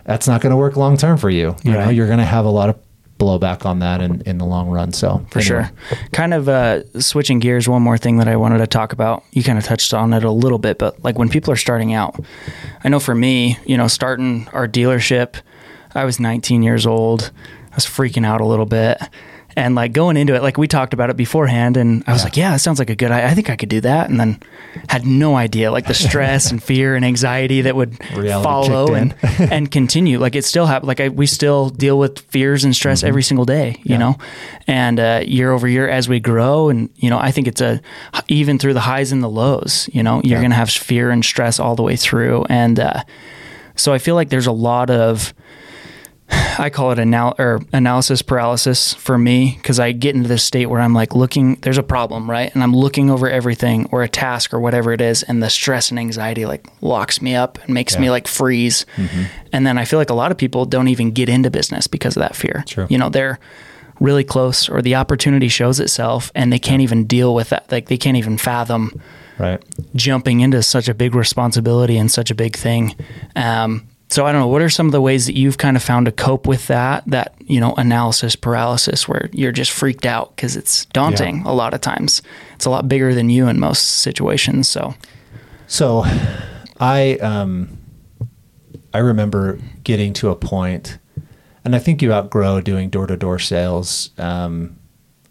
that's 0.06 0.28
not 0.28 0.42
going 0.42 0.52
to 0.52 0.58
work 0.58 0.76
long 0.76 0.98
term 0.98 1.18
for 1.18 1.30
you. 1.30 1.56
You 1.64 1.74
know, 1.74 1.90
you're 1.90 2.08
going 2.08 2.20
to 2.20 2.26
have 2.26 2.46
a 2.46 2.50
lot 2.50 2.70
of 2.70 2.80
blowback 3.18 3.66
on 3.66 3.80
that 3.80 4.02
in, 4.02 4.22
in 4.22 4.38
the 4.40 4.46
long 4.46 4.70
run. 4.70 4.92
So 4.92 5.26
for 5.30 5.40
anyway. 5.40 5.44
sure. 5.44 5.72
Kind 6.12 6.34
of 6.34 6.50
uh, 6.50 6.84
switching 7.00 7.40
gears, 7.40 7.70
one 7.70 7.82
more 7.82 7.98
thing 7.98 8.18
that 8.18 8.28
I 8.28 8.36
wanted 8.36 8.58
to 8.60 8.68
talk 8.68 8.94
about. 8.94 9.24
You 9.32 9.44
kind 9.44 9.60
of 9.60 9.64
touched 9.64 9.94
on 9.94 10.14
it 10.14 10.24
a 10.24 10.32
little 10.32 10.58
bit, 10.58 10.80
but 10.80 11.04
like 11.04 11.20
when 11.20 11.30
people 11.30 11.54
are 11.54 11.58
starting 11.58 11.94
out, 11.94 12.20
I 12.84 12.90
know 12.90 13.00
for 13.00 13.14
me, 13.14 13.60
you 13.66 13.78
know, 13.78 13.88
starting 13.88 14.48
our 14.54 14.68
dealership, 14.68 15.36
I 15.94 16.06
was 16.06 16.20
19 16.20 16.64
years 16.64 16.88
old. 16.88 17.32
I 17.72 17.76
was 17.76 17.86
freaking 17.86 18.26
out 18.26 18.42
a 18.42 18.46
little 18.46 18.66
bit 18.66 18.98
and 19.56 19.76
like 19.76 19.94
going 19.94 20.18
into 20.18 20.36
it, 20.36 20.42
like 20.42 20.58
we 20.58 20.68
talked 20.68 20.94
about 20.94 21.10
it 21.10 21.18
beforehand, 21.18 21.78
and 21.78 22.04
I 22.08 22.14
was 22.14 22.22
yeah. 22.22 22.26
like, 22.26 22.38
yeah, 22.38 22.52
that 22.52 22.60
sounds 22.60 22.80
like 22.80 22.90
a 22.90 22.96
good. 22.96 23.12
I, 23.12 23.30
I 23.30 23.34
think 23.34 23.50
I 23.50 23.56
could 23.56 23.70
do 23.70 23.82
that, 23.82 24.10
and 24.10 24.20
then 24.20 24.42
had 24.88 25.06
no 25.06 25.36
idea 25.36 25.72
like 25.72 25.88
the 25.88 25.94
stress 25.94 26.52
and 26.52 26.62
fear 26.62 26.96
and 26.96 27.04
anxiety 27.04 27.62
that 27.62 27.76
would 27.76 28.00
Reality 28.16 28.44
follow 28.44 28.94
and 28.94 29.16
and 29.40 29.72
continue. 29.72 30.20
Like 30.20 30.36
it 30.36 30.46
still 30.46 30.66
happens. 30.66 30.88
Like 30.88 31.00
I, 31.00 31.10
we 31.10 31.26
still 31.26 31.70
deal 31.70 31.98
with 31.98 32.20
fears 32.20 32.64
and 32.64 32.76
stress 32.76 33.00
mm-hmm. 33.00 33.10
every 33.10 33.24
single 33.24 33.46
day, 33.46 33.78
you 33.84 33.94
yeah. 33.94 33.98
know, 33.98 34.18
and 34.68 35.00
uh, 35.00 35.22
year 35.26 35.52
over 35.52 35.68
year 35.68 35.88
as 35.90 36.08
we 36.08 36.20
grow, 36.20 36.70
and 36.70 36.90
you 36.96 37.10
know, 37.10 37.20
I 37.20 37.32
think 37.32 37.48
it's 37.48 37.62
a 37.62 37.82
even 38.28 38.58
through 38.58 38.74
the 38.74 38.82
highs 38.82 39.12
and 39.12 39.22
the 39.22 39.30
lows. 39.30 39.90
You 39.94 40.04
know, 40.04 40.22
you're 40.24 40.38
yeah. 40.38 40.44
gonna 40.44 40.56
have 40.56 40.70
fear 40.70 41.12
and 41.12 41.24
stress 41.24 41.60
all 41.60 41.76
the 41.76 41.84
way 41.84 41.96
through, 41.96 42.46
and 42.50 42.80
uh, 42.80 43.04
so 43.76 43.94
I 43.94 43.98
feel 43.98 44.16
like 44.16 44.30
there's 44.30 44.48
a 44.48 44.52
lot 44.52 44.90
of 44.90 45.34
I 46.32 46.70
call 46.70 46.91
it 46.91 47.00
anal- 47.00 47.36
or 47.38 47.62
analysis 47.74 48.22
paralysis 48.22 48.94
for 48.94 49.17
me 49.17 49.56
because 49.58 49.80
I 49.80 49.91
get 49.91 50.15
into 50.15 50.28
this 50.28 50.44
state 50.44 50.67
where 50.67 50.80
I'm 50.80 50.94
like 50.94 51.15
looking, 51.15 51.56
there's 51.56 51.78
a 51.78 51.84
problem, 51.84 52.30
right? 52.30 52.54
And 52.54 52.63
I'm 52.63 52.76
looking 52.76 53.10
over 53.10 53.30
everything 53.30 53.88
or 53.91 54.04
a 54.04 54.10
task 54.10 54.54
or 54.54 54.60
whatever 54.60 54.94
it 54.94 55.02
is, 55.02 55.24
and 55.24 55.41
the 55.41 55.50
stress 55.50 55.89
and 55.89 56.00
anxiety 56.00 56.46
like 56.46 56.65
locks 56.82 57.22
me 57.22 57.36
up 57.36 57.58
and 57.63 57.74
makes 57.74 57.96
yeah. 57.96 58.02
me 58.02 58.10
like 58.10 58.28
freeze. 58.28 58.86
Mm-hmm. 58.96 59.24
And 59.52 59.67
then 59.67 59.78
I 59.78 59.86
feel 59.86 60.00
like 60.00 60.10
a 60.10 60.15
lot 60.15 60.32
of 60.32 60.38
people 60.38 60.65
don't 60.65 60.88
even 60.88 61.12
get 61.12 61.30
into 61.30 61.50
business 61.50 61.88
because 61.88 62.15
of 62.15 62.22
that 62.22 62.36
fear. 62.36 62.63
True. 62.67 62.88
You 62.89 62.98
know, 62.98 63.10
they're 63.10 63.39
really 64.00 64.24
close 64.24 64.67
or 64.67 64.82
the 64.82 64.96
opportunity 64.96 65.48
shows 65.48 65.80
itself 65.80 66.32
and 66.34 66.52
they 66.52 66.60
can't 66.60 66.82
even 66.82 67.06
deal 67.06 67.36
with 67.36 67.50
that. 67.50 67.72
Like 67.72 67.88
they 67.88 67.98
can't 67.98 68.17
even 68.17 68.38
fathom 68.38 69.00
right 69.38 69.63
jumping 69.96 70.41
into 70.41 70.62
such 70.63 70.89
a 70.89 70.94
big 70.94 71.15
responsibility 71.15 71.98
and 71.98 72.12
such 72.12 72.32
a 72.32 72.36
big 72.36 72.56
thing. 72.56 72.96
Um, 73.36 73.88
so 74.12 74.26
I 74.26 74.34
don't 74.34 74.41
know. 74.41 74.47
What 74.47 74.62
are 74.62 74.69
some 74.69 74.88
of 74.88 74.91
the 74.91 75.00
ways 75.00 75.26
that 75.26 75.38
you've 75.38 75.58
kind 75.58 75.78
of 75.78 75.84
found 75.84 76.06
to 76.06 76.12
cope 76.12 76.45
with 76.45 76.67
that? 76.67 77.04
That 77.08 77.34
you 77.39 77.62
know, 77.62 77.74
analysis 77.76 78.36
paralysis, 78.36 79.08
where 79.08 79.30
you're 79.32 79.54
just 79.54 79.71
freaked 79.71 80.06
out 80.06 80.36
because 80.36 80.58
it's 80.58 80.86
daunting. 80.88 81.38
Yeah. 81.38 81.52
A 81.52 81.54
lot 81.54 81.74
of 81.74 81.80
times, 81.80 82.21
it's 82.56 82.65
a 82.65 82.69
lot 82.69 82.89
bigger 82.89 83.13
than 83.13 83.30
you 83.30 83.47
in 83.47 83.58
most 83.58 84.02
situations. 84.02 84.67
So, 84.67 84.95
so 85.67 86.04
I 86.78 87.13
um, 87.21 87.78
I 88.93 88.97
remember 88.97 89.60
getting 89.86 90.12
to 90.13 90.30
a 90.30 90.36
point, 90.36 90.97
and 91.63 91.74
I 91.74 91.80
think 91.80 92.02
you 92.02 92.12
outgrow 92.12 92.60
doing 92.60 92.89
door 92.89 93.08
to 93.08 93.15
door 93.15 93.39
sales. 93.39 94.10
Um, 94.17 94.78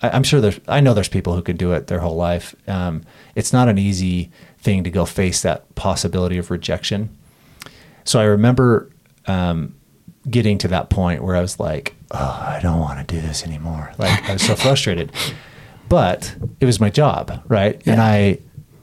I, 0.01 0.17
am 0.17 0.23
sure 0.23 0.41
there's. 0.41 0.59
I 0.67 0.81
know 0.81 0.95
there's 0.95 1.09
people 1.09 1.35
who 1.35 1.43
can 1.43 1.59
do 1.59 1.73
it 1.73 1.89
their 1.89 2.01
whole 2.01 2.17
life. 2.17 2.55
Um, 2.67 3.03
it's 3.35 3.53
not 3.53 3.69
an 3.69 3.77
easy 3.77 4.31
thing 4.57 4.85
to 4.85 4.91
go 4.91 5.05
face 5.05 5.43
that 5.43 5.75
possibility 5.75 6.39
of 6.39 6.51
rejection 6.51 7.15
so 8.05 8.21
I 8.21 8.25
remember 8.25 8.91
um, 9.27 9.75
getting 10.29 10.59
to 10.59 10.69
that 10.69 10.91
point 10.91 11.23
where 11.23 11.37
I 11.37 11.41
was 11.41 11.59
like, 11.61 11.95
oh, 12.11 12.45
I 12.47 12.61
don't 12.63 12.81
want 12.81 13.07
to 13.07 13.15
do 13.15 13.21
this 13.21 13.45
anymore. 13.45 13.93
Like 13.99 14.29
I 14.29 14.35
was 14.35 14.43
so 14.43 14.55
frustrated, 14.57 15.13
but 15.89 16.35
it 16.61 16.67
was 16.67 16.81
my 16.81 16.91
job, 16.91 17.43
right? 17.49 17.81
Yeah. 17.85 17.93
And 17.93 18.03
I, 18.03 18.39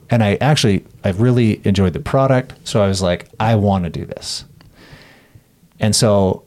and 0.10 0.24
I 0.24 0.36
actually, 0.36 0.86
I 1.04 1.10
really 1.12 1.62
enjoyed 1.66 1.94
the 1.94 2.00
product. 2.00 2.54
So 2.64 2.82
I 2.82 2.88
was 2.88 3.02
like, 3.02 3.28
I 3.40 3.56
want 3.56 3.84
to 3.84 3.90
do 3.90 4.06
this. 4.06 4.46
And 5.80 5.96
so 5.96 6.44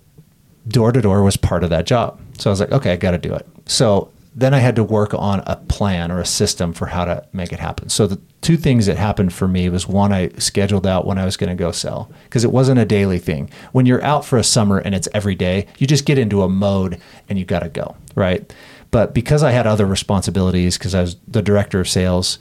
door 0.69 0.93
to 0.93 1.01
door 1.01 1.23
was 1.23 1.37
part 1.37 1.63
of 1.65 1.71
that 1.71 1.87
job. 1.87 2.21
So 2.39 2.51
I 2.51 2.53
was 2.53 2.61
like, 2.61 2.73
okay, 2.73 2.93
I 2.93 2.97
got 2.97 3.11
to 3.13 3.19
do 3.19 3.35
it. 3.35 3.47
So 3.67 4.11
then 4.35 4.55
I 4.55 4.59
had 4.59 4.77
to 4.77 4.85
work 4.85 5.13
on 5.13 5.43
a 5.47 5.57
plan 5.57 6.13
or 6.13 6.21
a 6.21 6.27
system 6.27 6.73
for 6.73 6.87
how 6.87 7.05
to 7.05 7.27
make 7.33 7.53
it 7.53 7.59
happen. 7.59 7.89
So 7.89 8.07
the 8.07 8.21
two 8.41 8.57
things 8.57 8.87
that 8.87 8.97
happened 8.97 9.33
for 9.33 9.49
me 9.49 9.69
was 9.69 9.89
one, 9.89 10.13
I 10.13 10.29
scheduled 10.39 10.87
out 10.87 11.05
when 11.05 11.19
I 11.19 11.25
was 11.25 11.37
going 11.37 11.51
to 11.51 11.57
go 11.57 11.73
sell 11.73 12.11
because 12.25 12.45
it 12.45 12.53
wasn't 12.53 12.79
a 12.79 12.85
daily 12.85 13.19
thing. 13.19 13.51
When 13.73 13.87
you're 13.87 14.03
out 14.05 14.25
for 14.25 14.39
a 14.39 14.45
summer 14.45 14.79
and 14.79 14.95
it's 14.95 15.09
every 15.13 15.35
day, 15.35 15.67
you 15.79 15.87
just 15.87 16.07
get 16.07 16.17
into 16.17 16.43
a 16.43 16.49
mode 16.49 17.01
and 17.29 17.39
you 17.39 17.45
got 17.45 17.61
to 17.61 17.69
go, 17.69 17.97
right? 18.15 18.53
But 18.93 19.15
because 19.15 19.43
I 19.43 19.51
had 19.51 19.67
other 19.67 19.87
responsibilities, 19.87 20.79
because 20.79 20.95
I 20.95 21.01
was 21.01 21.17
the 21.27 21.43
director 21.43 21.81
of 21.81 21.89
sales, 21.89 22.39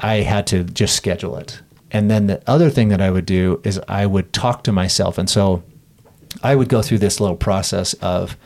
I 0.00 0.16
had 0.16 0.46
to 0.48 0.62
just 0.62 0.94
schedule 0.94 1.36
it. 1.36 1.60
And 1.90 2.10
then 2.10 2.28
the 2.28 2.42
other 2.46 2.70
thing 2.70 2.88
that 2.90 3.00
I 3.00 3.10
would 3.10 3.26
do 3.26 3.60
is 3.64 3.80
I 3.88 4.06
would 4.06 4.32
talk 4.32 4.62
to 4.64 4.72
myself. 4.72 5.18
And 5.18 5.28
so 5.28 5.62
I 6.42 6.54
would 6.54 6.68
go 6.68 6.82
through 6.82 6.98
this 6.98 7.20
little 7.20 7.36
process 7.36 7.94
of, 7.94 8.36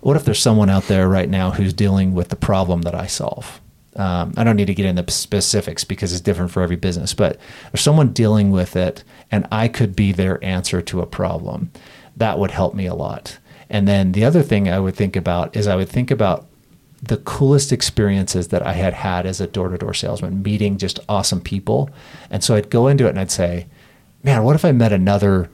what 0.00 0.16
if 0.16 0.24
there's 0.24 0.40
someone 0.40 0.70
out 0.70 0.84
there 0.84 1.08
right 1.08 1.28
now 1.28 1.50
who's 1.50 1.72
dealing 1.72 2.14
with 2.14 2.28
the 2.28 2.36
problem 2.36 2.82
that 2.82 2.94
I 2.94 3.06
solve? 3.06 3.60
Um, 3.96 4.32
I 4.36 4.44
don't 4.44 4.56
need 4.56 4.68
to 4.68 4.74
get 4.74 4.86
into 4.86 5.10
specifics 5.10 5.84
because 5.84 6.12
it's 6.12 6.20
different 6.20 6.52
for 6.52 6.62
every 6.62 6.76
business, 6.76 7.12
but 7.12 7.38
there's 7.70 7.82
someone 7.82 8.12
dealing 8.12 8.50
with 8.50 8.76
it 8.76 9.02
and 9.30 9.46
I 9.50 9.68
could 9.68 9.96
be 9.96 10.12
their 10.12 10.42
answer 10.44 10.80
to 10.82 11.00
a 11.00 11.06
problem. 11.06 11.72
That 12.16 12.38
would 12.38 12.52
help 12.52 12.74
me 12.74 12.86
a 12.86 12.94
lot. 12.94 13.38
And 13.68 13.86
then 13.86 14.12
the 14.12 14.24
other 14.24 14.42
thing 14.42 14.68
I 14.68 14.80
would 14.80 14.96
think 14.96 15.16
about 15.16 15.56
is 15.56 15.66
I 15.66 15.76
would 15.76 15.88
think 15.88 16.10
about 16.10 16.46
the 17.02 17.16
coolest 17.18 17.72
experiences 17.72 18.48
that 18.48 18.64
I 18.64 18.74
had 18.74 18.94
had 18.94 19.26
as 19.26 19.40
a 19.40 19.46
door 19.46 19.68
to 19.68 19.78
door 19.78 19.94
salesman, 19.94 20.42
meeting 20.42 20.76
just 20.76 21.00
awesome 21.08 21.40
people. 21.40 21.90
And 22.30 22.44
so 22.44 22.54
I'd 22.54 22.70
go 22.70 22.88
into 22.88 23.06
it 23.06 23.10
and 23.10 23.18
I'd 23.20 23.30
say, 23.30 23.66
man, 24.22 24.44
what 24.44 24.54
if 24.54 24.64
I 24.64 24.72
met 24.72 24.92
another 24.92 25.50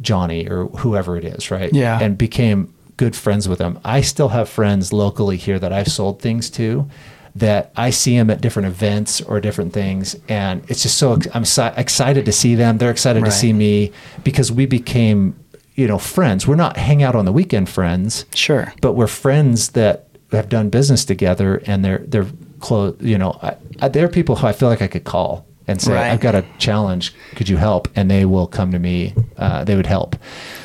Johnny 0.00 0.48
or 0.48 0.66
whoever 0.66 1.16
it 1.16 1.24
is, 1.24 1.50
right? 1.50 1.72
Yeah. 1.72 1.98
And 2.00 2.16
became 2.16 2.72
good 2.98 3.16
friends 3.16 3.48
with 3.48 3.58
them. 3.58 3.78
I 3.84 4.02
still 4.02 4.28
have 4.28 4.48
friends 4.50 4.92
locally 4.92 5.38
here 5.38 5.58
that 5.58 5.72
I've 5.72 5.88
sold 5.88 6.20
things 6.20 6.50
to 6.50 6.86
that 7.34 7.70
I 7.76 7.90
see 7.90 8.16
them 8.16 8.30
at 8.30 8.40
different 8.40 8.66
events 8.66 9.20
or 9.20 9.40
different 9.40 9.72
things, 9.72 10.16
and 10.28 10.64
it's 10.68 10.82
just 10.82 10.98
so 10.98 11.18
I'm 11.32 11.44
so 11.44 11.72
excited 11.76 12.26
to 12.26 12.32
see 12.32 12.54
them. 12.54 12.78
They're 12.78 12.90
excited 12.90 13.22
right. 13.22 13.30
to 13.30 13.36
see 13.36 13.52
me 13.52 13.92
because 14.24 14.50
we 14.50 14.66
became, 14.66 15.38
you 15.74 15.86
know, 15.86 15.98
friends. 15.98 16.46
We're 16.46 16.56
not 16.56 16.76
hang 16.76 17.02
out 17.02 17.14
on 17.14 17.24
the 17.24 17.32
weekend 17.32 17.68
friends, 17.68 18.26
sure, 18.34 18.72
but 18.80 18.94
we're 18.94 19.06
friends 19.06 19.70
that 19.70 20.08
have 20.32 20.48
done 20.48 20.68
business 20.68 21.04
together, 21.04 21.62
and 21.66 21.84
they're 21.84 21.98
they're 21.98 22.26
close. 22.58 22.96
You 23.00 23.18
know, 23.18 23.38
I, 23.40 23.56
I, 23.80 23.88
they're 23.88 24.08
people 24.08 24.36
who 24.36 24.46
I 24.46 24.52
feel 24.52 24.68
like 24.68 24.82
I 24.82 24.88
could 24.88 25.04
call 25.04 25.46
and 25.68 25.80
say, 25.80 25.94
right. 25.94 26.10
"I've 26.10 26.20
got 26.20 26.34
a 26.34 26.44
challenge. 26.58 27.14
Could 27.36 27.48
you 27.48 27.56
help?" 27.56 27.88
And 27.94 28.10
they 28.10 28.24
will 28.24 28.48
come 28.48 28.72
to 28.72 28.80
me. 28.80 29.14
Uh, 29.36 29.62
they 29.62 29.76
would 29.76 29.86
help. 29.86 30.16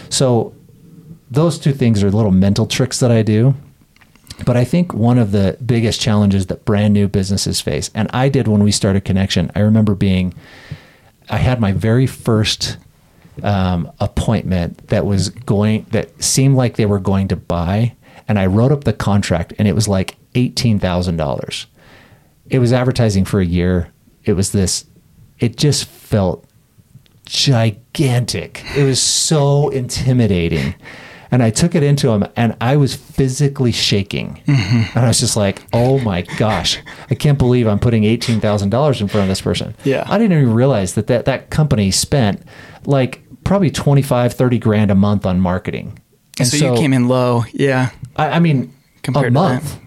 So 0.10 0.56
those 1.34 1.58
two 1.58 1.74
things 1.74 2.04
are 2.04 2.12
little 2.12 2.32
mental 2.32 2.68
tricks 2.68 3.00
that 3.00 3.12
I 3.12 3.24
do. 3.24 3.56
But 4.46 4.58
I 4.58 4.66
think 4.66 4.94
one 4.94 5.18
of 5.18 5.32
the 5.32 5.58
biggest 5.64 6.00
challenges 6.00 6.48
that 6.48 6.66
brand 6.66 6.94
new 6.94 7.08
businesses 7.08 7.62
face, 7.62 7.90
and 7.94 8.10
I 8.14 8.30
did 8.30 8.48
when 8.48 8.64
we 8.64 8.72
started 8.72 9.06
Connection, 9.06 9.52
I 9.56 9.60
remember 9.60 9.96
being, 9.96 10.34
I 11.30 11.38
had 11.38 11.60
my 11.60 11.72
very 11.72 12.08
first 12.08 12.78
um, 13.42 13.92
appointment 14.00 14.88
that 14.90 15.06
was 15.06 15.30
going, 15.30 15.86
that 15.92 16.24
seemed 16.24 16.56
like 16.56 16.76
they 16.76 16.86
were 16.86 17.00
going 17.00 17.28
to 17.30 17.36
buy. 17.36 17.96
And 18.28 18.40
I 18.40 18.46
wrote 18.46 18.72
up 18.72 18.84
the 18.84 18.94
contract 18.94 19.54
and 19.58 19.68
it 19.68 19.74
was 19.74 19.88
like 19.88 20.18
$18,000. 20.34 21.66
It 22.50 22.60
was 22.60 22.74
advertising 22.74 23.26
for 23.26 23.40
a 23.40 23.46
year. 23.46 23.92
It 24.24 24.34
was 24.34 24.52
this, 24.52 24.86
it 25.40 25.58
just 25.58 25.86
felt 25.86 26.46
gigantic. 27.26 28.64
It 28.76 28.84
was 28.84 29.02
so 29.02 29.70
intimidating. 29.70 30.76
And 31.34 31.42
I 31.42 31.50
took 31.50 31.74
it 31.74 31.82
into 31.82 32.10
him 32.10 32.24
and 32.36 32.56
I 32.62 32.78
was 32.78 32.96
physically 32.96 33.72
shaking. 33.72 34.40
Mm-hmm. 34.46 34.96
And 34.96 35.06
I 35.06 35.08
was 35.08 35.20
just 35.20 35.36
like, 35.36 35.64
oh 35.74 35.98
my 35.98 36.22
gosh, 36.38 36.78
I 37.10 37.16
can't 37.16 37.40
believe 37.40 37.66
I'm 37.66 37.80
putting 37.80 38.04
$18,000 38.04 39.02
in 39.02 39.08
front 39.08 39.24
of 39.24 39.28
this 39.30 39.42
person. 39.42 39.76
Yeah. 39.84 40.04
I 40.08 40.20
didn't 40.20 40.38
even 40.38 40.54
realize 40.54 40.94
that 40.94 41.08
that, 41.08 41.26
that 41.26 41.50
company 41.50 41.90
spent 41.90 42.44
like 42.86 43.24
probably 43.44 43.72
25, 43.72 44.34
30 44.34 44.60
grand 44.60 44.92
a 44.92 44.96
month 44.96 45.26
on 45.26 45.40
marketing. 45.40 46.00
And 46.38 46.48
so, 46.48 46.58
so 46.58 46.74
you 46.76 46.80
came 46.80 46.94
in 46.94 47.08
low. 47.08 47.46
Yeah. 47.52 47.90
I, 48.16 48.34
I 48.34 48.40
mean, 48.40 48.72
Compared 49.02 49.30
a 49.30 49.32
month. 49.32 49.80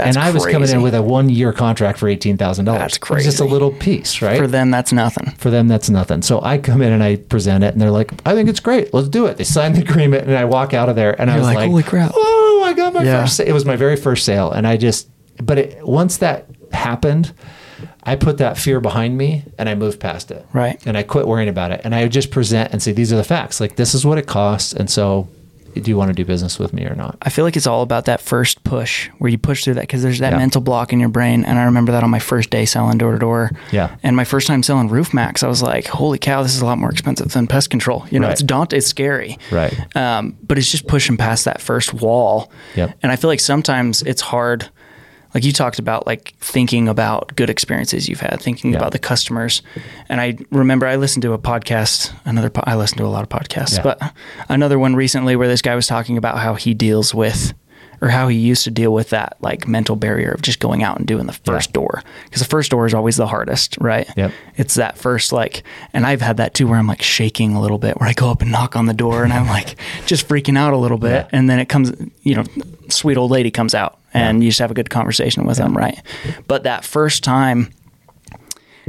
That's 0.00 0.16
and 0.16 0.24
I 0.24 0.30
was 0.30 0.46
coming 0.46 0.68
in 0.68 0.82
with 0.82 0.94
a 0.94 1.02
one 1.02 1.28
year 1.28 1.52
contract 1.52 1.98
for 1.98 2.08
eighteen 2.08 2.36
thousand 2.36 2.64
dollars. 2.64 2.80
That's 2.80 2.98
crazy. 2.98 3.28
It's 3.28 3.38
just 3.38 3.48
a 3.48 3.50
little 3.50 3.70
piece, 3.70 4.22
right? 4.22 4.38
For 4.38 4.46
them, 4.46 4.70
that's 4.70 4.92
nothing. 4.92 5.30
For 5.32 5.50
them, 5.50 5.68
that's 5.68 5.90
nothing. 5.90 6.22
So 6.22 6.40
I 6.42 6.58
come 6.58 6.82
in 6.82 6.92
and 6.92 7.02
I 7.02 7.16
present 7.16 7.64
it, 7.64 7.72
and 7.72 7.80
they're 7.80 7.90
like, 7.90 8.12
"I 8.26 8.34
think 8.34 8.48
it's 8.48 8.60
great. 8.60 8.94
Let's 8.94 9.08
do 9.08 9.26
it." 9.26 9.36
They 9.36 9.44
sign 9.44 9.72
the 9.74 9.82
agreement, 9.82 10.26
and 10.26 10.36
I 10.36 10.44
walk 10.44 10.74
out 10.74 10.88
of 10.88 10.96
there, 10.96 11.20
and 11.20 11.28
You're 11.28 11.36
I 11.36 11.38
was 11.38 11.54
like, 11.54 11.68
"Holy 11.68 11.82
crap! 11.82 12.12
Oh, 12.14 12.62
I 12.64 12.72
got 12.72 12.94
my 12.94 13.02
yeah. 13.02 13.22
first." 13.22 13.40
It 13.40 13.52
was 13.52 13.64
my 13.64 13.76
very 13.76 13.96
first 13.96 14.24
sale, 14.24 14.50
and 14.50 14.66
I 14.66 14.76
just, 14.76 15.08
but 15.42 15.58
it, 15.58 15.86
once 15.86 16.16
that 16.18 16.46
happened, 16.72 17.32
I 18.02 18.16
put 18.16 18.38
that 18.38 18.56
fear 18.56 18.80
behind 18.80 19.18
me 19.18 19.44
and 19.58 19.68
I 19.68 19.74
moved 19.74 20.00
past 20.00 20.30
it. 20.30 20.46
Right. 20.52 20.84
And 20.86 20.96
I 20.96 21.02
quit 21.02 21.26
worrying 21.26 21.48
about 21.48 21.70
it. 21.70 21.82
And 21.84 21.94
I 21.94 22.02
would 22.02 22.12
just 22.12 22.30
present 22.30 22.72
and 22.72 22.82
say, 22.82 22.92
these 22.92 23.12
are 23.12 23.16
the 23.16 23.24
facts. 23.24 23.60
Like, 23.60 23.76
this 23.76 23.94
is 23.94 24.06
what 24.06 24.18
it 24.18 24.26
costs. 24.26 24.72
And 24.72 24.88
so 24.88 25.28
do 25.74 25.90
you 25.90 25.96
want 25.96 26.08
to 26.08 26.14
do 26.14 26.24
business 26.24 26.58
with 26.58 26.72
me 26.72 26.84
or 26.86 26.94
not? 26.94 27.16
I 27.22 27.30
feel 27.30 27.44
like 27.44 27.56
it's 27.56 27.66
all 27.66 27.82
about 27.82 28.04
that 28.06 28.20
first 28.20 28.62
push 28.64 29.08
where 29.18 29.30
you 29.30 29.38
push 29.38 29.64
through 29.64 29.74
that 29.74 29.82
because 29.82 30.02
there's 30.02 30.18
that 30.20 30.32
Yeah. 30.32 30.38
mental 30.38 30.60
block 30.60 30.92
in 30.92 31.00
your 31.00 31.08
brain. 31.08 31.44
And 31.44 31.58
I 31.58 31.64
remember 31.64 31.92
that 31.92 32.02
on 32.04 32.10
my 32.10 32.18
first 32.18 32.50
day 32.50 32.64
selling 32.64 32.98
door 32.98 33.12
to 33.12 33.18
door. 33.18 33.50
Yeah. 33.70 33.94
And 34.02 34.16
my 34.16 34.24
first 34.24 34.46
time 34.46 34.62
selling 34.62 34.88
Roof 34.88 35.12
Maxx, 35.14 35.42
I 35.42 35.48
was 35.48 35.62
like, 35.62 35.86
holy 35.86 36.18
cow, 36.18 36.42
this 36.42 36.54
is 36.54 36.60
a 36.60 36.66
lot 36.66 36.78
more 36.78 36.90
expensive 36.90 37.32
than 37.32 37.46
pest 37.46 37.70
control. 37.70 38.06
You 38.10 38.18
know, 38.20 38.26
Right. 38.26 38.32
it's 38.32 38.42
daunting, 38.42 38.78
it's 38.78 38.86
scary. 38.86 39.38
Right. 39.50 39.74
Um, 39.96 40.36
but 40.46 40.58
it's 40.58 40.70
just 40.70 40.86
pushing 40.86 41.16
past 41.16 41.44
that 41.44 41.60
first 41.60 41.94
wall. 41.94 42.50
Yep. 42.76 42.98
And 43.02 43.12
I 43.12 43.16
feel 43.16 43.28
like 43.28 43.40
sometimes 43.40 44.02
it's 44.02 44.22
hard. 44.22 44.68
Like 45.34 45.44
you 45.44 45.52
talked 45.52 45.78
about, 45.78 46.06
like 46.06 46.34
thinking 46.40 46.88
about 46.88 47.34
good 47.36 47.50
experiences 47.50 48.08
you've 48.08 48.20
had, 48.20 48.40
thinking 48.40 48.72
Yeah. 48.72 48.78
about 48.78 48.92
the 48.92 48.98
customers. 48.98 49.62
And 50.08 50.20
I 50.20 50.36
remember 50.50 50.86
I 50.86 50.96
listened 50.96 51.22
to 51.22 51.32
a 51.32 51.38
podcast, 51.38 52.12
another, 52.24 52.50
po- 52.50 52.64
I 52.66 52.74
listened 52.76 52.98
to 52.98 53.04
a 53.06 53.08
lot 53.08 53.22
of 53.22 53.28
podcasts, 53.28 53.76
Yeah. 53.76 53.82
but 53.82 54.12
another 54.48 54.78
one 54.78 54.96
recently 54.96 55.36
where 55.36 55.48
this 55.48 55.62
guy 55.62 55.74
was 55.74 55.86
talking 55.86 56.16
about 56.16 56.38
how 56.38 56.54
he 56.54 56.74
deals 56.74 57.14
with, 57.14 57.54
or 58.02 58.08
how 58.08 58.28
he 58.28 58.36
used 58.38 58.64
to 58.64 58.70
deal 58.70 58.94
with 58.94 59.10
that 59.10 59.36
like 59.42 59.68
mental 59.68 59.94
barrier 59.94 60.30
of 60.32 60.40
just 60.40 60.58
going 60.58 60.82
out 60.82 60.96
and 60.96 61.06
doing 61.06 61.26
the 61.26 61.34
first 61.34 61.68
Yeah. 61.68 61.74
door. 61.74 62.02
Because 62.24 62.40
the 62.40 62.48
first 62.48 62.70
door 62.70 62.86
is 62.86 62.94
always 62.94 63.16
the 63.16 63.26
hardest, 63.26 63.76
right? 63.78 64.08
Yep. 64.16 64.32
It's 64.56 64.74
that 64.76 64.96
first 64.96 65.32
like, 65.34 65.62
and 65.92 66.06
I've 66.06 66.22
had 66.22 66.38
that 66.38 66.54
too 66.54 66.66
where 66.66 66.78
I'm 66.78 66.86
like 66.86 67.02
shaking 67.02 67.54
a 67.54 67.60
little 67.60 67.76
bit, 67.78 68.00
where 68.00 68.08
I 68.08 68.14
go 68.14 68.30
up 68.30 68.40
and 68.40 68.50
knock 68.50 68.74
on 68.74 68.86
the 68.86 68.94
door 68.94 69.22
and 69.22 69.32
I'm 69.34 69.46
like 69.46 69.76
just 70.06 70.26
freaking 70.26 70.56
out 70.56 70.72
a 70.72 70.78
little 70.78 70.96
bit, 70.98 71.28
and 71.30 71.48
then 71.50 71.58
it 71.60 71.68
comes, 71.68 71.92
you 72.22 72.34
know, 72.36 72.44
sweet 72.88 73.18
old 73.18 73.30
lady 73.30 73.50
comes 73.50 73.74
out, 73.74 73.98
and 74.12 74.42
you 74.42 74.50
just 74.50 74.58
have 74.60 74.70
a 74.70 74.74
good 74.74 74.90
conversation 74.90 75.44
with 75.46 75.56
them, 75.58 75.76
right? 75.76 76.00
But 76.48 76.64
that 76.64 76.84
first 76.84 77.22
time, 77.24 77.72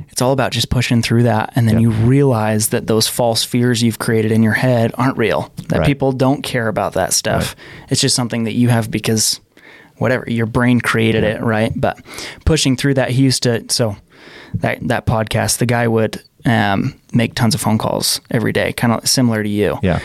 it's 0.10 0.22
all 0.22 0.32
about 0.32 0.52
just 0.52 0.70
pushing 0.70 1.02
through 1.02 1.24
that, 1.24 1.52
and 1.56 1.68
then 1.68 1.76
Yep. 1.76 1.82
you 1.82 1.92
realize 1.92 2.70
that 2.70 2.88
those 2.88 3.08
false 3.08 3.44
fears 3.44 3.84
you've 3.84 4.00
created 4.00 4.32
in 4.32 4.42
your 4.44 4.54
head 4.54 4.92
aren't 4.98 5.18
real. 5.18 5.52
That 5.70 5.80
Right. 5.80 5.86
people 5.86 6.12
don't 6.12 6.42
care 6.42 6.68
about 6.68 6.94
that 6.94 7.14
stuff. 7.14 7.56
It's 7.90 8.02
just 8.02 8.16
something 8.16 8.46
that 8.46 8.54
you 8.54 8.70
have 8.70 8.90
because 8.90 9.40
whatever 9.98 10.26
your 10.28 10.48
brain 10.48 10.82
created 10.82 11.24
it, 11.24 11.42
right? 11.42 11.72
But 11.76 12.00
pushing 12.46 12.76
through 12.76 12.96
that, 12.96 13.12
he 13.12 13.22
used 13.22 13.44
to 13.44 13.64
so 13.70 13.96
that 14.56 14.80
that 14.88 15.06
podcast, 15.06 15.58
the 15.60 15.66
guy 15.68 15.88
would 15.88 16.22
um, 16.46 16.96
make 17.14 17.36
tons 17.36 17.54
of 17.54 17.62
phone 17.62 17.78
calls 17.78 18.20
every 18.32 18.52
day, 18.52 18.74
kind 18.74 18.92
of 18.94 19.08
similar 19.08 19.44
to 19.44 19.50
you. 19.50 19.78
Yeah. 19.84 20.00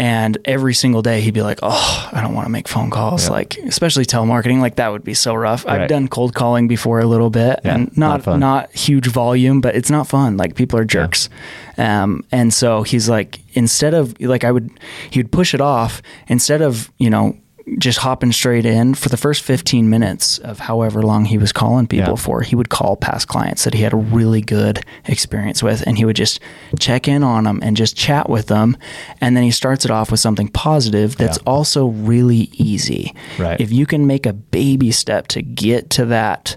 And 0.00 0.38
every 0.46 0.72
single 0.72 1.02
day 1.02 1.20
he'd 1.20 1.34
be 1.34 1.42
like, 1.42 1.58
"Oh, 1.62 2.08
I 2.10 2.22
don't 2.22 2.34
want 2.34 2.46
to 2.46 2.50
make 2.50 2.68
phone 2.68 2.88
calls." 2.88 3.26
Yeah. 3.26 3.32
Like, 3.32 3.58
especially 3.58 4.06
telemarketing, 4.06 4.60
like 4.60 4.76
that 4.76 4.88
would 4.88 5.04
be 5.04 5.12
so 5.12 5.34
rough. 5.34 5.66
I've 5.66 5.88
done 5.90 6.08
cold 6.08 6.34
calling 6.34 6.68
before 6.68 7.00
a 7.00 7.06
little 7.06 7.28
bit, 7.28 7.60
Yeah, 7.64 7.74
and 7.74 7.96
not 7.98 8.26
not 8.26 8.38
not 8.38 8.72
huge 8.72 9.08
volume, 9.08 9.60
but 9.60 9.74
it's 9.76 9.90
not 9.90 10.08
fun. 10.08 10.38
Like 10.38 10.54
people 10.54 10.78
are 10.78 10.86
jerks. 10.86 11.28
Um, 11.76 12.24
and 12.32 12.52
so 12.52 12.82
he's 12.82 13.10
like, 13.10 13.40
instead 13.52 13.92
of 13.92 14.18
like 14.20 14.42
I 14.42 14.50
would, 14.52 14.70
he 15.10 15.20
would 15.20 15.30
push 15.32 15.52
it 15.52 15.60
off 15.60 16.00
instead 16.28 16.62
of 16.62 16.90
you 16.96 17.10
know 17.10 17.36
just 17.78 17.98
hopping 17.98 18.32
straight 18.32 18.66
in 18.66 18.94
for 18.94 19.08
the 19.08 19.16
first 19.16 19.42
15 19.42 19.88
minutes 19.88 20.38
of 20.38 20.58
however 20.58 21.02
long 21.02 21.24
he 21.24 21.38
was 21.38 21.52
calling 21.52 21.86
people 21.86 22.10
Yeah. 22.10 22.16
for 22.16 22.40
he 22.42 22.56
would 22.56 22.68
call 22.68 22.96
past 22.96 23.28
clients 23.28 23.64
that 23.64 23.74
he 23.74 23.82
had 23.82 23.92
a 23.92 23.96
really 23.96 24.40
good 24.40 24.80
experience 25.06 25.62
with 25.62 25.86
and 25.86 25.96
he 25.96 26.04
would 26.04 26.16
just 26.16 26.40
check 26.78 27.06
in 27.08 27.22
on 27.22 27.44
them 27.44 27.60
and 27.62 27.76
just 27.76 27.96
chat 27.96 28.28
with 28.28 28.46
them 28.46 28.76
and 29.20 29.36
then 29.36 29.44
he 29.44 29.50
starts 29.50 29.84
it 29.84 29.90
off 29.90 30.10
with 30.10 30.20
something 30.20 30.48
positive 30.48 31.16
that's 31.16 31.38
Yeah. 31.38 31.42
also 31.52 31.86
really 31.86 32.50
easy 32.54 33.14
Right. 33.38 33.60
if 33.60 33.70
you 33.72 33.86
can 33.86 34.06
make 34.06 34.26
a 34.26 34.32
baby 34.32 34.90
step 34.90 35.28
to 35.28 35.42
get 35.42 35.90
to 35.90 36.06
that 36.06 36.56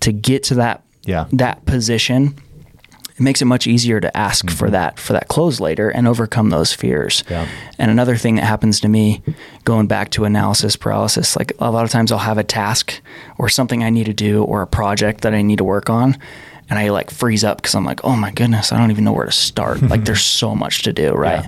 to 0.00 0.12
get 0.12 0.42
to 0.44 0.54
that 0.56 0.82
Yeah. 1.04 1.24
that 1.32 1.64
position 1.66 2.34
it 2.36 2.51
makes 3.22 3.40
it 3.40 3.46
much 3.46 3.66
easier 3.66 4.00
to 4.00 4.14
ask 4.16 4.50
for 4.50 4.66
mm-hmm. 4.66 4.72
that 4.72 4.98
for 4.98 5.12
that 5.12 5.28
close 5.28 5.60
later 5.60 5.88
and 5.90 6.06
overcome 6.08 6.50
those 6.50 6.72
fears 6.72 7.24
Yeah. 7.30 7.46
and 7.78 7.90
another 7.90 8.16
thing 8.16 8.34
that 8.36 8.44
happens 8.44 8.80
to 8.80 8.88
me 8.88 9.22
going 9.64 9.86
back 9.86 10.10
to 10.10 10.24
analysis 10.24 10.76
paralysis 10.76 11.36
like 11.36 11.52
a 11.58 11.70
lot 11.70 11.84
of 11.84 11.90
times 11.90 12.12
i'll 12.12 12.18
have 12.18 12.38
a 12.38 12.44
task 12.44 13.00
or 13.38 13.48
something 13.48 13.82
i 13.82 13.90
need 13.90 14.06
to 14.06 14.12
do 14.12 14.42
or 14.44 14.62
a 14.62 14.66
project 14.66 15.22
that 15.22 15.34
i 15.34 15.42
need 15.42 15.58
to 15.58 15.64
work 15.64 15.88
on 15.88 16.16
and 16.72 16.78
i 16.78 16.88
like 16.88 17.10
freeze 17.10 17.44
up 17.44 17.58
because 17.58 17.74
i'm 17.74 17.84
like 17.84 18.02
oh 18.02 18.16
my 18.16 18.30
goodness 18.30 18.72
i 18.72 18.78
don't 18.78 18.90
even 18.90 19.04
know 19.04 19.12
where 19.12 19.26
to 19.26 19.32
start 19.32 19.80
like 19.90 20.04
there's 20.06 20.22
so 20.22 20.54
much 20.54 20.82
to 20.82 20.92
do 20.92 21.12
right 21.12 21.46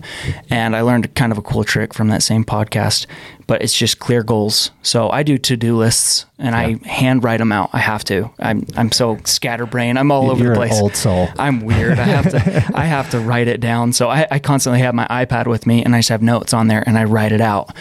and 0.51 0.77
i 0.77 0.83
learned 0.83 1.13
kind 1.15 1.33
of 1.33 1.39
a 1.39 1.43
cool 1.43 1.65
trick 1.65 1.95
from 1.95 2.09
that 2.09 2.23
same 2.23 2.45
podcast 2.45 3.07
but 3.47 3.63
it's 3.63 3.77
just 3.77 3.99
clear 3.99 4.23
goals 4.23 4.71
so 4.83 5.09
i 5.11 5.23
do 5.23 5.39
to-do 5.39 5.77
lists 5.77 6.27
and 6.39 6.55
i 6.55 6.77
handwrite 6.87 7.39
them 7.39 7.53
out 7.53 7.71
i 7.73 7.79
have 7.79 8.05
to 8.05 8.31
i'm, 8.39 8.67
I'm 8.77 8.93
so 8.93 9.19
scatterbrained 9.25 9.99
i'm 9.99 10.13
all 10.13 10.31
over 10.31 10.45
You're 10.45 10.53
the 10.55 10.61
place 10.61 10.75
old 10.85 10.95
soul. 10.97 11.29
I'm 11.39 11.61
weird. 11.61 11.99
I 11.99 12.05
have 12.05 12.31
to 12.31 12.71
I 12.75 12.85
have 12.85 13.11
to 13.11 13.21
write 13.21 13.49
it 13.49 13.61
down. 13.61 13.93
So 13.93 14.09
I, 14.11 14.27
I 14.31 14.39
constantly 14.39 14.81
have 14.81 14.95
my 14.95 15.07
iPad 15.09 15.47
with 15.47 15.67
me 15.67 15.83
and 15.83 15.95
I 15.95 16.01
just 16.01 16.11
have 16.11 16.23
notes 16.23 16.53
on 16.53 16.69
there 16.69 16.85
and 16.87 16.99
I 16.99 17.05
write 17.05 17.33
it 17.33 17.41
out. 17.41 17.75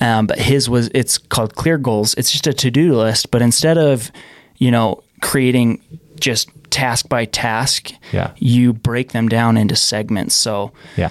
Um, 0.00 0.26
but 0.26 0.38
his 0.38 0.68
was 0.68 0.90
it's 0.94 1.16
called 1.16 1.54
Clear 1.54 1.78
Goals. 1.78 2.14
It's 2.14 2.30
just 2.30 2.46
a 2.46 2.52
to 2.52 2.70
do 2.70 2.94
list, 2.96 3.30
but 3.30 3.40
instead 3.40 3.78
of 3.78 4.12
you 4.58 4.70
know 4.70 5.02
creating 5.22 5.82
just 6.20 6.48
task 6.70 7.08
by 7.08 7.24
task, 7.24 7.90
Yeah. 8.12 8.30
you 8.36 8.72
break 8.72 9.12
them 9.12 9.28
down 9.28 9.56
into 9.56 9.74
segments. 9.76 10.34
So 10.36 10.72
Yeah. 10.96 11.10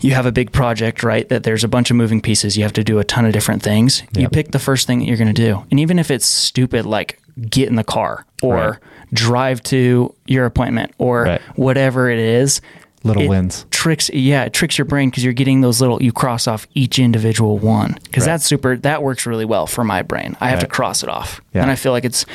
you 0.00 0.12
have 0.14 0.26
a 0.26 0.32
big 0.32 0.52
project, 0.52 1.02
right? 1.02 1.28
That 1.28 1.42
there's 1.42 1.64
a 1.64 1.68
bunch 1.68 1.90
of 1.90 1.96
moving 1.96 2.20
pieces. 2.20 2.56
You 2.56 2.62
have 2.62 2.72
to 2.74 2.84
do 2.84 2.98
a 2.98 3.04
ton 3.04 3.24
of 3.26 3.32
different 3.32 3.62
things. 3.62 4.02
You 4.16 4.28
pick 4.28 4.52
the 4.52 4.58
first 4.60 4.86
thing 4.86 5.00
that 5.00 5.06
you're 5.06 5.16
going 5.16 5.32
to 5.34 5.42
do. 5.48 5.64
And 5.70 5.80
even 5.80 5.98
if 5.98 6.10
it's 6.10 6.26
stupid, 6.26 6.86
like 6.86 7.18
get 7.48 7.68
in 7.68 7.74
the 7.76 7.84
car 7.84 8.24
or 8.42 8.54
Right. 8.56 8.74
drive 9.12 9.62
to 9.64 10.14
your 10.26 10.44
appointment 10.44 10.92
or 10.98 11.24
Right. 11.24 11.40
whatever 11.56 12.10
it 12.10 12.18
is, 12.18 12.60
Little 13.02 13.22
it 13.22 13.28
wins. 13.28 13.64
Tricks, 13.70 14.10
yeah, 14.12 14.44
it 14.44 14.52
tricks 14.52 14.76
your 14.76 14.84
brain 14.84 15.08
because 15.08 15.24
you're 15.24 15.32
getting 15.32 15.62
those 15.62 15.80
little, 15.80 16.02
you 16.02 16.12
cross 16.12 16.46
off 16.46 16.66
each 16.74 16.98
individual 16.98 17.56
one. 17.58 17.96
Because 18.04 18.24
Right. 18.26 18.32
that's 18.34 18.44
super, 18.44 18.76
that 18.76 19.02
works 19.02 19.24
really 19.24 19.46
well 19.46 19.66
for 19.66 19.84
my 19.84 20.02
brain. 20.02 20.36
I 20.40 20.50
have 20.50 20.60
to 20.60 20.66
cross 20.66 21.02
it 21.02 21.08
off. 21.08 21.40
Yeah. 21.54 21.62
And 21.62 21.70
I 21.70 21.76
feel 21.76 21.92
like 21.92 22.04
it's 22.04 22.26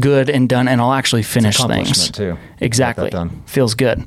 good 0.00 0.28
and 0.28 0.48
done, 0.48 0.66
and 0.66 0.80
I'll 0.80 0.92
actually 0.92 1.22
finish 1.22 1.56
things. 1.58 2.10
too. 2.10 2.36
Exactly. 2.60 3.10
Feels 3.46 3.74
good. 3.74 4.04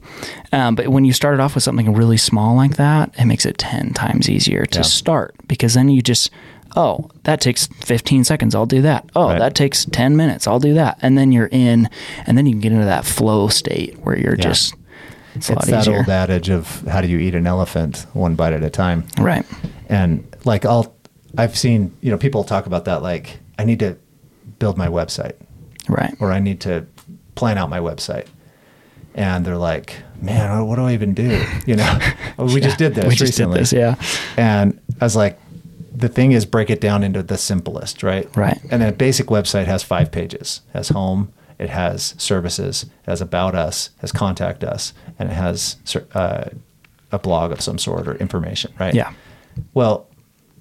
Um, 0.52 0.76
but 0.76 0.90
when 0.90 1.06
you 1.06 1.14
start 1.14 1.36
it 1.36 1.40
off 1.40 1.56
with 1.56 1.64
something 1.64 1.94
really 1.94 2.18
small 2.18 2.56
like 2.56 2.76
that, 2.76 3.14
it 3.18 3.24
makes 3.26 3.46
it 3.46 3.58
10 3.58 3.94
times 3.94 4.30
easier 4.30 4.66
to 4.66 4.80
Yeah. 4.80 4.84
start 4.84 5.34
because 5.48 5.76
then 5.76 5.88
you 5.88 6.02
just, 6.02 6.30
oh, 6.76 7.10
that 7.24 7.40
takes 7.40 7.68
15 7.86 8.26
seconds. 8.26 8.54
I'll 8.54 8.66
do 8.66 8.82
that. 8.82 9.06
Oh, 9.16 9.28
Right. 9.30 9.40
that 9.40 9.56
takes 9.56 9.86
10 9.86 10.18
minutes. 10.18 10.46
I'll 10.46 10.60
do 10.60 10.74
that. 10.74 10.98
And 11.02 11.18
then 11.18 11.32
you're 11.32 11.50
in, 11.52 11.90
and 12.28 12.38
then 12.38 12.46
you 12.46 12.52
can 12.52 12.60
get 12.62 12.72
into 12.74 12.86
that 12.86 13.06
flow 13.06 13.48
state 13.48 13.98
where 14.04 14.18
you're 14.18 14.36
Yeah. 14.36 14.44
just, 14.50 14.74
it's 15.36 15.50
It's 15.50 15.68
that 15.68 15.82
easier. 15.82 15.98
old 15.98 16.10
adage 16.10 16.50
of 16.50 16.82
how 16.88 17.02
do 17.02 17.08
you 17.08 17.18
eat 17.20 17.36
an 17.36 17.48
elephant 17.48 18.06
one 18.14 18.36
bite 18.36 18.54
at 18.54 18.64
a 18.64 18.70
time. 18.70 19.06
right. 19.20 19.46
And 19.90 20.26
like 20.46 20.66
I'll 20.66 20.94
I've 21.38 21.58
seen, 21.58 21.96
you 22.02 22.12
know, 22.12 22.18
people 22.18 22.44
talk 22.44 22.66
about 22.66 22.86
that 22.86 23.02
like 23.02 23.40
I 23.60 23.64
need 23.66 23.80
to 23.80 23.98
build 24.60 24.78
my 24.78 24.88
website 24.88 25.34
Right. 25.90 26.14
or 26.20 26.32
I 26.32 26.40
need 26.40 26.60
to 26.62 26.86
plan 27.36 27.58
out 27.58 27.70
my 27.70 27.80
website. 27.80 28.28
And 29.14 29.46
they're 29.46 29.58
like, 29.58 29.96
"Man, 30.22 30.66
what 30.68 30.78
do 30.78 30.84
I 30.86 30.94
even 30.94 31.14
do?" 31.14 31.44
You 31.66 31.76
know, 31.76 32.00
"Oh, 32.40 32.46
we 32.54 32.62
just 32.62 32.78
did 32.78 32.96
this 32.96 33.06
We 33.06 33.16
just 33.16 33.36
did 33.36 33.48
recently. 33.48 33.60
this, 33.60 33.74
yeah. 33.74 33.96
And 34.38 34.80
I 35.02 35.06
was 35.06 35.18
like, 35.18 35.38
the 35.94 36.08
thing 36.08 36.32
is 36.32 36.46
break 36.46 36.70
it 36.70 36.80
down 36.80 37.04
into 37.04 37.22
the 37.22 37.38
simplest, 37.38 38.04
right? 38.04 38.30
Right. 38.38 38.58
And 38.72 38.82
a 38.82 38.94
basic 38.94 39.26
website 39.28 39.66
has 39.66 39.84
five 39.84 40.12
pages. 40.14 40.62
Has 40.74 40.90
home, 40.90 41.34
it 41.62 41.70
has 41.70 42.16
services, 42.18 42.84
it 42.84 42.90
has 43.10 43.22
about 43.22 43.56
us, 43.56 43.92
has 44.00 44.12
contact 44.12 44.64
us, 44.64 44.94
and 45.20 45.30
it 45.30 45.34
has 45.34 45.78
uh, 46.14 46.46
a 47.12 47.20
blog 47.20 47.52
of 47.52 47.62
some 47.62 47.78
sort 47.78 48.08
or 48.08 48.16
information, 48.16 48.74
right? 48.80 48.94
Yeah. 48.94 49.14
Well, 49.74 50.08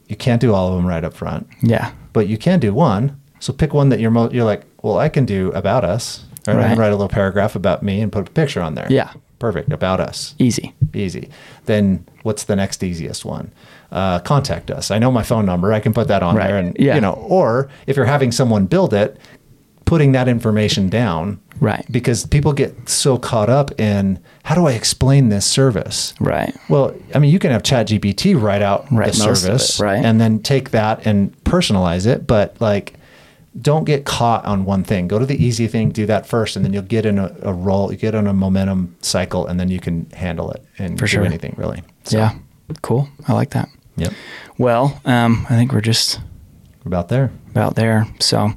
you 0.08 0.16
can't 0.16 0.40
do 0.40 0.52
all 0.54 0.68
of 0.68 0.74
them 0.76 0.86
right 0.86 1.04
up 1.04 1.14
front, 1.14 1.46
Yeah. 1.62 1.92
but 2.12 2.26
you 2.28 2.36
can 2.36 2.58
do 2.60 2.74
one. 2.74 3.20
So 3.38 3.52
pick 3.52 3.72
one 3.72 3.88
that 3.90 4.00
you're 4.00 4.10
mo- 4.10 4.30
you're 4.30 4.44
like, 4.44 4.64
well, 4.82 4.98
I 4.98 5.08
can 5.08 5.24
do 5.24 5.50
about 5.52 5.84
us. 5.84 6.24
Right? 6.46 6.56
I 6.56 6.68
can 6.70 6.78
write 6.78 6.88
a 6.88 6.96
little 6.96 7.08
paragraph 7.08 7.54
about 7.54 7.82
me 7.82 8.00
and 8.00 8.10
put 8.10 8.28
a 8.28 8.30
picture 8.32 8.60
on 8.62 8.74
there. 8.74 8.86
Yeah. 8.90 9.12
Perfect. 9.38 9.72
About 9.72 10.00
us 10.00 10.34
Easy. 10.38 10.74
easy. 10.94 11.30
Then 11.66 12.04
what's 12.24 12.44
the 12.44 12.56
next 12.56 12.82
easiest 12.82 13.24
one? 13.24 13.52
Uh, 13.92 14.18
contact 14.20 14.70
us. 14.70 14.90
I 14.90 14.98
know 14.98 15.10
my 15.10 15.22
phone 15.22 15.46
number. 15.46 15.72
I 15.72 15.80
can 15.80 15.92
put 15.94 16.08
that 16.08 16.22
on 16.22 16.36
Right. 16.36 16.46
there, 16.48 16.58
and 16.58 16.76
Yeah. 16.78 16.94
you 16.96 17.00
know. 17.00 17.12
Or 17.12 17.68
if 17.86 17.96
you're 17.96 18.04
having 18.06 18.32
someone 18.32 18.66
build 18.66 18.92
it, 18.92 19.18
putting 19.90 20.12
that 20.12 20.28
information 20.28 20.88
down, 20.88 21.40
Right. 21.58 21.84
Because 21.90 22.24
people 22.24 22.52
get 22.54 22.88
so 22.88 23.18
caught 23.18 23.50
up 23.50 23.78
in 23.78 24.18
how 24.44 24.54
do 24.54 24.66
I 24.66 24.72
explain 24.72 25.28
this 25.28 25.44
service? 25.44 26.14
Right. 26.18 26.54
Well, 26.70 26.94
I 27.14 27.18
mean, 27.18 27.30
you 27.30 27.38
can 27.38 27.50
have 27.50 27.62
ChatGPT 27.62 28.40
write 28.40 28.62
out 28.62 28.86
Right, 28.90 29.12
the 29.12 29.30
it, 29.30 29.36
service, 29.36 29.78
right. 29.80 30.02
and 30.02 30.18
then 30.20 30.38
take 30.38 30.70
that 30.70 31.04
and 31.06 31.32
personalize 31.44 32.06
it. 32.06 32.26
But 32.26 32.58
like, 32.60 32.94
don't 33.60 33.84
get 33.84 34.06
caught 34.06 34.44
on 34.46 34.64
one 34.64 34.84
thing. 34.84 35.06
Go 35.08 35.18
to 35.18 35.26
the 35.26 35.36
easy 35.44 35.66
thing, 35.66 35.90
do 35.90 36.06
that 36.06 36.24
first, 36.26 36.56
and 36.56 36.64
then 36.64 36.72
you'll 36.72 36.82
get 36.96 37.04
in 37.04 37.18
a, 37.18 37.34
a 37.42 37.52
roll, 37.52 37.90
you 37.92 37.98
get 37.98 38.14
on 38.14 38.26
a 38.26 38.32
momentum 38.32 38.94
cycle, 39.02 39.46
and 39.46 39.58
then 39.60 39.68
you 39.68 39.80
can 39.80 40.08
handle 40.14 40.50
it 40.52 40.64
and 40.78 40.98
For 40.98 41.04
do 41.06 41.10
sure. 41.10 41.24
anything 41.26 41.54
really. 41.58 41.82
So, 42.04 42.16
Yeah. 42.16 42.32
Cool. 42.80 43.06
I 43.28 43.32
like 43.34 43.50
that. 43.50 43.68
Yep. 43.96 44.12
Well, 44.56 44.98
um, 45.04 45.44
I 45.50 45.56
think 45.56 45.72
we're 45.72 45.80
just 45.82 46.20
about 46.84 47.08
there. 47.08 47.30
about 47.50 47.74
there. 47.76 48.06
So 48.20 48.52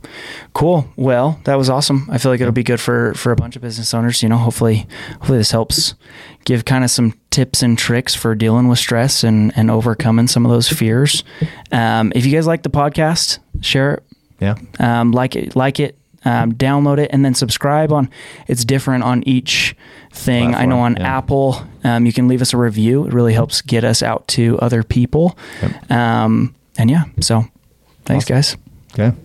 cool. 0.53 0.87
Well, 0.95 1.39
that 1.43 1.57
was 1.57 1.69
awesome. 1.69 2.07
I 2.11 2.17
feel 2.17 2.31
like 2.31 2.41
it'll 2.41 2.53
be 2.53 2.63
good 2.63 2.79
for 2.79 3.13
for 3.15 3.31
a 3.31 3.35
bunch 3.35 3.55
of 3.55 3.61
business 3.61 3.93
owners. 3.93 4.23
You 4.23 4.29
know, 4.29 4.37
hopefully, 4.37 4.87
hopefully 5.13 5.37
this 5.39 5.51
helps 5.51 5.95
give 6.45 6.65
kind 6.65 6.83
of 6.83 6.89
some 6.91 7.13
tips 7.31 7.61
and 7.63 7.77
tricks 7.77 8.15
for 8.15 8.35
dealing 8.35 8.67
with 8.67 8.79
stress 8.79 9.23
and 9.23 9.51
and 9.57 9.69
overcoming 9.69 10.27
some 10.27 10.45
of 10.45 10.51
those 10.51 10.69
fears. 10.69 11.23
Um, 11.71 12.11
if 12.15 12.25
you 12.25 12.31
guys 12.31 12.47
like 12.47 12.63
the 12.63 12.69
podcast, 12.69 13.39
share 13.61 13.95
it, 13.95 14.03
Yeah. 14.39 14.55
um, 14.79 15.11
like 15.11 15.35
it, 15.35 15.55
like 15.55 15.79
it. 15.79 15.97
Um, 16.25 16.53
download 16.53 16.99
it 16.99 17.09
and 17.11 17.25
then 17.25 17.33
subscribe 17.35 17.91
on. 17.91 18.09
It's 18.47 18.63
different 18.63 19.03
on 19.03 19.23
each 19.27 19.75
thing. 20.13 20.55
I 20.55 20.63
know 20.65 20.79
on 20.79 20.95
yeah. 20.95 21.17
Apple, 21.17 21.61
um, 21.83 22.05
you 22.05 22.13
can 22.13 22.29
leave 22.29 22.41
us 22.41 22.53
a 22.53 22.57
review. 22.57 23.05
It 23.05 23.11
really 23.11 23.33
helps 23.33 23.61
get 23.61 23.83
us 23.83 24.01
out 24.01 24.25
to 24.29 24.57
other 24.59 24.83
people. 24.83 25.37
Um, 25.89 26.55
and 26.77 26.89
yeah, 26.89 27.03
so 27.19 27.43
thanks, 28.05 28.29
Awesome. 28.29 28.35
guys. 28.35 28.57
Okay. 29.11 29.17